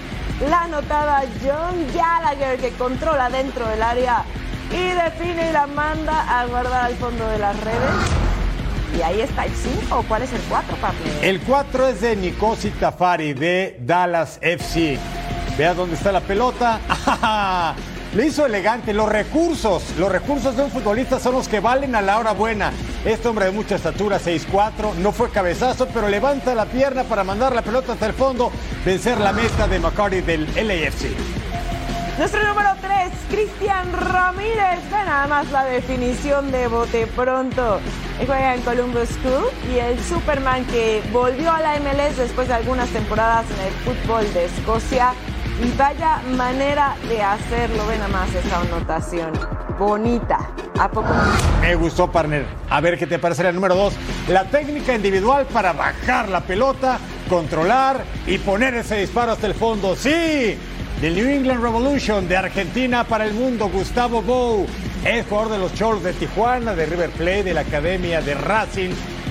la 0.49 0.63
anotada 0.63 1.25
John 1.45 1.87
Gallagher 1.93 2.59
que 2.59 2.71
controla 2.71 3.29
dentro 3.29 3.69
del 3.69 3.83
área 3.83 4.25
y 4.71 4.89
define 4.89 5.51
y 5.51 5.53
la 5.53 5.67
manda 5.67 6.41
a 6.41 6.47
guardar 6.47 6.87
al 6.87 6.95
fondo 6.95 7.29
de 7.29 7.39
las 7.41 7.61
redes. 7.63 8.36
Y 8.95 9.03
ahí 9.03 9.21
está 9.21 9.45
el 9.45 9.53
5. 9.53 10.05
¿Cuál 10.09 10.23
es 10.23 10.33
el 10.33 10.41
4, 10.43 10.77
partner? 10.77 11.25
El 11.25 11.41
4 11.41 11.87
es 11.89 12.01
de 12.01 12.17
Nikosi 12.17 12.71
Tafari 12.71 13.33
de 13.33 13.77
Dallas 13.81 14.39
FC. 14.41 14.99
Vea 15.57 15.75
dónde 15.75 15.97
está 15.97 16.13
la 16.13 16.21
pelota. 16.21 16.81
Lo 18.15 18.23
hizo 18.23 18.47
elegante. 18.47 18.95
Los 18.95 19.09
recursos, 19.09 19.83
los 19.99 20.11
recursos 20.11 20.57
de 20.57 20.63
un 20.65 20.71
futbolista 20.71 21.19
son 21.19 21.35
los 21.35 21.49
que 21.49 21.61
valen 21.61 21.95
a 21.95 22.03
la 22.03 22.19
hora 22.19 22.33
buena. 22.33 22.73
Este 23.05 23.29
hombre 23.29 23.47
de 23.47 23.53
mucha 23.53 23.75
estatura, 23.77 24.19
6'4, 24.19 24.95
no 24.95 25.13
fue 25.13 25.31
cabezazo, 25.31 25.87
pero 25.89 26.09
levanta 26.09 26.55
la 26.55 26.65
pierna 26.67 27.05
para 27.05 27.25
mandar 27.25 27.55
la 27.55 27.63
pelota 27.63 27.93
hasta 27.93 28.07
el 28.07 28.15
fondo, 28.15 28.51
vencer 28.85 29.19
la 29.19 29.33
meta 29.33 29.69
de 29.69 29.79
McCarty 29.79 30.21
del 30.23 30.47
LAFC. 30.55 31.11
Nuestro 32.19 32.43
número 32.49 32.71
3, 32.81 33.13
Cristian 33.31 33.93
Ramírez. 33.93 34.81
Ve 34.91 35.05
nada 35.05 35.27
más 35.27 35.51
la 35.51 35.65
definición 35.65 36.51
de 36.51 36.69
bote 36.69 37.07
pronto. 37.09 37.81
Juega 38.25 38.55
en 38.55 38.63
Columbus 38.63 39.11
Crew 39.23 39.45
y 39.73 39.79
el 39.79 40.03
Superman 40.03 40.65
que 40.67 41.03
volvió 41.13 41.53
a 41.53 41.61
la 41.61 41.79
MLS 41.79 42.17
después 42.17 42.49
de 42.49 42.55
algunas 42.55 42.89
temporadas 42.89 43.45
en 43.51 43.67
el 43.67 43.73
fútbol 43.85 44.33
de 44.33 44.47
Escocia. 44.47 45.13
Y 45.63 45.71
vaya 45.77 46.23
manera 46.37 46.97
de 47.09 47.23
hacerlo. 47.23 47.87
Ve 47.87 47.97
nada 47.97 48.09
más 48.09 48.35
esta 48.35 48.61
anotación. 48.61 49.33
Bonita. 49.79 50.39
¿A 50.79 50.89
poco? 50.89 51.09
Me 51.61 51.75
gustó, 51.75 52.11
partner. 52.11 52.47
A 52.71 52.81
ver 52.81 52.99
qué 52.99 53.07
te 53.07 53.19
parece 53.19 53.43
la 53.43 53.53
número 53.53 53.75
2. 53.75 53.95
La 54.29 54.45
técnica 54.45 54.95
individual 54.95 55.47
para 55.47 55.73
bajar 55.73 56.29
la 56.29 56.41
pelota, 56.41 56.99
controlar 57.29 58.03
y 58.27 58.39
poner 58.39 58.75
ese 58.75 58.97
disparo 58.97 59.33
hasta 59.33 59.47
el 59.47 59.55
fondo. 59.55 59.95
¡Sí! 59.95 60.59
del 61.01 61.15
New 61.15 61.29
England 61.29 61.63
Revolution 61.63 62.27
de 62.27 62.37
Argentina 62.37 63.05
para 63.05 63.27
el 63.27 63.35
mundo, 63.35 63.69
Gustavo 63.69 64.23
Bou. 64.23 64.67
Es 65.07 65.25
jugador 65.29 65.53
de 65.53 65.59
los 65.59 65.73
Cholos 65.73 66.03
de 66.03 66.13
Tijuana, 66.15 66.75
de 66.75 66.85
River 66.85 67.11
Plate, 67.11 67.45
de 67.45 67.55
la 67.55 67.61
Academia 67.61 68.21
de 68.21 68.35
Racing. 68.35 68.91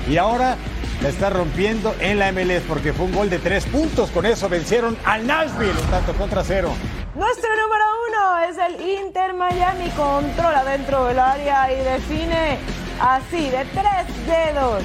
Y 0.10 0.16
ahora 0.16 0.56
la 1.02 1.10
está 1.10 1.30
rompiendo 1.30 1.94
en 2.00 2.18
la 2.18 2.32
MLS 2.32 2.62
porque 2.66 2.94
fue 2.94 3.08
un 3.08 3.14
gol 3.14 3.30
de 3.30 3.40
tres 3.40 3.66
puntos. 3.66 4.10
Con 4.12 4.26
eso 4.26 4.48
vencieron 4.48 4.98
al 5.04 5.28
Nashville, 5.28 5.74
un 5.74 5.90
tanto 5.92 6.14
contra 6.14 6.46
cero. 6.46 6.72
Nuestro 7.14 7.50
número 7.50 7.84
uno 8.08 8.40
es 8.50 8.58
el 8.58 8.90
Inter 9.06 9.34
Miami. 9.34 9.90
Controla 9.98 10.64
dentro 10.64 11.08
del 11.08 11.20
área 11.20 11.70
y 11.74 11.84
define 11.84 12.58
así, 13.02 13.50
de 13.50 13.66
tres 13.74 14.28
dedos. 14.28 14.82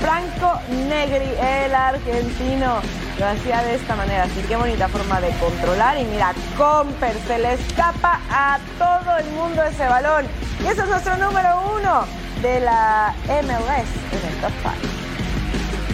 Franco 0.00 0.60
Negri, 0.88 1.30
el 1.40 1.74
argentino, 1.74 2.80
lo 3.18 3.26
hacía 3.26 3.62
de 3.62 3.74
esta 3.76 3.96
manera. 3.96 4.24
Así 4.24 4.40
que 4.42 4.56
bonita 4.56 4.88
forma 4.88 5.20
de 5.20 5.30
controlar. 5.38 5.98
Y 6.00 6.04
mira, 6.04 6.32
Comper 6.56 7.16
se 7.26 7.38
le 7.38 7.54
escapa 7.54 8.20
a 8.30 8.58
todo 8.78 9.18
el 9.18 9.26
mundo 9.32 9.62
ese 9.62 9.86
balón. 9.86 10.26
Y 10.62 10.66
ese 10.66 10.82
es 10.82 10.88
nuestro 10.88 11.16
número 11.16 11.76
uno 11.78 12.04
de 12.42 12.60
la 12.60 13.14
MLS 13.26 13.88
en 14.12 14.28
el 14.28 14.40
top 14.40 14.52
5. 14.62 14.96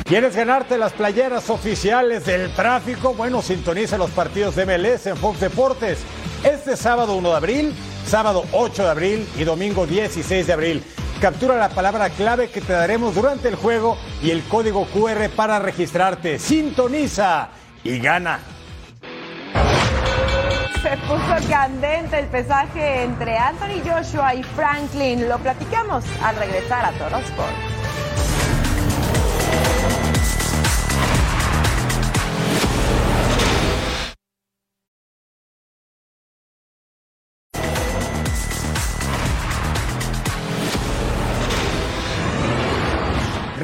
¿Quieres 0.05 0.37
ganarte 0.37 0.77
las 0.77 0.93
playeras 0.93 1.49
oficiales 1.49 2.27
del 2.27 2.53
tráfico? 2.55 3.15
Bueno, 3.15 3.41
sintoniza 3.41 3.97
los 3.97 4.11
partidos 4.11 4.57
de 4.57 4.67
MLS 4.67 5.07
en 5.07 5.17
Fox 5.17 5.41
Deportes. 5.41 6.01
Este 6.45 6.77
sábado 6.77 7.15
1 7.17 7.31
de 7.31 7.37
abril, 7.37 7.75
sábado 8.07 8.45
8 8.53 8.83
de 8.83 8.91
abril 8.91 9.29
y 9.39 9.45
domingo 9.45 9.87
16 9.87 10.47
de 10.47 10.53
abril. 10.53 10.85
Captura 11.23 11.57
la 11.57 11.69
palabra 11.69 12.11
clave 12.11 12.51
que 12.51 12.61
te 12.61 12.73
daremos 12.73 13.15
durante 13.15 13.47
el 13.47 13.55
juego 13.55 13.97
y 14.21 14.33
el 14.33 14.43
código 14.43 14.87
QR 14.87 15.29
para 15.37 15.61
registrarte. 15.61 16.37
Sintoniza 16.41 17.51
y 17.85 18.01
gana. 18.01 18.41
Se 20.83 20.97
puso 21.07 21.49
candente 21.49 22.19
el 22.19 22.27
pesaje 22.27 23.05
entre 23.05 23.39
Anthony 23.39 23.89
Joshua 23.89 24.35
y 24.35 24.43
Franklin. 24.43 25.29
Lo 25.29 25.39
platicamos 25.39 26.05
al 26.25 26.35
regresar 26.35 26.87
a 26.87 26.91
Toro 26.99 27.19
Sport. 27.19 27.72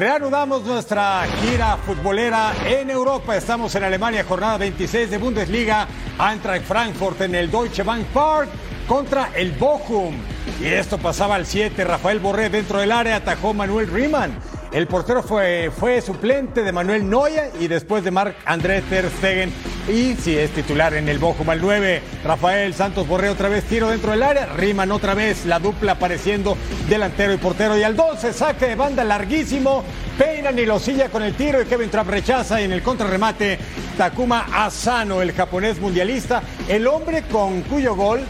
Reanudamos 0.09 0.63
nuestra 0.63 1.23
gira 1.39 1.77
futbolera 1.77 2.51
en 2.65 2.89
Europa. 2.89 3.37
Estamos 3.37 3.75
en 3.75 3.83
Alemania, 3.83 4.25
jornada 4.27 4.57
26 4.57 5.11
de 5.11 5.19
Bundesliga. 5.19 5.87
Eintracht 6.19 6.65
Frankfurt 6.65 7.21
en 7.21 7.35
el 7.35 7.51
Deutsche 7.51 7.83
Bank 7.83 8.07
Park 8.07 8.49
contra 8.87 9.29
el 9.35 9.51
Bochum. 9.51 10.15
Y 10.59 10.65
esto 10.65 10.97
pasaba 10.97 11.35
al 11.35 11.45
7. 11.45 11.83
Rafael 11.83 12.17
Borré 12.17 12.49
dentro 12.49 12.79
del 12.79 12.91
área 12.91 13.17
atajó 13.17 13.53
Manuel 13.53 13.85
Riemann. 13.85 14.31
El 14.71 14.85
portero 14.85 15.23
fue, 15.23 15.71
fue 15.75 15.99
suplente 15.99 16.61
de 16.61 16.71
Manuel 16.71 17.09
Noya 17.09 17.49
y 17.59 17.67
después 17.67 18.03
de 18.03 18.11
Marc 18.11 18.35
André 18.45 18.83
Ter 18.83 19.09
Stegen. 19.09 19.51
Y 19.87 20.13
si 20.13 20.37
es 20.37 20.51
titular 20.51 20.93
en 20.93 21.09
el 21.09 21.17
Bochum 21.17 21.49
al 21.49 21.59
9. 21.59 22.03
Rafael 22.23 22.75
Santos 22.75 23.07
Borré 23.07 23.29
otra 23.29 23.49
vez 23.49 23.63
tiro 23.63 23.89
dentro 23.89 24.11
del 24.11 24.21
área. 24.21 24.45
Riemann 24.45 24.91
otra 24.91 25.15
vez 25.15 25.47
la 25.47 25.57
dupla 25.57 25.93
apareciendo 25.93 26.55
delantero 26.87 27.33
y 27.33 27.37
portero. 27.37 27.75
Y 27.79 27.81
al 27.81 27.95
12 27.95 28.31
saque 28.31 28.67
de 28.67 28.75
banda 28.75 29.03
larguísimo. 29.03 29.83
Peinan 30.19 30.59
y 30.59 30.65
lo 30.67 30.77
silla 30.77 31.09
con 31.09 31.23
el 31.23 31.33
tiro 31.33 31.59
y 31.59 31.65
Kevin 31.65 31.89
Trapp 31.89 32.07
rechaza 32.07 32.61
y 32.61 32.65
en 32.65 32.71
el 32.71 32.83
contrarremate 32.83 33.57
Takuma 33.97 34.45
Asano, 34.53 35.23
el 35.23 35.31
japonés 35.31 35.79
mundialista, 35.79 36.43
el 36.67 36.85
hombre 36.85 37.23
con 37.23 37.61
cuyo 37.63 37.95
gol 37.95 38.21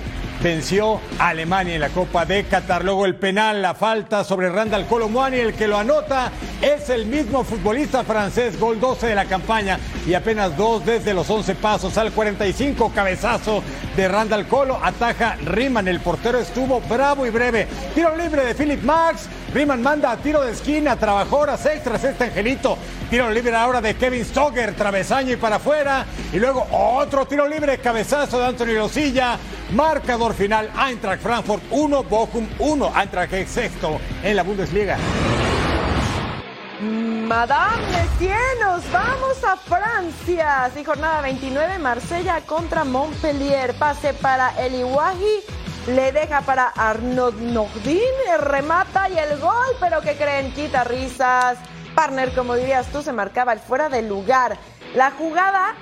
venció 0.41 1.01
a 1.17 1.29
Alemania 1.29 1.75
en 1.75 1.81
la 1.81 1.89
Copa 1.89 2.25
de 2.25 2.43
Qatar. 2.45 2.83
Luego 2.83 3.05
el 3.05 3.15
penal, 3.15 3.61
la 3.61 3.73
falta 3.73 4.23
sobre 4.23 4.49
Randall 4.49 4.85
Colomwani, 4.87 5.37
el 5.37 5.53
que 5.53 5.67
lo 5.67 5.77
anota 5.77 6.31
es 6.61 6.89
el 6.89 7.05
mismo 7.05 7.43
futbolista 7.43 8.03
francés, 8.03 8.59
gol 8.59 8.79
12 8.79 9.07
de 9.07 9.15
la 9.15 9.25
campaña 9.25 9.79
y 10.07 10.13
apenas 10.13 10.55
dos 10.57 10.85
desde 10.85 11.13
los 11.13 11.29
11 11.29 11.55
pasos 11.55 11.97
al 11.97 12.11
45, 12.11 12.91
cabezazo 12.93 13.63
de 13.95 14.07
Randall 14.07 14.47
Colo, 14.47 14.79
ataja 14.81 15.35
Riemann, 15.43 15.87
el 15.87 15.99
portero 15.99 16.39
estuvo 16.39 16.81
bravo 16.81 17.25
y 17.25 17.29
breve. 17.29 17.67
Tiro 17.93 18.15
libre 18.15 18.45
de 18.45 18.55
Philip 18.55 18.83
Max, 18.83 19.27
Riemann 19.53 19.81
manda 19.81 20.11
a 20.11 20.17
tiro 20.17 20.41
de 20.41 20.51
esquina, 20.51 20.95
trabajó 20.95 21.39
horas 21.39 21.65
extras 21.65 22.03
este 22.03 22.25
angelito. 22.25 22.77
Tiro 23.09 23.31
libre 23.31 23.55
ahora 23.55 23.81
de 23.81 23.95
Kevin 23.95 24.23
Stoger, 24.23 24.75
travesaño 24.75 25.33
y 25.33 25.37
para 25.37 25.55
afuera. 25.55 26.05
Y 26.31 26.37
luego 26.37 26.67
otro 26.71 27.25
tiro 27.25 27.47
libre, 27.47 27.79
cabezazo 27.79 28.39
de 28.39 28.45
Anthony 28.45 28.77
Rosilla. 28.77 29.39
Marcador 29.71 30.35
final, 30.35 30.69
Eintracht 30.87 31.23
Frankfurt 31.23 31.63
1, 31.71 32.03
Bochum 32.03 32.47
1. 32.59 32.93
Eintracht 32.95 33.33
es 33.33 33.49
sexto 33.49 33.99
en 34.23 34.35
la 34.35 34.43
Bundesliga. 34.43 34.97
Madame 36.81 37.85
Messier, 37.91 38.37
nos 38.59 38.89
vamos 38.91 39.43
a 39.43 39.57
Francia. 39.57 40.71
Sí, 40.73 40.83
jornada 40.83 41.21
29, 41.21 41.77
Marsella 41.77 42.41
contra 42.41 42.83
Montpellier. 42.83 43.73
Pase 43.75 44.13
para 44.13 44.49
Eliwahi, 44.59 45.43
le 45.95 46.11
deja 46.11 46.41
para 46.41 46.67
Arnaud 46.67 47.33
Nordin, 47.35 47.99
remata 48.39 49.09
y 49.09 49.17
el 49.17 49.39
gol, 49.39 49.75
pero 49.79 50.01
¿qué 50.01 50.15
creen? 50.15 50.53
Quita 50.53 50.83
risas. 50.83 51.57
Partner, 51.95 52.31
como 52.33 52.55
dirías 52.55 52.87
tú, 52.87 53.01
se 53.01 53.11
marcaba 53.11 53.53
el 53.53 53.59
fuera 53.59 53.89
de 53.89 54.01
lugar. 54.03 54.57
La 54.93 55.11
jugada 55.11 55.75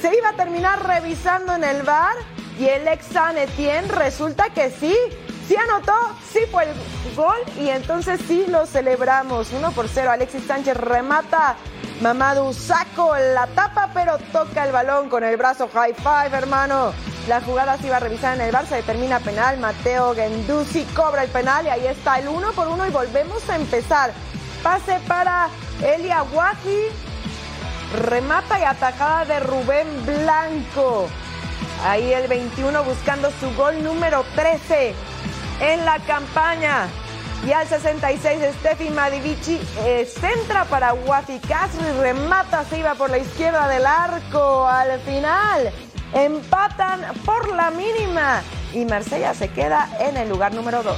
se 0.00 0.14
iba 0.14 0.30
a 0.30 0.32
terminar 0.34 0.86
revisando 0.86 1.54
en 1.54 1.64
el 1.64 1.82
bar 1.82 2.14
y 2.58 2.66
el 2.66 2.86
ex 2.88 3.08
resulta 3.88 4.50
que 4.50 4.70
sí, 4.70 4.94
sí 5.48 5.56
anotó, 5.56 5.94
sí 6.30 6.40
fue 6.50 6.64
el 6.64 7.14
gol 7.16 7.36
y 7.58 7.68
entonces 7.70 8.20
sí 8.26 8.44
lo 8.48 8.66
celebramos. 8.66 9.52
1 9.52 9.72
por 9.72 9.88
0, 9.88 10.10
Alexis 10.10 10.44
Sánchez 10.46 10.76
remata. 10.76 11.56
Mamadou 12.00 12.52
Saco 12.52 13.14
la 13.16 13.46
tapa, 13.48 13.90
pero 13.94 14.18
toca 14.32 14.64
el 14.64 14.72
balón 14.72 15.08
con 15.08 15.22
el 15.22 15.36
brazo 15.36 15.68
high 15.72 15.94
five, 15.94 16.36
hermano. 16.36 16.92
La 17.28 17.40
jugada 17.40 17.78
se 17.78 17.86
iba 17.86 17.96
a 17.96 18.00
revisar 18.00 18.34
en 18.34 18.42
el 18.42 18.52
Bar, 18.52 18.66
se 18.66 18.76
determina 18.76 19.20
penal. 19.20 19.58
Mateo 19.58 20.14
Genduzi 20.14 20.84
cobra 20.94 21.22
el 21.22 21.30
penal 21.30 21.66
y 21.66 21.70
ahí 21.70 21.86
está 21.86 22.18
el 22.18 22.28
1 22.28 22.52
por 22.52 22.68
1 22.68 22.88
y 22.88 22.90
volvemos 22.90 23.48
a 23.48 23.56
empezar. 23.56 24.12
Pase 24.62 25.00
para 25.06 25.48
Elia 25.82 26.22
Wahi. 26.24 26.88
Remata 28.08 28.58
y 28.58 28.64
atacada 28.64 29.24
de 29.24 29.40
Rubén 29.40 29.86
Blanco. 30.04 31.06
Ahí 31.86 32.12
el 32.12 32.28
21 32.28 32.82
buscando 32.82 33.30
su 33.40 33.54
gol 33.54 33.82
número 33.82 34.24
13 34.34 34.94
en 35.60 35.84
la 35.84 35.98
campaña. 36.00 36.88
Y 37.46 37.52
al 37.52 37.66
66 37.66 38.40
Steffi 38.58 38.88
Madivici 38.88 39.60
eh, 39.84 40.06
centra 40.06 40.64
para 40.64 40.94
Wafi 40.94 41.38
Castro 41.40 41.86
y 41.86 42.00
remata, 42.00 42.64
se 42.64 42.78
iba 42.78 42.94
por 42.94 43.10
la 43.10 43.18
izquierda 43.18 43.68
del 43.68 43.84
arco. 43.84 44.66
Al 44.66 44.98
final 45.00 45.70
empatan 46.14 47.02
por 47.26 47.52
la 47.54 47.70
mínima 47.70 48.40
y 48.72 48.86
Marsella 48.86 49.34
se 49.34 49.48
queda 49.48 49.90
en 50.00 50.16
el 50.16 50.30
lugar 50.30 50.54
número 50.54 50.82
2. 50.82 50.96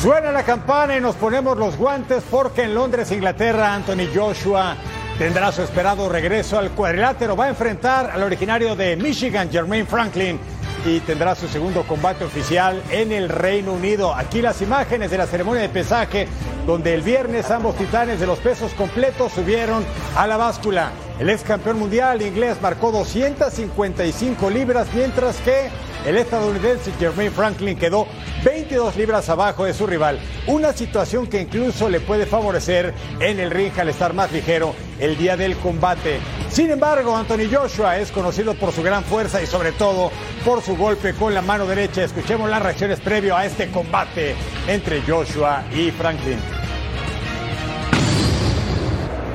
Suena 0.00 0.32
la 0.32 0.42
campana 0.42 0.96
y 0.96 1.00
nos 1.00 1.14
ponemos 1.14 1.56
los 1.58 1.76
guantes 1.76 2.24
porque 2.30 2.62
en 2.62 2.74
Londres, 2.74 3.12
Inglaterra, 3.12 3.74
Anthony 3.74 4.08
Joshua 4.12 4.74
tendrá 5.18 5.52
su 5.52 5.62
esperado 5.62 6.08
regreso 6.08 6.58
al 6.58 6.70
cuadrilátero. 6.70 7.36
Va 7.36 7.44
a 7.44 7.48
enfrentar 7.50 8.10
al 8.10 8.22
originario 8.22 8.74
de 8.74 8.96
Michigan, 8.96 9.50
Jermaine 9.50 9.86
Franklin, 9.86 10.40
y 10.84 11.00
tendrá 11.00 11.34
su 11.34 11.48
segundo 11.48 11.84
combate 11.84 12.24
oficial 12.24 12.82
en 12.90 13.12
el 13.12 13.28
Reino 13.28 13.72
Unido. 13.72 14.14
Aquí 14.14 14.42
las 14.42 14.60
imágenes 14.62 15.10
de 15.10 15.18
la 15.18 15.26
ceremonia 15.26 15.62
de 15.62 15.68
pesaje, 15.68 16.28
donde 16.66 16.94
el 16.94 17.02
viernes 17.02 17.50
ambos 17.50 17.76
titanes 17.76 18.18
de 18.18 18.26
los 18.26 18.38
pesos 18.38 18.72
completos 18.72 19.32
subieron 19.32 19.84
a 20.16 20.26
la 20.26 20.36
báscula. 20.36 20.90
El 21.18 21.30
ex 21.30 21.42
campeón 21.42 21.78
mundial 21.78 22.22
inglés 22.22 22.56
marcó 22.60 22.90
255 22.90 24.50
libras, 24.50 24.88
mientras 24.94 25.36
que 25.38 25.68
el 26.06 26.16
estadounidense 26.16 26.90
Jermaine 26.98 27.30
Franklin 27.30 27.78
quedó 27.78 28.08
22 28.44 28.96
libras 28.96 29.28
abajo 29.28 29.64
de 29.64 29.74
su 29.74 29.86
rival, 29.86 30.18
una 30.48 30.72
situación 30.72 31.28
que 31.28 31.42
incluso 31.42 31.88
le 31.88 32.00
puede 32.00 32.26
favorecer 32.26 32.92
en 33.20 33.38
el 33.38 33.50
ring 33.50 33.72
al 33.78 33.90
estar 33.90 34.12
más 34.14 34.32
ligero 34.32 34.74
el 34.98 35.16
día 35.16 35.36
del 35.36 35.56
combate. 35.58 36.18
Sin 36.50 36.70
embargo, 36.70 37.16
Anthony 37.16 37.48
Joshua 37.52 37.98
es 37.98 38.10
conocido 38.10 38.54
por 38.54 38.72
su 38.72 38.82
gran 38.82 39.04
fuerza 39.04 39.40
y 39.40 39.46
sobre 39.46 39.72
todo 39.72 40.10
por 40.44 40.60
su 40.60 40.76
golpe 40.76 41.14
con 41.14 41.34
la 41.34 41.42
mano 41.42 41.66
derecha. 41.66 42.02
Escuchemos 42.02 42.50
las 42.50 42.62
reacciones 42.62 42.98
previo 42.98 43.36
a 43.36 43.46
este 43.46 43.70
combate 43.70 44.34
entre 44.66 45.02
Joshua 45.02 45.62
y 45.72 45.90
Franklin. 45.92 46.61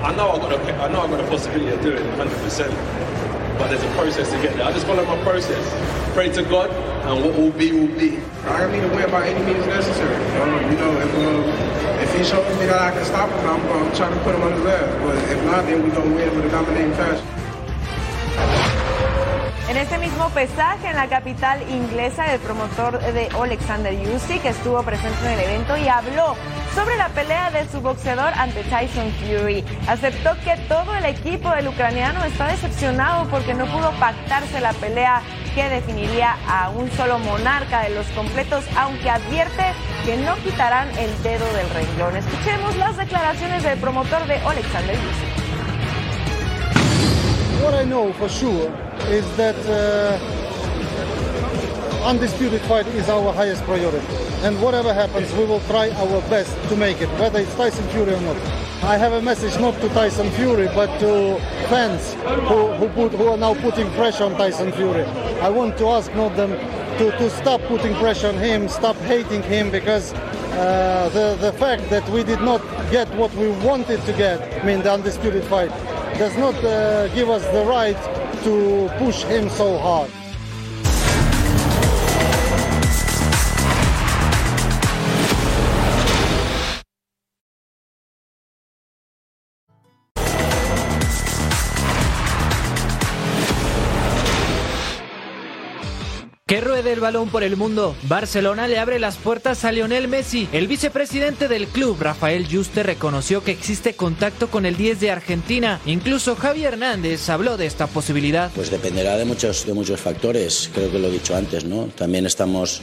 I 0.03 0.15
know 0.15 0.29
I 0.29 0.37
got 0.37 0.51
a, 0.53 0.73
I 0.75 0.87
know 0.91 1.01
I 1.01 1.07
got 1.07 1.19
a 1.19 1.27
possibility 1.27 1.73
of 1.73 1.81
doing 1.81 1.97
it 1.97 2.13
100%, 2.19 3.57
but 3.57 3.69
there's 3.69 3.83
a 3.83 3.89
process 3.95 4.29
to 4.31 4.41
get 4.41 4.55
there. 4.55 4.65
I 4.65 4.71
just 4.71 4.85
follow 4.85 5.03
my 5.05 5.21
process. 5.23 6.13
Pray 6.13 6.31
to 6.33 6.43
God, 6.43 6.69
and 6.71 7.25
what 7.25 7.35
will 7.35 7.51
be 7.51 7.71
will 7.71 7.87
be. 7.97 8.19
I 8.45 8.71
need 8.71 8.81
to 8.81 8.87
win 8.89 9.09
by 9.09 9.27
any 9.27 9.43
means 9.43 9.65
necessary. 9.65 10.15
Um, 10.39 10.71
you 10.71 10.77
know, 10.77 10.91
if, 11.01 11.15
uh, 11.15 12.03
if 12.03 12.15
he 12.15 12.23
shows 12.23 12.47
me 12.59 12.67
that 12.67 12.79
I 12.79 12.91
can 12.91 13.05
stop 13.05 13.29
him, 13.29 13.45
I'm 13.49 13.61
going 13.67 13.89
to 13.89 13.97
try 13.97 14.09
to 14.09 14.19
put 14.21 14.35
him 14.35 14.41
on 14.43 14.53
ass. 14.53 15.03
But 15.03 15.17
if 15.29 15.43
not, 15.45 15.65
then 15.65 15.83
we 15.83 15.89
going 15.89 16.09
to 16.09 16.15
win 16.15 16.35
with 16.35 16.45
a 16.45 16.49
dominating 16.49 16.93
fashion. 16.93 18.66
En 19.69 19.75
ese 19.75 19.97
mismo 19.97 20.29
pesaje 20.29 20.87
en 20.87 20.95
la 20.95 21.07
capital 21.07 21.61
inglesa, 21.69 22.33
el 22.33 22.39
promotor 22.39 22.99
de 23.01 23.27
Alexander 23.37 23.93
Usyk 23.93 24.45
estuvo 24.45 24.81
presente 24.81 25.17
en 25.25 25.31
el 25.33 25.39
evento 25.41 25.75
y 25.75 25.89
habló 25.89 26.37
sobre 26.73 26.95
la 26.95 27.09
pelea 27.09 27.51
de 27.51 27.67
su 27.67 27.81
boxeador 27.81 28.33
ante 28.35 28.63
Tyson 28.63 29.11
Fury. 29.19 29.65
Aceptó 29.87 30.35
que 30.45 30.55
todo 30.69 30.95
el 30.95 31.03
equipo 31.03 31.49
del 31.49 31.67
ucraniano 31.67 32.23
está 32.23 32.47
decepcionado 32.47 33.27
porque 33.29 33.53
no 33.53 33.65
pudo 33.65 33.91
pactarse 33.99 34.61
la 34.61 34.71
pelea 34.71 35.21
que 35.53 35.67
definiría 35.67 36.37
a 36.47 36.69
un 36.69 36.89
solo 36.91 37.19
monarca 37.19 37.81
de 37.81 37.89
los 37.89 38.07
completos, 38.11 38.63
aunque 38.77 39.09
advierte 39.09 39.73
que 40.05 40.15
no 40.15 40.35
quitarán 40.37 40.87
el 40.97 41.11
dedo 41.23 41.45
del 41.53 41.69
renglón. 41.71 42.15
Escuchemos 42.15 42.77
las 42.77 42.95
declaraciones 42.95 43.63
del 43.63 43.77
promotor 43.79 44.25
de 44.27 44.35
Alexander 44.37 44.95
Usyk. 44.95 45.26
What 47.63 47.73
I 47.73 47.83
know 47.83 48.13
for 48.13 48.29
sure 48.29 48.71
is 49.07 49.25
that 49.35 49.55
uh, 49.65 50.17
undisputed 52.05 52.61
fight 52.61 52.87
is 52.87 53.09
our 53.09 53.33
highest 53.33 53.63
priority. 53.63 54.05
And 54.43 54.61
whatever 54.61 54.93
happens, 54.93 55.33
we 55.33 55.43
will 55.45 55.59
try 55.61 55.89
our 55.89 56.21
best 56.29 56.55
to 56.69 56.75
make 56.75 57.01
it, 57.01 57.09
whether 57.19 57.39
it's 57.39 57.53
Tyson 57.55 57.85
Fury 57.89 58.13
or 58.13 58.21
not. 58.21 58.37
I 58.83 58.95
have 58.97 59.13
a 59.13 59.21
message 59.21 59.59
not 59.59 59.73
to 59.81 59.89
Tyson 59.89 60.29
Fury, 60.31 60.67
but 60.67 60.99
to 60.99 61.39
fans 61.67 62.13
who, 62.47 62.73
who, 62.73 62.87
put, 62.89 63.11
who 63.13 63.27
are 63.27 63.37
now 63.37 63.55
putting 63.55 63.89
pressure 63.91 64.25
on 64.25 64.33
Tyson 64.37 64.71
Fury. 64.73 65.03
I 65.41 65.49
want 65.49 65.77
to 65.79 65.87
ask 65.87 66.13
not 66.13 66.35
them 66.35 66.51
to, 66.99 67.11
to 67.17 67.29
stop 67.31 67.59
putting 67.61 67.95
pressure 67.95 68.27
on 68.27 68.35
him, 68.35 68.69
stop 68.69 68.95
hating 68.97 69.41
him, 69.43 69.71
because 69.71 70.13
uh, 70.13 71.09
the, 71.11 71.35
the 71.41 71.51
fact 71.57 71.89
that 71.89 72.07
we 72.09 72.23
did 72.23 72.41
not 72.41 72.61
get 72.91 73.07
what 73.15 73.33
we 73.33 73.49
wanted 73.65 73.99
to 74.05 74.13
get, 74.13 74.39
I 74.61 74.65
mean 74.65 74.83
the 74.83 74.93
undisputed 74.93 75.43
fight, 75.45 75.71
does 76.17 76.37
not 76.37 76.55
uh, 76.63 77.07
give 77.09 77.29
us 77.29 77.43
the 77.47 77.63
right 77.65 77.97
to 78.43 78.89
push 78.97 79.23
him 79.23 79.49
so 79.49 79.77
hard. 79.77 80.11
Que 96.57 96.61
ruede 96.61 96.91
el 96.91 96.99
balón 96.99 97.29
por 97.29 97.43
el 97.43 97.55
mundo. 97.55 97.95
Barcelona 98.07 98.67
le 98.67 98.79
abre 98.79 98.97
las 98.97 99.17
puertas 99.17 99.63
a 99.63 99.71
Lionel 99.71 100.07
Messi. 100.07 100.49
El 100.51 100.67
vicepresidente 100.67 101.47
del 101.47 101.67
club, 101.67 101.97
Rafael 101.99 102.47
Juste, 102.51 102.81
reconoció 102.81 103.43
que 103.43 103.51
existe 103.51 103.93
contacto 103.95 104.47
con 104.49 104.65
el 104.65 104.75
10 104.75 104.99
de 104.99 105.11
Argentina. 105.11 105.79
Incluso 105.85 106.35
Javi 106.35 106.63
Hernández 106.63 107.29
habló 107.29 107.57
de 107.57 107.67
esta 107.67 107.85
posibilidad. 107.85 108.49
Pues 108.55 108.71
dependerá 108.71 109.17
de 109.17 109.25
muchos, 109.25 109.67
de 109.67 109.73
muchos 109.75 110.01
factores, 110.01 110.71
creo 110.73 110.91
que 110.91 110.97
lo 110.97 111.09
he 111.09 111.11
dicho 111.11 111.35
antes, 111.35 111.63
¿no? 111.63 111.89
También 111.95 112.25
estamos 112.25 112.81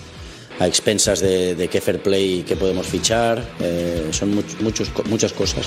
a 0.61 0.68
expensas 0.68 1.18
de, 1.18 1.57
de 1.57 1.66
qué 1.66 1.81
fair 1.81 2.01
play 2.01 2.45
que 2.45 2.55
podemos 2.55 2.87
fichar, 2.87 3.45
eh, 3.59 4.07
son 4.12 4.37
much- 4.37 4.61
muchos, 4.61 4.89
muchas 5.07 5.33
cosas. 5.33 5.66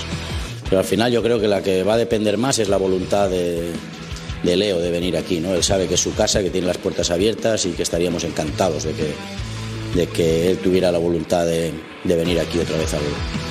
Pero 0.70 0.80
al 0.80 0.86
final 0.86 1.12
yo 1.12 1.22
creo 1.22 1.42
que 1.42 1.50
la 1.50 1.62
que 1.62 1.84
va 1.84 1.96
a 1.96 1.98
depender 1.98 2.38
más 2.38 2.58
es 2.58 2.70
la 2.70 2.78
voluntad 2.78 3.30
de, 3.30 3.74
de 4.48 4.56
Leo 4.56 4.80
de 4.80 4.90
venir 4.92 5.18
aquí, 5.18 5.40
¿no? 5.40 5.54
Él 5.54 5.64
sabe 5.64 5.88
que 5.88 5.96
es 5.96 6.00
su 6.02 6.14
casa, 6.16 6.42
que 6.42 6.50
tiene 6.50 6.68
las 6.68 6.78
puertas 6.78 7.12
abiertas 7.12 7.66
y 7.66 7.72
que 7.72 7.84
estaríamos 7.84 8.24
encantados 8.24 8.84
de 8.84 8.94
que, 8.94 9.14
de 9.94 10.08
que 10.08 10.52
él 10.52 10.58
tuviera 10.60 10.92
la 10.92 11.00
voluntad 11.00 11.46
de, 11.46 11.74
de 12.04 12.16
venir 12.16 12.40
aquí 12.40 12.58
otra 12.60 12.78
vez 12.78 12.94
al, 12.94 13.02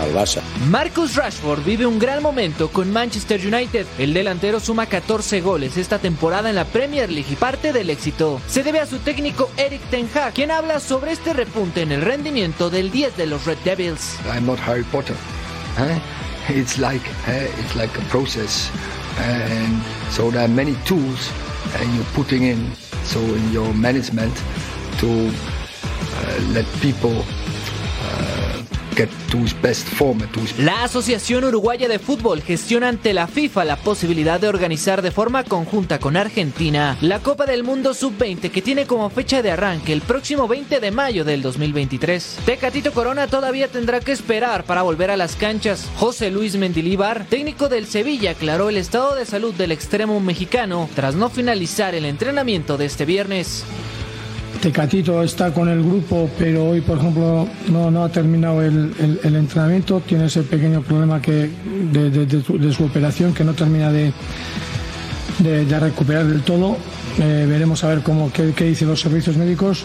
al 0.00 0.14
Barça. 0.14 0.40
Marcus 0.70 1.14
Rashford 1.16 1.62
vive 1.64 1.84
un 1.86 1.98
gran 1.98 2.22
momento 2.22 2.68
con 2.68 2.90
Manchester 2.92 3.40
United. 3.46 3.84
El 3.98 4.14
delantero 4.14 4.58
suma 4.58 4.86
14 4.86 5.40
goles 5.42 5.76
esta 5.76 5.98
temporada 5.98 6.48
en 6.48 6.56
la 6.56 6.64
Premier 6.64 7.10
League 7.10 7.30
y 7.30 7.36
parte 7.36 7.72
del 7.74 7.90
éxito 7.90 8.40
se 8.48 8.62
debe 8.62 8.80
a 8.80 8.86
su 8.86 8.98
técnico 8.98 9.50
Eric 9.58 9.82
Ten 9.90 10.08
Hag, 10.14 10.32
quien 10.32 10.50
habla 10.50 10.80
sobre 10.80 11.12
este 11.12 11.34
repunte 11.34 11.82
en 11.82 11.92
el 11.92 12.00
rendimiento 12.00 12.70
del 12.70 12.90
10 12.90 13.16
de 13.18 13.26
los 13.26 13.44
Red 13.44 13.58
Devils. 13.64 14.16
I'm 14.34 14.46
not 14.46 14.58
Harry 14.66 14.84
Potter. 14.84 15.16
huh? 15.76 15.98
It's 16.48 16.78
like 16.78 17.02
uh, 17.26 17.60
it's 17.60 17.74
like 17.74 17.90
a 17.98 18.02
process, 18.08 18.70
and 19.18 19.82
so 20.12 20.30
there 20.30 20.44
are 20.44 20.48
many 20.48 20.74
tools 20.84 21.32
and 21.74 21.94
you're 21.94 22.04
putting 22.14 22.44
in. 22.44 22.74
So 23.04 23.20
in 23.20 23.52
your 23.52 23.72
management 23.74 24.34
to 24.98 25.30
uh, 25.30 26.40
let 26.52 26.66
people 26.80 27.24
La 30.58 30.84
Asociación 30.84 31.44
Uruguaya 31.44 31.86
de 31.86 31.98
Fútbol 31.98 32.40
gestiona 32.40 32.88
ante 32.88 33.12
la 33.12 33.26
FIFA 33.26 33.64
la 33.64 33.76
posibilidad 33.76 34.40
de 34.40 34.48
organizar 34.48 35.02
de 35.02 35.10
forma 35.10 35.44
conjunta 35.44 35.98
con 35.98 36.16
Argentina 36.16 36.96
la 37.02 37.18
Copa 37.18 37.44
del 37.44 37.62
Mundo 37.62 37.92
Sub-20 37.92 38.50
que 38.50 38.62
tiene 38.62 38.86
como 38.86 39.10
fecha 39.10 39.42
de 39.42 39.50
arranque 39.50 39.92
el 39.92 40.00
próximo 40.00 40.48
20 40.48 40.80
de 40.80 40.90
mayo 40.90 41.24
del 41.24 41.42
2023. 41.42 42.38
Tecatito 42.46 42.92
Corona 42.92 43.26
todavía 43.26 43.68
tendrá 43.68 44.00
que 44.00 44.12
esperar 44.12 44.64
para 44.64 44.82
volver 44.82 45.10
a 45.10 45.16
las 45.16 45.36
canchas. 45.36 45.88
José 45.96 46.30
Luis 46.30 46.56
Mendilíbar, 46.56 47.26
técnico 47.26 47.68
del 47.68 47.86
Sevilla, 47.86 48.30
aclaró 48.30 48.70
el 48.70 48.78
estado 48.78 49.14
de 49.14 49.26
salud 49.26 49.54
del 49.54 49.72
extremo 49.72 50.20
mexicano 50.20 50.88
tras 50.94 51.14
no 51.14 51.28
finalizar 51.28 51.94
el 51.94 52.06
entrenamiento 52.06 52.78
de 52.78 52.86
este 52.86 53.04
viernes. 53.04 53.64
Tecatito 54.66 55.22
está 55.22 55.54
con 55.54 55.68
el 55.68 55.80
grupo, 55.80 56.28
pero 56.36 56.70
hoy, 56.70 56.80
por 56.80 56.98
ejemplo, 56.98 57.46
no, 57.70 58.02
ha 58.02 58.08
terminado 58.08 58.60
el, 58.62 58.92
entrenamiento. 59.22 60.00
Tiene 60.00 60.24
ese 60.24 60.42
pequeño 60.42 60.82
problema 60.82 61.22
que 61.22 61.48
de, 61.92 62.72
su, 62.72 62.84
operación 62.84 63.32
que 63.32 63.44
no 63.44 63.54
termina 63.54 63.92
de, 63.92 64.12
recuperar 65.78 66.26
del 66.26 66.42
todo. 66.42 66.78
Eh, 67.20 67.46
veremos 67.48 67.84
a 67.84 67.90
ver 67.90 68.00
cómo, 68.00 68.32
qué 68.32 68.64
dicen 68.64 68.88
los 68.88 68.98
servicios 68.98 69.36
médicos. 69.36 69.84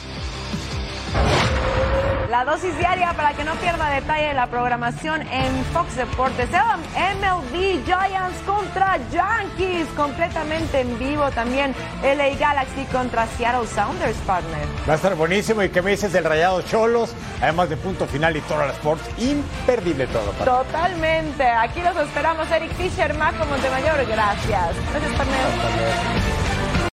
La 2.44 2.54
dosis 2.54 2.76
diaria 2.80 3.14
para 3.14 3.36
que 3.36 3.44
no 3.44 3.54
pierda 3.58 3.88
detalle 3.92 4.30
de 4.30 4.34
la 4.34 4.48
programación 4.48 5.22
en 5.32 5.64
Fox 5.66 5.96
Deportes. 5.96 6.50
MLB 6.50 7.86
Giants 7.86 8.40
contra 8.48 8.98
Yankees, 9.12 9.86
completamente 9.96 10.80
en 10.80 10.98
vivo 10.98 11.30
también. 11.30 11.76
LA 12.02 12.36
Galaxy 12.40 12.84
contra 12.92 13.28
Seattle 13.38 13.68
Sounders, 13.68 14.18
partner. 14.26 14.68
Va 14.90 14.94
a 14.94 14.96
estar 14.96 15.14
buenísimo. 15.14 15.62
¿Y 15.62 15.70
qué 15.70 15.84
me 15.84 15.92
dices 15.92 16.14
del 16.14 16.24
Rayado 16.24 16.64
Cholos? 16.64 17.14
Además 17.44 17.70
de 17.70 17.78
punto 17.78 18.08
final 18.08 18.36
y 18.36 18.42
todo 18.42 18.64
el 18.64 18.72
Sports. 18.72 19.08
Imperdible 19.20 20.08
todo. 20.08 20.32
Pato. 20.32 20.64
Totalmente. 20.64 21.44
Aquí 21.44 21.80
los 21.84 21.96
esperamos, 21.96 22.50
Eric 22.50 22.72
Fisher, 22.72 23.14
Majo 23.14 23.46
Montemayor. 23.46 24.04
Gracias. 24.08 24.76
Gracias, 24.92 25.14
partner. 25.16 26.61